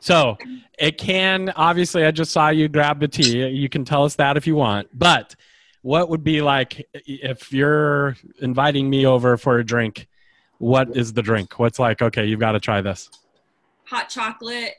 So 0.00 0.38
it 0.76 0.98
can 0.98 1.52
obviously. 1.54 2.04
I 2.04 2.10
just 2.10 2.32
saw 2.32 2.48
you 2.48 2.66
grab 2.66 2.98
the 2.98 3.06
tea. 3.06 3.46
You 3.46 3.68
can 3.68 3.84
tell 3.84 4.02
us 4.02 4.16
that 4.16 4.36
if 4.36 4.44
you 4.44 4.56
want. 4.56 4.88
But 4.92 5.36
what 5.88 6.10
would 6.10 6.22
be 6.22 6.42
like 6.42 6.86
if 6.92 7.50
you're 7.50 8.14
inviting 8.40 8.90
me 8.90 9.06
over 9.06 9.38
for 9.38 9.58
a 9.58 9.64
drink? 9.64 10.06
What 10.58 10.94
is 10.94 11.14
the 11.14 11.22
drink? 11.22 11.58
What's 11.58 11.78
like? 11.78 12.02
Okay, 12.02 12.26
you've 12.26 12.40
got 12.40 12.52
to 12.52 12.60
try 12.60 12.82
this. 12.82 13.08
Hot 13.86 14.10
chocolate, 14.10 14.74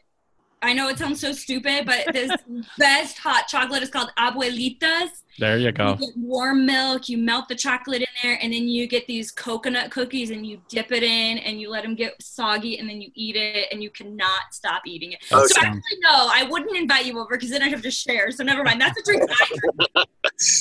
I 0.61 0.73
know 0.73 0.87
it 0.87 0.99
sounds 0.99 1.19
so 1.19 1.31
stupid, 1.31 1.85
but 1.87 2.13
this 2.13 2.31
best 2.77 3.17
hot 3.17 3.47
chocolate 3.47 3.81
is 3.81 3.89
called 3.89 4.11
Abuelitas. 4.19 5.09
There 5.39 5.57
you 5.57 5.67
You 5.67 5.71
go. 5.71 5.95
get 5.95 6.09
warm 6.17 6.67
milk, 6.67 7.09
you 7.09 7.17
melt 7.17 7.47
the 7.47 7.55
chocolate 7.55 8.01
in 8.01 8.07
there, 8.21 8.37
and 8.41 8.53
then 8.53 8.67
you 8.67 8.85
get 8.85 9.07
these 9.07 9.31
coconut 9.31 9.89
cookies 9.89 10.31
and 10.31 10.45
you 10.45 10.61
dip 10.67 10.91
it 10.91 11.01
in 11.01 11.39
and 11.39 11.59
you 11.59 11.71
let 11.71 11.83
them 11.83 11.95
get 11.95 12.21
soggy 12.21 12.77
and 12.77 12.87
then 12.87 13.01
you 13.01 13.09
eat 13.15 13.35
it 13.35 13.67
and 13.71 13.81
you 13.81 13.89
cannot 13.89 14.41
stop 14.51 14.83
eating 14.85 15.13
it. 15.13 15.19
Oh, 15.31 15.47
so 15.47 15.59
actually, 15.61 15.81
no, 16.01 16.29
I 16.31 16.45
wouldn't 16.47 16.75
invite 16.77 17.05
you 17.05 17.17
over 17.19 17.35
because 17.37 17.49
then 17.49 17.63
I'd 17.63 17.71
have 17.71 17.81
to 17.81 17.91
share. 17.91 18.29
So 18.31 18.43
never 18.43 18.63
mind. 18.63 18.79
That's 18.79 18.99
a 18.99 19.03
drink 19.03 19.23
I 19.27 19.47
drink. 19.47 20.07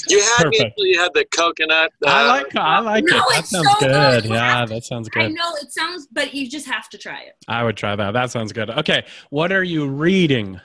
You 0.09 0.21
had 0.21 0.49
me 0.49 0.59
until 0.59 0.87
you 0.87 0.99
had 0.99 1.13
the 1.15 1.25
coconut. 1.27 1.93
I 2.05 2.25
uh, 2.25 2.27
like 2.27 2.57
I 2.57 2.81
like 2.81 3.05
No, 3.05 3.17
it. 3.17 3.23
That 3.35 3.47
sounds 3.47 3.69
so 3.69 3.81
good. 3.81 4.23
good. 4.23 4.31
Yeah, 4.31 4.59
have 4.59 4.69
that 4.71 4.85
sounds 4.85 5.09
good. 5.09 5.23
I 5.23 5.29
know 5.29 5.55
it 5.63 5.73
sounds, 5.73 6.09
but 6.11 6.35
you 6.35 6.49
just 6.51 6.67
have 6.67 6.89
to 6.91 6.99
try 6.99 7.21
it. 7.21 7.37
I 7.47 7.63
would 7.63 7.77
try 7.77 7.95
that. 7.95 8.13
That 8.13 8.31
sounds 8.31 8.53
good. 8.53 8.71
Okay, 8.71 9.05
what 9.31 9.53
are 9.53 9.63
you 9.63 9.87
reading? 9.87 10.61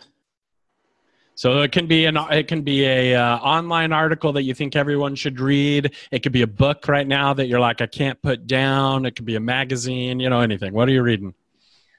So 1.35 1.61
it 1.61 1.71
can 1.71 1.87
be 1.87 2.05
an 2.05 2.17
it 2.31 2.47
can 2.47 2.61
be 2.61 2.85
a 2.85 3.15
uh, 3.15 3.37
online 3.37 3.91
article 3.91 4.33
that 4.33 4.43
you 4.43 4.53
think 4.53 4.75
everyone 4.75 5.15
should 5.15 5.39
read. 5.39 5.93
It 6.11 6.23
could 6.23 6.31
be 6.31 6.41
a 6.43 6.47
book 6.47 6.87
right 6.87 7.07
now 7.07 7.33
that 7.33 7.47
you're 7.47 7.59
like 7.59 7.81
I 7.81 7.87
can't 7.87 8.19
put 8.21 8.47
down. 8.47 9.05
It 9.05 9.15
could 9.15 9.25
be 9.25 9.35
a 9.35 9.39
magazine. 9.39 10.19
You 10.19 10.29
know 10.29 10.41
anything. 10.41 10.73
What 10.73 10.87
are 10.87 10.91
you 10.91 11.03
reading? 11.03 11.33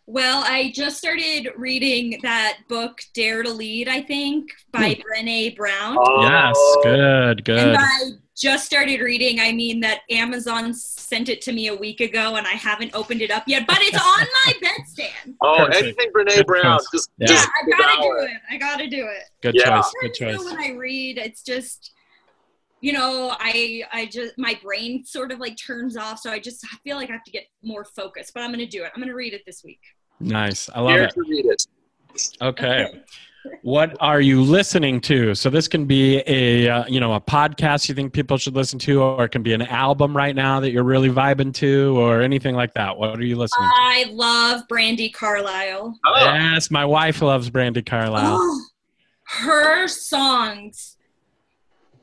Well, 0.06 0.44
I 0.46 0.70
just 0.74 0.98
started 0.98 1.48
reading 1.56 2.18
that 2.22 2.58
book, 2.68 3.00
Dare 3.14 3.42
to 3.42 3.50
Lead, 3.50 3.88
I 3.88 4.02
think, 4.02 4.50
by 4.70 4.94
hmm. 4.94 5.00
Brene 5.26 5.56
Brown. 5.56 5.96
oh, 5.98 6.22
Yes, 6.22 6.76
good, 6.82 7.44
good. 7.44 7.58
And 7.58 7.70
good. 7.70 7.80
I 7.80 8.10
just 8.36 8.66
started 8.66 9.00
reading. 9.00 9.40
I 9.40 9.52
mean, 9.52 9.80
that 9.80 10.00
Amazon 10.10 10.74
sent 10.74 11.30
it 11.30 11.40
to 11.42 11.52
me 11.52 11.68
a 11.68 11.74
week 11.74 12.00
ago, 12.00 12.36
and 12.36 12.46
I 12.46 12.50
haven't 12.50 12.94
opened 12.94 13.22
it 13.22 13.30
up 13.30 13.44
yet. 13.46 13.66
But 13.66 13.78
it's 13.80 13.96
on 13.96 14.26
my 14.46 14.52
bedstand. 14.62 15.36
Oh, 15.40 15.64
Perfect. 15.66 15.76
anything 15.82 16.12
Brene 16.14 16.36
Good 16.36 16.46
Brown. 16.46 16.78
Just, 16.92 17.10
Yeah. 17.18 17.32
Yeah, 17.32 17.44
I 17.44 17.70
gotta 17.70 18.02
do 18.02 18.16
it. 18.18 18.30
I 18.50 18.56
gotta 18.58 18.86
do 18.88 19.06
it. 19.06 19.22
Good 19.40 19.54
Yeah. 19.54 19.80
choice. 19.80 19.92
Good 20.02 20.14
choice. 20.14 20.44
when 20.44 20.58
I 20.58 20.72
read, 20.72 21.16
it's 21.16 21.42
just, 21.42 21.92
you 22.84 22.92
know, 22.92 23.34
I 23.40 23.82
I 23.92 24.04
just 24.04 24.36
my 24.36 24.58
brain 24.62 25.06
sort 25.06 25.32
of 25.32 25.38
like 25.38 25.56
turns 25.56 25.96
off, 25.96 26.18
so 26.18 26.30
I 26.30 26.38
just 26.38 26.62
I 26.70 26.76
feel 26.84 26.96
like 26.96 27.08
I 27.08 27.14
have 27.14 27.24
to 27.24 27.30
get 27.30 27.44
more 27.62 27.82
focused. 27.82 28.34
But 28.34 28.42
I'm 28.42 28.50
gonna 28.50 28.66
do 28.66 28.84
it. 28.84 28.92
I'm 28.94 29.00
gonna 29.00 29.14
read 29.14 29.32
it 29.32 29.40
this 29.46 29.64
week. 29.64 29.80
Nice. 30.20 30.68
I 30.68 30.80
love 30.80 30.90
Dare 30.94 31.04
it. 31.04 31.14
to 31.14 31.20
read 31.22 31.46
it. 31.46 31.66
Okay. 32.42 33.00
What 33.60 33.94
are 34.00 34.22
you 34.22 34.40
listening 34.40 35.02
to? 35.02 35.34
So 35.34 35.50
this 35.50 35.68
can 35.68 35.84
be 35.84 36.22
a 36.26 36.66
uh, 36.66 36.86
you 36.86 36.98
know 36.98 37.12
a 37.12 37.20
podcast 37.20 37.90
you 37.90 37.94
think 37.94 38.14
people 38.14 38.38
should 38.38 38.54
listen 38.54 38.78
to, 38.78 39.02
or 39.02 39.24
it 39.24 39.32
can 39.32 39.42
be 39.42 39.52
an 39.52 39.60
album 39.60 40.16
right 40.16 40.34
now 40.34 40.60
that 40.60 40.70
you're 40.70 40.82
really 40.82 41.10
vibing 41.10 41.52
to, 41.56 41.94
or 41.98 42.22
anything 42.22 42.54
like 42.54 42.72
that. 42.72 42.96
What 42.96 43.18
are 43.18 43.22
you 43.22 43.36
listening 43.36 43.68
to? 43.68 43.74
I 43.76 44.06
love 44.12 44.62
Brandi 44.66 45.12
Carlile. 45.12 45.94
Oh, 46.06 46.14
Yes, 46.24 46.70
my 46.70 46.86
wife 46.86 47.20
loves 47.20 47.50
Brandi 47.50 47.84
Carlile. 47.84 48.38
Oh, 48.40 48.60
her 49.24 49.88
songs 49.88 50.96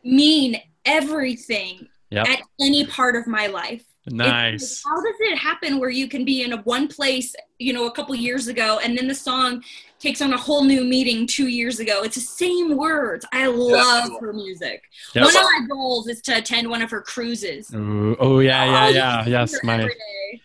mean 0.04 0.62
everything 0.86 1.88
Yep. 2.12 2.28
at 2.28 2.42
any 2.60 2.86
part 2.86 3.16
of 3.16 3.26
my 3.26 3.48
life. 3.48 3.84
Nice. 4.08 4.84
like, 4.84 4.92
how 4.96 5.02
does 5.02 5.16
it 5.20 5.38
happen 5.38 5.80
where 5.80 5.90
you 5.92 6.08
can 6.08 6.26
be 6.26 6.42
in 6.42 6.54
a 6.54 6.58
one 6.64 6.88
place, 6.88 7.36
you 7.60 7.72
know, 7.72 7.86
a 7.86 7.92
couple 7.92 8.16
years 8.16 8.48
ago, 8.48 8.80
and 8.84 8.98
then 8.98 9.08
the 9.08 9.14
song 9.16 9.64
takes 10.00 10.22
on 10.24 10.34
a 10.34 10.38
whole 10.38 10.64
new 10.64 10.84
meaning 10.84 11.28
two 11.28 11.48
years 11.48 11.80
ago? 11.80 12.02
It's 12.04 12.16
the 12.16 12.22
same 12.22 12.76
words. 12.76 13.26
I 13.32 13.46
love 13.46 14.10
her 14.20 14.34
music. 14.34 14.82
Yep. 15.14 15.26
One 15.26 15.36
of 15.36 15.44
my 15.44 15.68
goals 15.70 16.08
is 16.08 16.20
to 16.24 16.38
attend 16.38 16.68
one 16.68 16.82
of 16.82 16.90
her 16.90 17.02
cruises. 17.02 17.72
Ooh, 17.76 18.18
oh 18.20 18.40
yeah, 18.40 18.66
yeah, 18.66 18.86
Oh, 18.86 18.90
yeah. 18.90 19.26
Yes, 19.28 19.54
her 19.54 19.60
my. 19.64 19.90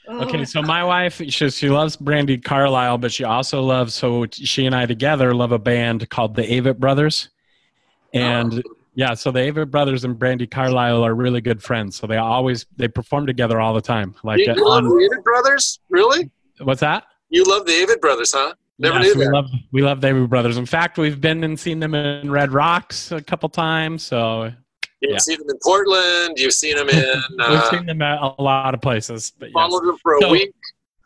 Oh, 0.09 0.21
Okay, 0.25 0.45
so 0.45 0.61
my 0.63 0.85
wife, 0.85 1.23
she, 1.29 1.51
she 1.51 1.71
loves 1.71 1.97
Brandi 1.97 2.43
Carlile, 2.45 2.99
but 2.99 3.11
she 3.11 3.25
also 3.25 3.63
loves. 3.63 3.95
So 3.95 4.27
she 4.31 4.67
and 4.67 4.75
I 4.75 4.85
together 4.85 5.35
love 5.35 5.53
a 5.53 5.59
band 5.59 6.09
called 6.11 6.35
the 6.37 6.43
Avett 6.43 6.77
Brothers, 6.79 7.31
and 8.13 8.63
oh. 8.67 8.76
Yeah, 8.97 9.13
so 9.15 9.31
the 9.31 9.41
Avett 9.41 9.71
Brothers 9.71 10.05
and 10.05 10.17
Brandi 10.17 10.51
Carlile 10.51 11.05
are 11.05 11.15
really 11.15 11.41
good 11.43 11.63
friends. 11.63 11.97
So 11.97 12.07
they 12.07 12.17
always 12.17 12.65
they 12.77 12.89
perform 12.89 13.27
together 13.27 13.61
all 13.61 13.75
the 13.75 13.81
time. 13.83 14.15
Like 14.25 14.39
you 14.41 14.51
uh, 14.51 14.57
love 14.57 14.85
the 14.85 14.91
Avett 15.15 15.23
Brothers? 15.23 15.81
Really? 15.91 16.31
what's 16.61 16.81
that? 16.81 17.05
You 17.29 17.45
love 17.45 17.67
the 17.67 17.73
Avett 17.73 18.01
Brothers, 18.01 18.33
huh? 18.33 18.55
Never 18.79 18.99
Yes, 19.01 19.15
knew 19.15 19.21
we 19.21 19.29
love 19.29 19.47
we 19.73 19.83
love 19.83 20.01
the 20.01 20.09
Avett 20.09 20.29
Brothers. 20.31 20.57
In 20.57 20.65
fact, 20.67 20.97
we've 20.99 21.21
been 21.21 21.45
and 21.45 21.61
seen 21.61 21.79
them 21.79 21.95
in 21.95 22.31
Red 22.31 22.53
Rocks 22.53 23.13
a 23.13 23.21
couple 23.21 23.49
times. 23.51 24.03
So 24.03 24.51
You've 25.03 25.13
yeah. 25.13 25.19
seen 25.19 25.39
them 25.41 25.51
in 25.51 25.59
Portland. 25.63 26.39
You've 26.39 26.55
seen 26.55 26.77
them 26.77 26.89
in. 26.91 27.23
we've 27.39 27.41
Uh, 27.49 27.71
seen 27.71 27.85
them 27.85 28.01
at 28.01 28.19
a 28.23 28.43
lot 28.43 28.73
of 28.75 28.81
places. 28.81 29.31
But 29.39 29.51
yes. 29.51 29.53
followed 29.55 29.87
them 29.87 29.99
for 30.03 30.17
a 30.17 30.21
So- 30.23 30.31
week. 30.33 30.55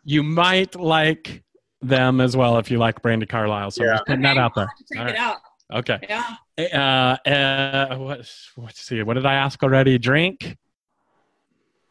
you 0.05 0.23
might 0.23 0.75
like 0.77 1.43
them 1.81 2.21
as 2.21 2.37
well 2.37 2.57
if 2.57 2.71
you 2.71 2.77
like 2.77 3.01
Brandi 3.01 3.27
Carlile. 3.27 3.71
So 3.71 3.83
I'm 3.83 3.87
Yeah. 3.89 3.93
just 3.95 4.05
putting 4.07 4.21
that 4.21 4.37
out 4.37 4.55
there. 4.55 4.69
Check 4.93 5.01
All 5.01 5.07
it 5.07 5.11
right. 5.11 5.19
out. 5.19 5.37
Okay. 5.73 5.99
Yeah. 6.07 6.23
Uh, 6.69 7.17
uh, 7.29 7.95
what, 7.97 8.29
let's 8.57 8.81
see. 8.81 9.01
What 9.03 9.15
did 9.15 9.25
I 9.25 9.35
ask 9.35 9.61
already? 9.63 9.97
Drink? 9.97 10.57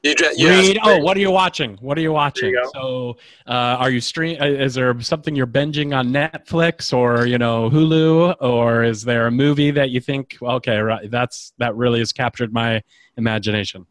You, 0.02 0.14
dra- 0.14 0.34
you 0.34 0.48
Read? 0.48 0.78
Oh, 0.82 0.98
what 0.98 1.16
are 1.16 1.20
you 1.20 1.30
watching? 1.30 1.76
What 1.80 1.98
are 1.98 2.00
you 2.00 2.12
watching? 2.12 2.50
You 2.50 2.70
So, 2.72 3.16
uh, 3.46 3.76
are 3.78 3.90
you 3.90 4.00
stream? 4.00 4.40
uh, 4.40 4.46
Is 4.46 4.74
there 4.74 4.98
something 5.00 5.36
you're 5.36 5.46
binging 5.46 5.94
on 5.94 6.08
Netflix 6.08 6.96
or 6.96 7.26
you 7.26 7.36
know 7.36 7.68
Hulu, 7.68 8.36
or 8.40 8.82
is 8.84 9.02
there 9.02 9.26
a 9.26 9.30
movie 9.30 9.70
that 9.72 9.90
you 9.90 10.00
think 10.00 10.36
okay, 10.40 10.78
right? 10.78 11.10
That's 11.10 11.52
that 11.58 11.76
really 11.76 11.98
has 11.98 12.12
captured 12.12 12.52
my 12.52 12.82
imagination. 13.16 13.86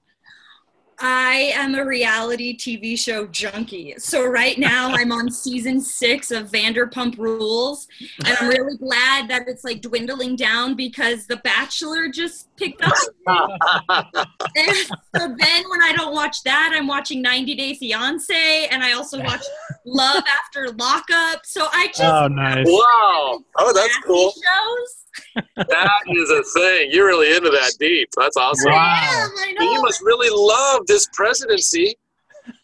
I 1.01 1.51
am 1.55 1.75
a 1.75 1.85
reality 1.85 2.57
TV 2.57 2.97
show 2.99 3.27
junkie. 3.27 3.95
So 3.97 4.25
right 4.25 4.57
now 4.57 4.89
I'm 4.93 5.11
on 5.11 5.31
season 5.31 5.81
six 5.81 6.31
of 6.31 6.49
Vanderpump 6.49 7.17
Rules, 7.17 7.87
and 8.25 8.37
I'm 8.39 8.49
really 8.49 8.77
glad 8.77 9.29
that 9.29 9.47
it's 9.47 9.63
like 9.63 9.81
dwindling 9.81 10.35
down 10.35 10.75
because 10.75 11.27
The 11.27 11.37
Bachelor 11.37 12.09
just 12.09 12.53
picked 12.55 12.83
up. 12.83 12.93
And 14.55 14.75
so 15.15 15.35
then 15.37 15.69
when 15.69 15.81
I 15.81 15.93
don't 15.95 16.13
watch 16.13 16.43
that, 16.43 16.71
I'm 16.75 16.87
watching 16.87 17.21
90 17.21 17.55
Day 17.55 17.73
Fiance, 17.75 18.67
and 18.71 18.83
I 18.83 18.93
also 18.93 19.21
watch 19.21 19.43
Love 19.85 20.23
After 20.27 20.69
Lockup. 20.73 21.45
So 21.45 21.67
I 21.71 21.87
just 21.87 22.01
Oh, 22.01 22.27
nice. 22.27 22.65
Wow. 22.67 23.39
Oh, 23.59 23.73
that's 23.73 23.97
cool. 24.05 24.31
Shows. 24.31 25.05
That 25.55 26.01
is 26.07 26.29
a 26.29 26.43
thing. 26.43 26.89
You're 26.91 27.07
really 27.07 27.35
into 27.35 27.49
that 27.49 27.73
deep. 27.79 28.09
That's 28.17 28.37
awesome. 28.37 28.71
Wow. 28.71 28.77
I 28.77 29.05
am, 29.05 29.29
I 29.37 29.55
And 29.59 29.73
you 29.73 29.81
must 29.81 30.01
really 30.01 30.29
love 30.31 30.85
this 30.87 31.07
presidency. 31.13 31.95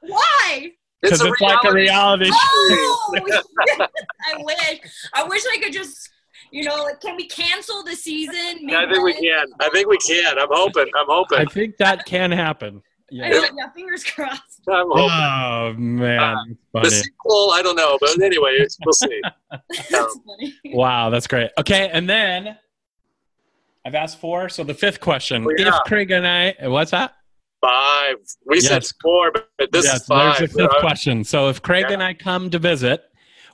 Why? 0.00 0.72
Because 1.02 1.20
it's, 1.22 1.40
like 1.40 1.58
a 1.64 1.72
reality 1.72 2.26
show. 2.26 2.34
Oh, 2.34 3.14
I 4.26 4.42
wish. 4.42 4.80
I 5.14 5.24
wish 5.24 5.42
I 5.52 5.58
could 5.62 5.72
just, 5.72 6.10
you 6.50 6.64
know, 6.64 6.82
like, 6.82 7.00
can 7.00 7.16
we 7.16 7.28
cancel 7.28 7.84
the 7.84 7.94
season? 7.94 8.68
Yeah, 8.68 8.80
I 8.80 8.90
think 8.90 9.04
we 9.04 9.12
can. 9.12 9.46
I 9.60 9.68
think 9.70 9.88
we 9.88 9.98
can. 9.98 10.38
I'm 10.38 10.48
hoping. 10.50 10.86
I'm 10.96 11.06
hoping. 11.06 11.38
I 11.38 11.44
think 11.44 11.76
that 11.76 12.06
can 12.06 12.32
happen. 12.32 12.82
I 13.12 13.14
Yeah. 13.14 13.28
know, 13.28 13.46
yeah, 13.56 13.70
fingers 13.74 14.02
crossed. 14.04 14.62
I'm. 14.68 14.90
Oh 14.90 15.74
man, 15.76 16.36
The 16.74 16.80
funny. 16.80 16.90
sequel, 16.90 17.50
I 17.52 17.62
don't 17.62 17.76
know, 17.76 17.96
but 18.00 18.20
anyway, 18.20 18.66
we'll 18.84 18.92
see. 18.92 19.20
That's 19.90 20.18
funny. 20.26 20.54
Wow, 20.66 21.10
that's 21.10 21.26
great. 21.28 21.50
Okay, 21.58 21.88
and 21.92 22.08
then 22.08 22.58
I've 23.84 23.94
asked 23.94 24.18
four. 24.20 24.48
So 24.48 24.64
the 24.64 24.74
fifth 24.74 25.00
question: 25.00 25.44
Oh, 25.46 25.52
yeah. 25.56 25.68
If 25.68 25.74
Craig 25.86 26.10
and 26.10 26.26
I, 26.26 26.54
what's 26.68 26.90
that? 26.90 27.14
Five. 27.60 28.16
We 28.44 28.60
said 28.60 28.84
four, 29.02 29.32
but 29.32 29.70
this 29.72 29.84
yes, 29.84 30.00
is 30.02 30.06
five. 30.06 30.38
there's 30.38 30.52
the 30.52 30.58
fifth 30.62 30.74
Uh, 30.76 30.80
question. 30.80 31.22
So 31.24 31.48
if 31.48 31.62
Craig 31.62 31.86
Yeah. 31.88 31.94
and 31.94 32.02
I 32.02 32.12
come 32.14 32.50
to 32.50 32.58
visit, 32.58 33.04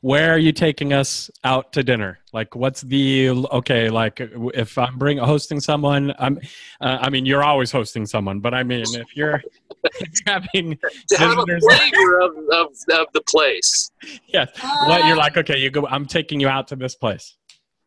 where 0.03 0.33
are 0.33 0.39
you 0.39 0.51
taking 0.53 0.93
us 0.93 1.31
out 1.45 1.73
to 1.73 1.83
dinner? 1.83 2.19
Like, 2.33 2.57
what's 2.57 2.83
the 2.83 3.31
okay? 3.31 3.89
Like, 3.89 4.21
if 4.53 4.77
I'm 4.77 4.99
bring 4.99 5.19
hosting 5.19 5.61
someone, 5.61 6.13
I'm. 6.19 6.39
Uh, 6.81 6.99
I 7.01 7.09
mean, 7.09 7.25
you're 7.25 7.45
always 7.45 7.71
hosting 7.71 8.05
someone, 8.05 8.41
but 8.41 8.53
I 8.53 8.65
mean, 8.65 8.83
if 8.83 9.17
you're 9.17 9.41
having, 10.27 10.77
to 11.09 11.17
have 11.19 11.39
a 11.39 11.47
visitors- 11.47 11.65
flavor 11.65 12.21
of, 12.21 12.37
of, 12.53 12.67
of 13.01 13.07
the 13.15 13.23
place. 13.29 13.93
yes, 14.27 14.51
what 14.61 15.07
you're 15.07 15.17
like, 15.17 15.37
okay, 15.37 15.59
you 15.59 15.71
go. 15.71 15.87
I'm 15.87 16.07
taking 16.07 16.41
you 16.41 16.49
out 16.49 16.69
to 16.69 16.77
this 16.77 16.97
place. 16.97 17.37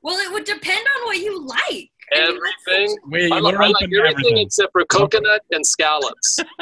Well, 0.02 0.18
it 0.18 0.32
would 0.32 0.46
depend 0.46 0.88
on 0.98 1.06
what 1.06 1.18
you 1.18 1.46
like. 1.46 1.92
I 2.14 2.28
mean, 2.32 2.40
that's 2.40 2.68
Everything. 2.68 2.98
We, 3.10 3.32
I, 3.32 3.36
we're 3.36 3.42
like, 3.42 3.56
I 3.56 3.58
like 3.68 3.76
everything, 3.84 4.06
everything. 4.12 4.38
except 4.40 4.72
for 4.72 4.86
coconut 4.86 5.42
and 5.52 5.66
scallops. 5.66 6.40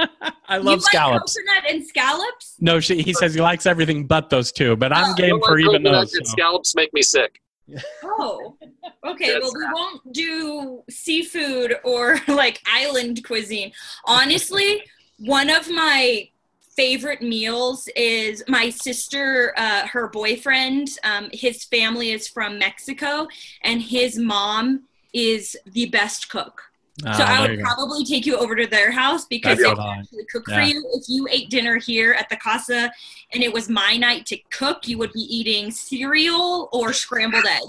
I 0.48 0.58
You 0.58 0.64
love 0.64 0.80
like 0.80 0.82
scallops. 0.82 1.36
coconut 1.38 1.64
and 1.70 1.86
scallops? 1.86 2.56
No, 2.60 2.80
she, 2.80 3.02
he 3.02 3.14
says 3.14 3.34
he 3.34 3.42
likes 3.42 3.66
everything 3.66 4.06
but 4.08 4.30
those 4.30 4.52
two, 4.52 4.76
but 4.76 4.94
I'm 4.94 5.12
Oh, 5.12 5.16
game 5.16 5.40
for 5.40 5.52
like 5.52 5.60
even 5.60 5.84
coconut 5.84 6.02
those. 6.12 6.12
so. 6.14 6.24
scallops 6.24 6.76
make 6.76 6.94
me 6.94 7.02
sick. 7.02 7.42
Oh, 8.04 8.58
okay. 9.06 9.32
That's 9.34 9.44
well, 9.46 9.54
we 9.58 9.66
won't 9.74 10.14
do 10.14 10.84
seafood 10.90 11.76
or 11.86 12.18
like 12.28 12.60
island 12.68 13.24
cuisine. 13.26 13.72
Honestly, 14.06 14.84
one 15.20 15.50
of 15.50 15.70
my 15.70 16.28
favorite 16.76 17.22
meals 17.22 17.88
is 17.96 18.44
my 18.48 18.70
sister, 18.70 19.54
uh, 19.58 19.88
her 19.88 20.10
boyfriend. 20.10 20.90
Um, 21.04 21.30
his 21.32 21.64
family 21.64 22.12
is 22.12 22.28
from 22.28 22.60
Mexico, 22.60 23.28
and 23.62 23.82
his 23.82 24.18
mom 24.20 24.84
is 25.14 25.56
the 25.66 25.86
best 25.88 26.30
cook. 26.30 26.62
Ah, 27.06 27.14
so 27.14 27.24
I 27.24 27.42
would 27.42 27.52
you 27.52 27.58
go. 27.58 27.64
probably 27.64 28.06
take 28.06 28.26
you 28.26 28.38
over 28.38 28.56
to 28.56 28.68
their 28.68 28.92
house 28.92 29.26
because 29.26 29.58
That's 29.58 29.70
they 29.70 29.82
what 29.82 29.98
actually 29.98 30.26
cook 30.32 30.44
Yeah. 30.48 30.56
for 30.56 30.62
you. 30.62 30.90
If 30.94 31.04
you 31.08 31.28
ate 31.32 31.50
dinner 31.50 31.78
here 31.78 32.14
at 32.14 32.30
the 32.30 32.36
casa 32.38 32.92
and 33.34 33.42
it 33.44 33.52
was 33.52 33.68
my 33.68 33.98
night 33.98 34.26
to 34.28 34.38
cook, 34.52 34.88
you 34.88 34.98
would 35.00 35.12
be 35.14 35.22
eating 35.22 35.72
cereal 35.72 36.70
or 36.72 36.94
scrambled 36.94 37.46
eggs. 37.48 37.66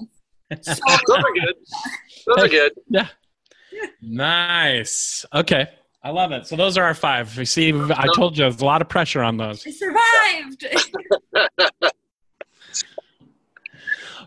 So, 0.62 0.74
Those 1.08 1.16
are 1.18 1.32
good. 1.32 1.54
Those 2.26 2.44
are 2.44 2.48
good. 2.48 2.72
Yeah. 2.90 3.08
Nice. 4.02 5.24
Okay. 5.34 5.68
I 6.02 6.10
love 6.10 6.30
it. 6.32 6.46
So 6.46 6.54
those 6.54 6.76
are 6.78 6.84
our 6.84 6.94
five. 6.94 7.34
You 7.36 7.44
see, 7.46 7.72
I 7.72 8.06
told 8.14 8.36
you 8.36 8.44
there's 8.44 8.60
a 8.60 8.64
lot 8.64 8.82
of 8.82 8.88
pressure 8.88 9.22
on 9.22 9.36
those. 9.38 9.66
I 9.66 9.70
survived. 9.70 10.66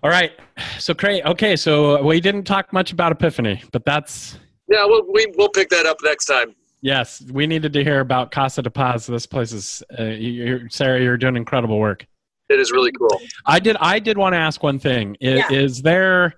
All 0.04 0.10
right. 0.10 0.32
So 0.80 0.94
great. 0.94 1.24
Okay. 1.26 1.56
So 1.56 2.02
we 2.04 2.20
didn't 2.22 2.44
talk 2.44 2.72
much 2.74 2.92
about 2.92 3.12
Epiphany, 3.12 3.64
but 3.72 3.84
that's 3.86 4.38
Yeah, 4.68 4.86
we'll, 4.86 5.04
we, 5.12 5.26
we'll 5.38 5.50
pick 5.50 5.70
that 5.70 5.86
up 5.86 5.98
next 6.04 6.26
time. 6.26 6.56
yes. 6.82 7.24
We 7.32 7.48
needed 7.48 7.74
to 7.74 7.84
hear 7.84 8.00
about 8.00 8.32
Casa 8.32 8.62
de 8.62 8.70
Paz. 8.70 9.06
This 9.08 9.26
place 9.26 9.52
is, 9.54 9.84
uh, 10.00 10.04
you're, 10.04 10.70
Sarah. 10.70 11.02
You're 11.02 11.18
doing 11.18 11.36
incredible 11.36 11.80
work. 11.80 12.06
It 12.50 12.60
is 12.60 12.72
really 12.72 12.92
cool. 12.94 13.20
I 13.46 13.60
did. 13.60 13.76
I 13.82 14.00
did 14.00 14.18
want 14.18 14.34
to 14.34 14.38
ask 14.38 14.64
one 14.64 14.80
thing. 14.80 15.18
Is, 15.20 15.40
Yeah. 15.50 15.52
is 15.52 15.82
there? 15.82 16.34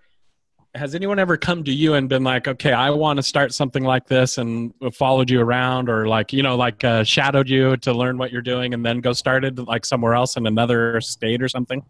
Has 0.75 0.95
anyone 0.95 1.19
ever 1.19 1.37
come 1.37 1.63
to 1.65 1.71
you 1.71 1.93
and 1.95 2.09
been 2.09 2.23
like, 2.23 2.47
"Okay, 2.47 2.71
I 2.73 2.89
want 2.89 3.17
to 3.17 3.23
start 3.23 3.53
something 3.53 3.83
like 3.83 4.07
this," 4.07 4.39
and 4.39 4.73
followed 4.93 5.29
you 5.29 5.39
around, 5.39 5.87
or 5.87 6.07
like 6.07 6.33
you 6.33 6.41
know, 6.41 6.55
like 6.55 6.83
uh, 6.83 7.03
shadowed 7.03 7.47
you 7.47 7.77
to 7.77 7.93
learn 7.93 8.17
what 8.17 8.31
you're 8.31 8.41
doing, 8.41 8.73
and 8.73 8.83
then 8.83 9.01
go 9.01 9.13
started 9.13 9.59
like 9.59 9.85
somewhere 9.85 10.15
else 10.15 10.35
in 10.35 10.47
another 10.47 10.99
state 10.99 11.43
or 11.43 11.47
something? 11.49 11.83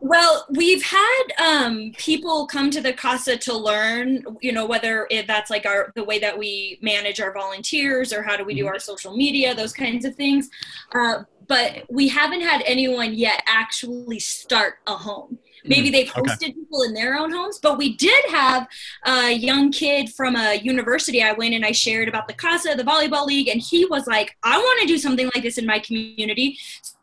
Well, 0.00 0.46
we've 0.50 0.82
had 0.82 1.22
um, 1.44 1.92
people 1.96 2.46
come 2.46 2.70
to 2.70 2.80
the 2.80 2.92
casa 2.92 3.36
to 3.36 3.56
learn, 3.56 4.24
you 4.40 4.52
know, 4.52 4.64
whether 4.64 5.08
it, 5.10 5.26
that's 5.26 5.50
like 5.50 5.66
our 5.66 5.92
the 5.96 6.04
way 6.04 6.18
that 6.20 6.38
we 6.38 6.78
manage 6.80 7.20
our 7.20 7.32
volunteers 7.32 8.12
or 8.12 8.22
how 8.22 8.36
do 8.36 8.44
we 8.44 8.54
do 8.54 8.66
our 8.66 8.78
social 8.78 9.16
media, 9.16 9.54
those 9.54 9.72
kinds 9.72 10.04
of 10.04 10.14
things. 10.14 10.48
Uh, 10.94 11.24
but 11.48 11.84
we 11.90 12.08
haven't 12.08 12.42
had 12.42 12.62
anyone 12.66 13.14
yet 13.14 13.42
actually 13.46 14.20
start 14.20 14.74
a 14.86 14.94
home. 14.94 15.38
Maybe 15.64 15.90
they've 15.90 16.10
okay. 16.10 16.20
hosted 16.20 16.54
people 16.54 16.82
in 16.82 16.94
their 16.94 17.16
own 17.16 17.32
homes, 17.32 17.58
but 17.60 17.76
we 17.76 17.96
did 17.96 18.24
have 18.30 18.68
a 19.04 19.32
young 19.32 19.72
kid 19.72 20.10
from 20.14 20.36
a 20.36 20.54
university. 20.54 21.22
I 21.22 21.32
went 21.32 21.54
and 21.54 21.64
I 21.64 21.72
shared 21.72 22.08
about 22.08 22.28
the 22.28 22.34
casa, 22.34 22.74
the 22.76 22.84
volleyball 22.84 23.26
league, 23.26 23.48
and 23.48 23.60
he 23.60 23.84
was 23.86 24.06
like, 24.06 24.36
"I 24.42 24.56
want 24.56 24.80
to 24.82 24.86
do 24.86 24.98
something 24.98 25.30
like 25.34 25.42
this 25.42 25.58
in 25.58 25.66
my 25.66 25.80
community." 25.80 26.58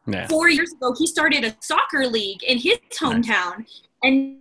Yeah. 0.08 0.28
four 0.28 0.50
years 0.50 0.72
ago 0.72 0.94
he 0.98 1.08
started 1.08 1.44
a 1.44 1.56
soccer 1.62 2.06
league 2.06 2.44
in 2.44 2.60
his 2.60 2.78
hometown 2.94 3.66
and 4.04 4.38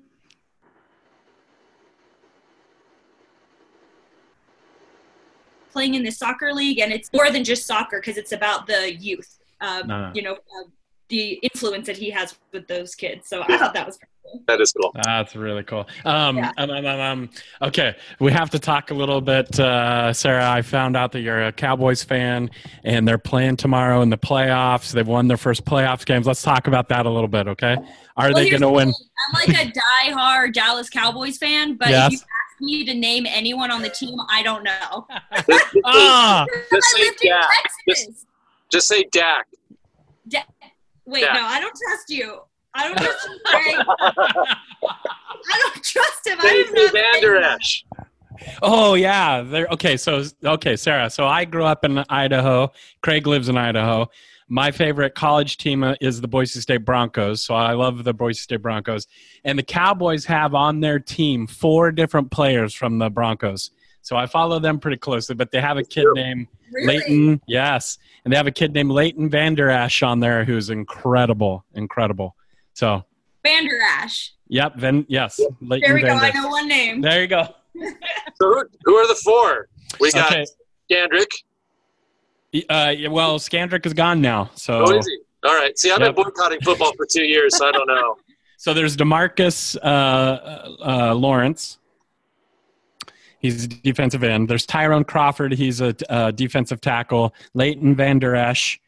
playing 5.72 5.94
in 5.94 6.02
this 6.02 6.18
soccer 6.18 6.52
league 6.52 6.78
and 6.78 6.92
it's 6.92 7.10
more 7.12 7.30
than 7.30 7.44
just 7.44 7.66
soccer 7.66 7.98
because 8.00 8.16
it's 8.16 8.32
about 8.32 8.66
the 8.66 8.94
youth 8.94 9.38
um, 9.60 9.86
No, 9.86 10.00
no. 10.06 10.10
you 10.14 10.22
know 10.22 10.34
uh, 10.34 10.64
the 11.08 11.32
influence 11.42 11.86
that 11.86 11.96
he 11.96 12.10
has 12.10 12.36
with 12.52 12.66
those 12.66 12.94
kids 12.94 13.28
so 13.28 13.42
i 13.42 13.58
thought 13.58 13.74
that 13.74 13.86
was 13.86 13.96
pretty 13.98 14.10
cool 14.10 14.42
That 14.46 14.60
is 14.60 14.72
cool. 14.72 14.90
That's 15.04 15.36
really 15.36 15.62
cool. 15.64 15.86
Um, 16.06 16.38
Yeah. 16.38 16.50
um, 16.56 16.70
um, 16.70 16.86
um, 16.86 17.00
um, 17.00 17.30
okay, 17.60 17.94
we 18.20 18.32
have 18.32 18.48
to 18.50 18.58
talk 18.58 18.90
a 18.90 18.94
little 18.94 19.20
bit. 19.20 19.60
Uh, 19.60 20.12
Sarah, 20.14 20.50
I 20.50 20.62
found 20.62 20.96
out 20.96 21.12
that 21.12 21.20
you're 21.20 21.44
a 21.46 21.52
Cowboys 21.52 22.02
fan, 22.02 22.50
and 22.84 23.06
they're 23.06 23.18
playing 23.18 23.56
tomorrow 23.58 24.00
in 24.00 24.08
the 24.08 24.16
playoffs. 24.16 24.92
They've 24.92 25.06
won 25.06 25.28
their 25.28 25.36
first 25.36 25.64
playoffs 25.66 26.06
games. 26.06 26.26
Let's 26.26 26.42
talk 26.42 26.66
about 26.68 26.88
that 26.88 27.04
a 27.04 27.10
little 27.10 27.28
bit, 27.28 27.46
okay? 27.48 27.76
Are 28.16 28.28
Well, 28.28 28.34
they 28.34 28.48
going 28.48 28.62
to 28.62 28.66
the 28.66 28.72
win? 28.72 28.88
i'm 28.88 29.32
like 29.46 29.50
a 29.66 29.70
die-hard 29.72 30.54
dallas 30.54 30.88
cowboys 30.90 31.36
fan 31.38 31.74
but 31.76 31.90
Yes. 31.90 32.06
if 32.06 32.12
you 32.12 32.18
ask 32.18 32.60
me 32.62 32.84
to 32.86 32.94
name 32.94 33.26
anyone 33.28 33.70
on 33.70 33.82
the 33.82 33.90
team 33.90 34.18
i 34.30 34.42
don't 34.42 34.64
know 34.64 35.06
Ah, 35.84 36.46
Just 36.72 36.94
I 36.94 36.98
say 36.98 37.04
lived 37.04 37.18
Dak. 37.22 37.50
Texas. 37.88 38.26
Just 38.72 38.88
say 38.88 39.04
Dak. 39.12 39.46
Wait, 41.06 41.22
Yeah. 41.22 41.34
no, 41.34 41.42
I 41.44 41.60
don't 41.60 41.74
trust 41.76 42.08
you. 42.10 42.40
I 42.74 42.88
don't 42.88 42.98
trust 43.02 43.28
you, 43.28 43.38
Greg. 43.44 43.86
I 44.82 45.58
don't 45.60 45.84
trust 45.84 46.26
him. 46.26 46.38
I 46.40 46.42
Say 46.42 46.52
didn't 46.64 46.74
know 46.74 46.88
Van 46.88 47.20
Der 47.22 47.36
Esch. 47.36 47.84
oh 48.62 48.94
yeah. 48.94 49.42
They're, 49.42 49.66
okay, 49.68 49.96
so 49.96 50.24
okay, 50.44 50.76
Sarah. 50.76 51.08
So 51.10 51.26
I 51.26 51.44
grew 51.44 51.64
up 51.64 51.84
in 51.84 52.04
Idaho. 52.08 52.70
Craig 53.02 53.26
lives 53.26 53.48
in 53.48 53.56
Idaho. 53.56 54.08
My 54.48 54.70
favorite 54.70 55.14
college 55.14 55.56
team 55.56 55.82
uh, 55.82 55.94
is 56.02 56.20
the 56.20 56.28
Boise 56.28 56.60
State 56.60 56.84
Broncos. 56.84 57.42
So 57.42 57.54
I 57.54 57.72
love 57.72 58.04
the 58.04 58.12
Boise 58.12 58.40
State 58.40 58.60
Broncos. 58.62 59.06
And 59.44 59.58
the 59.58 59.62
Cowboys 59.62 60.24
have 60.26 60.54
on 60.54 60.80
their 60.80 60.98
team 60.98 61.46
four 61.46 61.90
different 61.92 62.30
players 62.30 62.74
from 62.74 62.98
the 62.98 63.08
Broncos. 63.08 63.70
So 64.04 64.16
I 64.16 64.26
follow 64.26 64.58
them 64.58 64.78
pretty 64.78 64.98
closely, 64.98 65.34
but 65.34 65.50
they 65.50 65.62
have 65.62 65.78
a 65.78 65.82
kid 65.82 66.06
named 66.14 66.46
Really? 66.70 66.86
Leighton. 66.98 67.40
Yes. 67.46 67.96
And 68.24 68.32
they 68.32 68.36
have 68.36 68.46
a 68.46 68.50
kid 68.52 68.74
named 68.74 68.90
Leighton 68.90 69.30
Vander 69.30 69.70
Esch 69.70 70.02
on 70.02 70.20
there 70.20 70.44
who's 70.44 70.68
incredible. 70.68 71.64
Incredible. 71.74 72.36
So, 72.74 73.02
Vander 73.42 73.80
Ash. 73.82 74.34
yep. 74.48 74.74
Then, 74.76 75.06
yes. 75.08 75.40
Leighton 75.62 75.88
There 75.88 75.94
we 75.94 76.02
go. 76.02 76.08
I 76.08 76.30
know 76.32 76.48
one 76.48 76.68
name. 76.68 77.00
There 77.00 77.20
you 77.22 77.26
go. 77.28 77.48
So 78.40 78.48
who, 78.52 78.64
who 78.84 78.94
are 78.96 79.06
the 79.08 79.14
four? 79.24 79.68
We 80.00 80.10
got 80.12 80.32
Okay. 80.32 80.44
Gandrick. 80.90 81.26
Uh, 82.68 83.10
well, 83.10 83.38
Scandrick 83.38 83.86
is 83.86 83.94
gone 83.94 84.20
now. 84.20 84.50
So, 84.54 84.84
Oh, 84.86 84.98
is 84.98 85.06
he? 85.06 85.18
All 85.44 85.54
right. 85.54 85.76
See, 85.78 85.90
I've 85.90 86.00
Yep. 86.00 86.14
been 86.16 86.24
boycotting 86.24 86.60
football 86.62 86.92
for 86.96 87.06
two 87.10 87.22
years, 87.22 87.56
so 87.56 87.68
I 87.68 87.72
don't 87.72 87.86
know. 87.86 88.16
so 88.58 88.74
there's 88.74 88.96
Demarcus 88.96 89.76
uh, 89.82 89.86
uh, 90.84 91.14
Lawrence. 91.14 91.78
He's 93.44 93.64
a 93.64 93.68
defensive 93.68 94.24
end. 94.24 94.48
There's 94.48 94.64
Tyrone 94.64 95.04
Crawford. 95.04 95.52
He's 95.52 95.82
a 95.82 95.94
uh, 96.08 96.30
defensive 96.30 96.80
tackle. 96.80 97.34
Leighton 97.52 97.94
Vander 97.94 98.34
Esch, 98.34 98.80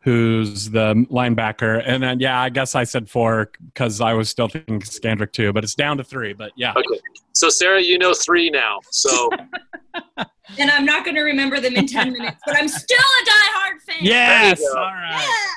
who's 0.00 0.70
the 0.70 0.94
linebacker. 1.10 1.82
And 1.84 2.02
then, 2.02 2.18
yeah, 2.18 2.40
I 2.40 2.48
guess 2.48 2.74
I 2.74 2.84
said 2.84 3.10
four 3.10 3.50
because 3.66 4.00
I 4.00 4.14
was 4.14 4.30
still 4.30 4.48
thinking 4.48 4.80
Scandrick 4.80 5.32
too, 5.32 5.52
but 5.52 5.62
it's 5.62 5.74
down 5.74 5.98
to 5.98 6.04
three. 6.04 6.32
But 6.32 6.52
yeah. 6.56 6.72
Okay. 6.74 7.02
So, 7.32 7.50
Sarah, 7.50 7.82
you 7.82 7.98
know 7.98 8.14
three 8.14 8.48
now. 8.48 8.80
So, 8.90 9.28
And 10.56 10.70
I'm 10.70 10.86
not 10.86 11.04
going 11.04 11.14
to 11.14 11.20
remember 11.20 11.60
them 11.60 11.76
in 11.76 11.86
10 11.86 12.10
minutes, 12.10 12.40
but 12.46 12.56
I'm 12.56 12.68
still 12.68 12.96
a 12.96 13.24
die-hard 13.26 13.82
fan. 13.82 13.96
Yes. 14.00 14.58
There 14.58 14.68
you 14.68 14.74
go. 14.74 14.80
All 14.80 14.86
right. 14.86 15.54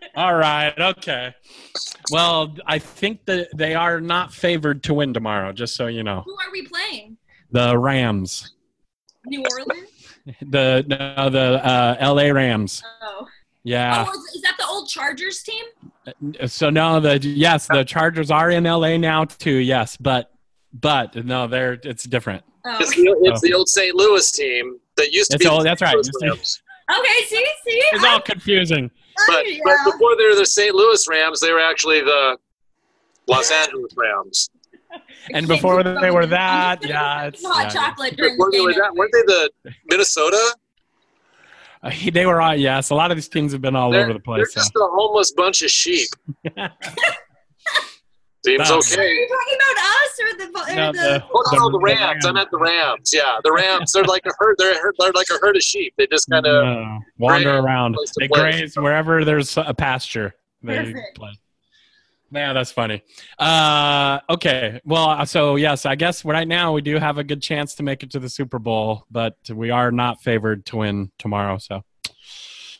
Yeah. 0.00 0.24
All 0.24 0.34
right. 0.34 0.78
Okay. 0.78 1.34
Well, 2.10 2.56
I 2.66 2.78
think 2.78 3.26
that 3.26 3.54
they 3.54 3.74
are 3.74 4.00
not 4.00 4.32
favored 4.32 4.82
to 4.84 4.94
win 4.94 5.12
tomorrow, 5.12 5.52
just 5.52 5.76
so 5.76 5.88
you 5.88 6.02
know. 6.02 6.22
Who 6.24 6.32
are 6.32 6.50
we 6.50 6.66
playing? 6.66 7.18
The 7.52 7.76
Rams. 7.78 8.52
New 9.26 9.44
Orleans? 9.50 9.88
The 10.40 10.84
no, 10.88 11.30
the 11.30 11.64
uh, 11.64 11.96
L.A. 12.00 12.32
Rams. 12.32 12.82
Oh. 13.02 13.26
Yeah. 13.64 14.04
oh, 14.08 14.12
is, 14.12 14.34
is 14.36 14.42
that 14.42 14.56
the 14.58 14.66
old 14.66 14.88
Chargers 14.88 15.42
team? 15.42 15.64
So 16.48 16.70
no, 16.70 16.98
the 17.00 17.18
yes, 17.18 17.66
the 17.68 17.84
Chargers 17.84 18.30
are 18.30 18.50
in 18.50 18.66
L.A. 18.66 18.98
now 18.98 19.24
too. 19.24 19.56
Yes, 19.58 19.96
but 19.96 20.32
but 20.72 21.14
no, 21.24 21.46
they're 21.46 21.74
it's 21.84 22.04
different. 22.04 22.42
Oh. 22.64 22.76
it's 22.80 22.94
the, 22.94 23.16
it's 23.22 23.40
the 23.40 23.52
old 23.54 23.68
St. 23.68 23.94
Louis 23.94 24.30
team 24.32 24.78
that 24.96 25.12
used 25.12 25.30
to 25.30 25.36
It's 25.36 25.44
be. 25.44 25.48
all- 25.48 25.58
the 25.58 25.64
that's 25.64 25.82
right. 25.82 25.94
Louis 25.94 26.08
It's 26.08 26.18
the- 26.20 26.26
Rams. 26.28 26.62
Okay, 26.90 27.24
see, 27.26 27.36
see? 27.64 27.70
It's 27.92 28.04
all 28.04 28.20
confusing. 28.20 28.90
But, 29.28 29.48
yeah. 29.50 29.58
but 29.64 29.92
before 29.92 30.16
they 30.16 30.24
were 30.24 30.34
the 30.34 30.44
St. 30.46 30.74
Louis 30.74 31.06
Rams, 31.08 31.40
they 31.40 31.52
were 31.52 31.60
actually 31.60 32.00
the 32.00 32.36
Los 33.28 33.50
Angeles 33.50 33.92
Rams. 33.96 34.50
And 35.32 35.46
before 35.48 35.82
Keep 35.82 36.00
they 36.00 36.10
were 36.10 36.26
that, 36.26 36.84
yeah, 36.86 37.26
it's- 37.28 37.44
hot 37.44 37.64
yeah. 37.64 37.68
chocolate 37.68 38.16
during 38.16 38.36
the 38.36 38.50
they 38.52 38.60
were 38.60 38.72
game. 38.72 38.80
that, 38.80 38.94
weren't 38.94 39.12
they 39.12 39.22
the 39.22 39.50
Minnesota? 39.86 40.56
Uh, 41.82 41.90
they 42.12 42.26
were 42.26 42.40
all 42.40 42.54
yes. 42.54 42.90
A 42.90 42.94
lot 42.94 43.10
of 43.10 43.16
these 43.16 43.28
teams 43.28 43.52
have 43.52 43.60
been 43.60 43.74
all 43.76 43.90
They're, 43.90 44.04
over 44.04 44.12
the 44.12 44.20
place. 44.20 44.38
they're. 44.38 44.46
So. 44.46 44.60
just 44.60 44.72
a 44.76 44.86
homeless 44.92 45.32
bunch 45.32 45.62
of 45.62 45.70
sheep. 45.70 46.08
Seems 48.44 48.68
Um, 48.68 48.78
Are 48.98 49.04
you 49.04 49.28
talking 49.28 49.56
about 49.56 49.78
us 49.84 50.18
or 50.20 50.36
the? 50.38 50.72
Or 50.72 50.74
No, 50.74 50.92
the, 50.92 50.98
the- 50.98 51.24
Oh 51.32 51.42
no, 51.52 51.66
The- 51.70 51.78
the 51.78 51.78
Rams. 51.78 52.22
the 52.24 52.28
I 52.28 52.32
meant 52.32 52.50
the 52.50 52.58
Rams. 52.58 53.10
Yeah, 53.12 53.36
the 53.44 53.52
Rams. 53.52 53.92
They're 53.92 54.02
like 54.02 54.26
a 54.26 54.30
herd. 54.38 54.56
They're, 54.58 54.74
they're 54.98 55.12
like 55.12 55.28
a 55.30 55.38
herd 55.40 55.54
of 55.56 55.62
sheep. 55.62 55.94
They 55.96 56.08
just 56.08 56.28
kind 56.28 56.44
of. 56.46 56.64
No, 56.64 56.98
wander 57.18 57.56
around. 57.58 57.96
They 58.18 58.26
play. 58.26 58.40
graze 58.52 58.74
wherever 58.76 59.24
there's 59.24 59.56
a 59.56 59.72
pasture. 59.72 60.34
They 60.62 60.76
Perfect. 60.76 61.16
play. 61.16 61.30
Yeah, 62.34 62.52
that's 62.54 62.72
funny. 62.72 63.02
Uh, 63.38 64.20
okay, 64.30 64.80
well, 64.84 65.10
uh, 65.10 65.24
so 65.26 65.56
yes, 65.56 65.84
I 65.84 65.94
guess 65.96 66.24
right 66.24 66.48
now 66.48 66.72
we 66.72 66.80
do 66.80 66.96
have 66.98 67.18
a 67.18 67.24
good 67.24 67.42
chance 67.42 67.74
to 67.74 67.82
make 67.82 68.02
it 68.02 68.10
to 68.12 68.18
the 68.18 68.28
Super 68.30 68.58
Bowl, 68.58 69.04
but 69.10 69.36
we 69.52 69.70
are 69.70 69.92
not 69.92 70.22
favored 70.22 70.64
to 70.66 70.78
win 70.78 71.10
tomorrow. 71.18 71.58
So 71.58 71.82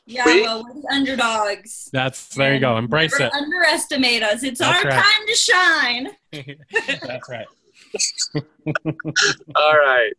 yeah, 0.07 0.24
We- 0.24 0.42
well, 0.42 0.64
we're 0.64 0.80
the 0.80 0.88
underdogs. 0.90 1.90
that's 1.92 2.34
there 2.34 2.55
you 2.55 2.61
go. 2.61 2.78
Embrace 2.78 3.12
never 3.18 3.24
it. 3.26 3.34
Underestimate 3.42 4.22
us. 4.22 4.42
It's 4.42 4.59
That's 4.61 4.84
our 4.84 4.90
right. 4.90 5.03
time 5.05 5.26
to 5.26 5.34
shine. 5.34 6.09
that's 7.07 7.28
right. 7.28 7.46
All 9.55 9.74
right. 9.76 10.12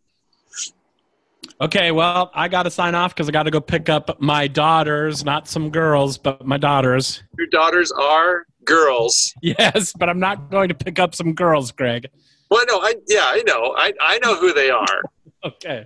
Okay, 1.59 1.91
well, 1.91 2.31
I 2.33 2.47
got 2.47 2.63
to 2.63 2.71
sign 2.71 2.93
off 2.95 3.13
because 3.15 3.27
I 3.27 3.31
got 3.31 3.43
to 3.43 3.51
go 3.51 3.59
pick 3.61 3.89
up 3.89 4.19
my 4.21 4.47
daughters, 4.47 5.25
not 5.25 5.47
some 5.47 5.69
girls, 5.69 6.17
but 6.17 6.45
my 6.45 6.57
daughters. 6.57 7.23
Your 7.37 7.47
daughters 7.47 7.91
are 7.91 8.45
girls. 8.65 9.33
Yes, 9.41 9.93
but 9.97 10.09
I'm 10.09 10.19
not 10.19 10.49
going 10.49 10.69
to 10.69 10.75
pick 10.75 10.99
up 10.99 11.15
some 11.15 11.33
girls, 11.33 11.71
Greg. 11.71 12.07
Well, 12.49 12.63
no, 12.67 12.79
I 12.79 12.95
yeah, 13.07 13.25
I 13.25 13.43
know, 13.45 13.73
I 13.77 13.93
I 14.01 14.19
know 14.19 14.35
who 14.35 14.53
they 14.53 14.69
are. 14.69 15.01
Okay. 15.45 15.85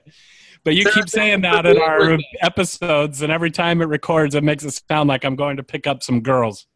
But 0.63 0.75
you 0.75 0.83
Sarah, 0.83 0.93
keep 0.93 1.09
saying 1.09 1.41
that 1.41 1.65
in 1.65 1.81
our 1.81 2.19
episodes, 2.41 3.23
and 3.23 3.31
every 3.31 3.49
time 3.49 3.81
it 3.81 3.85
records, 3.85 4.35
it 4.35 4.43
makes 4.43 4.63
it 4.63 4.79
sound 4.87 5.09
like 5.09 5.25
I'm 5.25 5.35
going 5.35 5.57
to 5.57 5.63
pick 5.63 5.87
up 5.87 6.03
some 6.03 6.21
girls. 6.21 6.67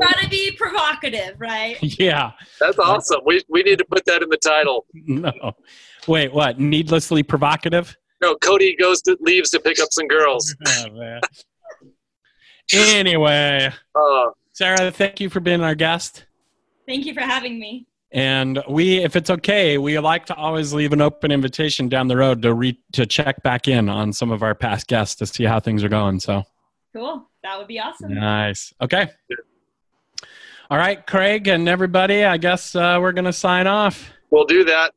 Gotta 0.00 0.28
be 0.28 0.52
provocative, 0.52 1.36
right? 1.38 1.76
Yeah. 1.98 2.32
That's 2.60 2.78
awesome. 2.78 3.20
We 3.24 3.42
we 3.48 3.62
need 3.62 3.78
to 3.78 3.84
put 3.84 4.04
that 4.06 4.22
in 4.22 4.28
the 4.28 4.36
title. 4.36 4.86
No. 4.94 5.32
Wait, 6.06 6.32
what? 6.32 6.58
Needlessly 6.58 7.22
provocative? 7.22 7.96
No, 8.20 8.36
Cody 8.36 8.76
goes 8.76 9.02
to 9.02 9.16
leaves 9.20 9.50
to 9.50 9.60
pick 9.60 9.80
up 9.80 9.88
some 9.92 10.06
girls. 10.06 10.54
Oh, 10.68 10.90
man. 10.92 11.20
Anyway, 12.72 13.70
Uh, 13.94 14.30
Sarah, 14.52 14.90
thank 14.90 15.20
you 15.20 15.28
for 15.28 15.40
being 15.40 15.62
our 15.62 15.74
guest. 15.74 16.24
Thank 16.86 17.06
you 17.06 17.14
for 17.14 17.20
having 17.20 17.58
me. 17.58 17.86
And 18.12 18.62
we, 18.68 18.98
if 18.98 19.16
it's 19.16 19.30
okay, 19.30 19.78
we 19.78 19.98
like 19.98 20.26
to 20.26 20.34
always 20.34 20.74
leave 20.74 20.92
an 20.92 21.00
open 21.00 21.32
invitation 21.32 21.88
down 21.88 22.08
the 22.08 22.16
road 22.16 22.42
to 22.42 22.52
re- 22.52 22.78
to 22.92 23.06
check 23.06 23.42
back 23.42 23.68
in 23.68 23.88
on 23.88 24.12
some 24.12 24.30
of 24.30 24.42
our 24.42 24.54
past 24.54 24.86
guests 24.86 25.14
to 25.16 25.26
see 25.26 25.44
how 25.44 25.60
things 25.60 25.82
are 25.82 25.88
going. 25.88 26.20
So 26.20 26.42
Cool. 26.94 27.26
That 27.42 27.56
would 27.58 27.68
be 27.68 27.80
awesome. 27.80 28.12
nice. 28.14 28.72
Okay. 28.82 29.08
All 30.70 30.76
right, 30.78 31.06
Craig 31.06 31.48
and 31.48 31.68
everybody. 31.68 32.24
I 32.24 32.36
guess 32.36 32.74
uh, 32.74 32.98
we're 33.00 33.12
gonna 33.12 33.32
sign 33.32 33.66
off. 33.66 34.10
we'll 34.30 34.44
do 34.44 34.64
that. 34.64 34.92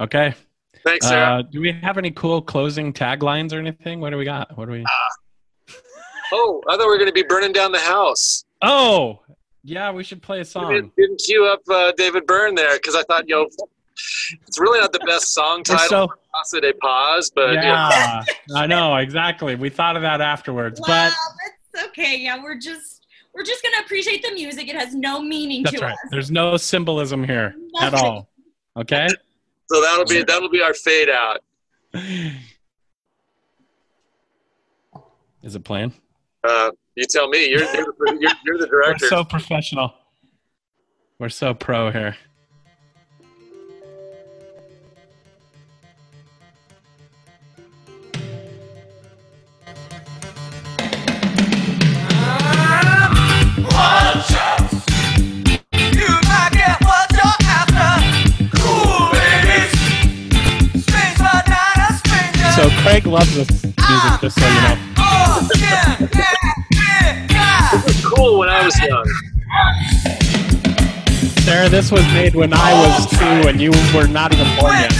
Okay. 0.00 0.34
Thanks, 0.84 1.06
Sarah. 1.08 1.38
Uh, 1.38 1.42
do 1.42 1.60
we 1.60 1.72
have 1.72 1.96
any 1.98 2.10
cool 2.10 2.42
closing 2.42 2.92
taglines 2.92 3.52
or 3.52 3.58
anything? 3.58 4.00
What 4.00 4.10
do 4.10 4.16
we 4.16 4.24
got? 4.24 4.56
What 4.56 4.66
do 4.66 4.72
we? 4.72 4.84
Oh, 6.32 6.62
I 6.68 6.76
thought 6.76 6.86
we 6.86 6.86
were 6.86 6.98
going 6.98 7.08
to 7.08 7.12
be 7.12 7.22
burning 7.22 7.52
down 7.52 7.72
the 7.72 7.78
house. 7.78 8.44
Oh, 8.62 9.20
yeah. 9.62 9.90
We 9.92 10.04
should 10.04 10.22
play 10.22 10.40
a 10.40 10.44
song. 10.44 10.72
didn't, 10.72 10.94
didn't 10.96 11.18
cue 11.24 11.44
up 11.46 11.60
uh, 11.68 11.92
David 11.96 12.26
Byrne 12.26 12.54
there 12.54 12.74
because 12.76 12.94
I 12.94 13.02
thought, 13.04 13.28
you 13.28 13.36
know, 13.36 13.48
it's 14.46 14.58
really 14.58 14.80
not 14.80 14.92
the 14.92 15.00
best 15.06 15.32
song 15.32 15.62
title 15.62 15.88
so- 15.88 16.06
for 16.08 16.18
Casa 16.34 16.60
de 16.60 16.74
Paz, 16.74 17.30
but 17.34 17.50
you 17.50 17.56
know, 17.56 17.62
yeah, 17.62 18.22
I 18.54 18.66
know 18.66 18.94
exactly. 18.96 19.54
We 19.54 19.70
thought 19.70 19.96
of 19.96 20.02
that 20.02 20.20
afterwards, 20.20 20.80
Well, 20.86 21.10
but 21.10 21.16
that's 21.72 21.88
okay. 21.88 22.18
Yeah, 22.18 22.42
we're 22.42 22.58
just 22.58 23.06
we're 23.34 23.42
just 23.44 23.62
gonna 23.62 23.82
appreciate 23.84 24.22
the 24.22 24.32
music. 24.32 24.68
It 24.68 24.76
has 24.76 24.94
no 24.94 25.22
meaning 25.22 25.62
that's 25.62 25.76
to 25.78 25.82
right. 25.82 25.92
us. 25.92 25.98
There's 26.10 26.30
no 26.30 26.56
symbolism 26.58 27.24
here 27.24 27.54
at 27.80 27.94
all. 27.94 28.28
Okay. 28.76 29.08
so 29.70 29.80
that'll 29.80 30.04
be 30.04 30.22
that'll 30.22 30.50
be 30.50 30.60
our 30.60 30.74
fade 30.74 31.08
out. 31.08 31.40
Is 35.42 35.54
it 35.54 35.64
playing? 35.64 35.94
Uh, 36.46 36.70
you 36.94 37.04
tell 37.10 37.28
me. 37.28 37.48
You're 37.48 37.60
you're, 37.60 37.68
the- 37.68 38.18
you're, 38.20 38.30
you're 38.44 38.58
the 38.58 38.68
We're 38.70 39.08
so 39.08 39.24
professional. 39.24 39.92
We're 41.18 41.28
so 41.28 41.54
pro 41.54 41.90
here. 41.90 42.16
So 62.56 62.70
Craig 62.80 63.06
loves 63.06 63.34
this 63.34 63.50
music, 63.64 64.20
just 64.22 64.40
so 64.40 64.46
you 64.46 64.60
know. 64.62 66.25
This 68.16 68.22
was 68.22 68.28
cool 68.30 68.38
when 68.38 68.48
I 68.48 68.64
was 68.64 68.78
young. 68.80 69.04
Sarah, 71.44 71.68
this 71.68 71.90
was 71.92 72.02
made 72.14 72.34
when 72.34 72.52
I 72.54 72.72
was 72.72 73.06
two 73.10 73.48
and 73.48 73.60
you 73.60 73.70
were 73.94 74.06
not 74.08 74.32
even 74.32 74.46
born 74.58 74.72
yet. 74.72 74.92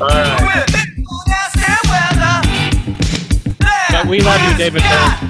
All 0.00 0.08
right. 0.08 0.64
But 3.90 4.06
we 4.06 4.20
love 4.20 4.40
you, 4.50 4.56
David 4.56 4.82
Byrne. 4.82 5.27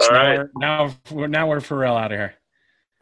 All 0.00 0.10
now 0.10 0.16
right. 0.16 0.38
We're, 0.38 0.50
now, 0.56 0.96
we're, 1.10 1.26
now 1.26 1.48
we're 1.48 1.60
for 1.60 1.78
real 1.78 1.94
out 1.94 2.12
of 2.12 2.18
here. 2.18 2.34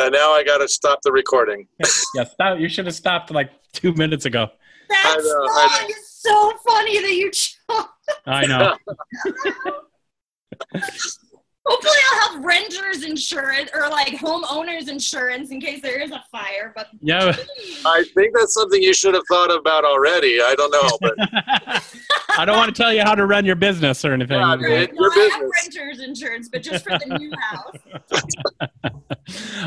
And 0.01 0.13
now 0.13 0.33
I 0.33 0.45
got 0.45 0.59
to 0.59 0.69
stop 0.69 1.01
the 1.03 1.13
recording. 1.13 1.67
Yeah, 2.15 2.25
stop. 2.25 2.59
You 2.59 2.69
should 2.71 2.87
have 2.87 2.95
stopped 2.95 3.31
like 3.31 3.51
two 3.73 3.93
minutes 3.93 4.25
ago. 4.25 4.49
That 4.89 5.17
I 5.19 5.23
know, 5.23 5.47
I 5.53 5.79
song 5.79 5.91
is 5.91 6.11
so 6.11 6.53
funny 6.67 6.99
that 7.01 7.13
you 7.13 7.31
chose. 7.31 7.85
I 8.27 8.47
know. 8.47 8.77
Hopefully, 11.69 11.97
I'll 12.11 12.33
have 12.33 12.45
renters 12.45 13.05
insurance 13.05 13.71
or 13.75 13.89
like 13.91 14.09
homeowners 14.15 14.89
insurance 14.89 15.51
in 15.51 15.61
case 15.61 15.83
there 15.83 16.01
is 16.01 16.11
a 16.11 16.25
fire. 16.33 16.73
But 16.75 16.89
Yeah. 17.01 17.37
I 17.85 18.05
think 18.15 18.35
that's 18.35 18.55
something 18.55 18.83
you 18.83 18.95
should 18.95 19.13
have 19.15 19.25
thought 19.29 19.55
about 19.55 19.85
already. 19.85 20.41
I 20.41 20.55
don't 20.57 20.71
know, 20.71 20.99
but 21.01 21.15
I 22.39 22.45
don't 22.47 22.57
want 22.57 22.75
to 22.75 22.83
tell 22.83 22.93
you 22.93 23.03
how 23.03 23.15
to 23.15 23.27
run 23.27 23.45
your 23.45 23.57
business 23.57 24.05
or 24.05 24.13
anything. 24.15 24.39
Yeah, 24.39 24.57
but- 24.57 24.71
It- 24.71 24.93
no, 24.95 25.01
your 25.03 25.13
I 25.13 25.29
have 25.33 25.51
renters 25.63 26.01
insurance, 26.01 26.49
but 26.49 26.63
just 26.63 26.85
for 26.85 26.99
the 26.99 27.19
new 27.19 27.33
house. 27.39 27.77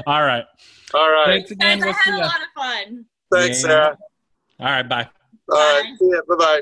All 0.08 0.24
right. 0.24 0.44
all 0.94 1.12
right. 1.12 1.26
Thanks 1.28 1.52
again. 1.52 1.80
Guys, 1.80 1.84
I 1.84 1.86
We'll 1.86 1.94
see 1.94 2.12
had 2.12 2.20
a 2.20 2.26
lot 2.26 2.42
of 2.42 2.48
fun. 2.56 3.06
Thanks, 3.32 3.62
Yeah. 3.62 3.68
Sarah. 3.68 3.98
All 4.60 4.66
right. 4.68 4.90
Bye. 4.90 5.08
All 5.52 5.58
right. 5.58 5.84
Bye. 5.84 5.96
See 6.00 6.10
ya. 6.12 6.22
Bye 6.28 6.36
bye. 6.38 6.62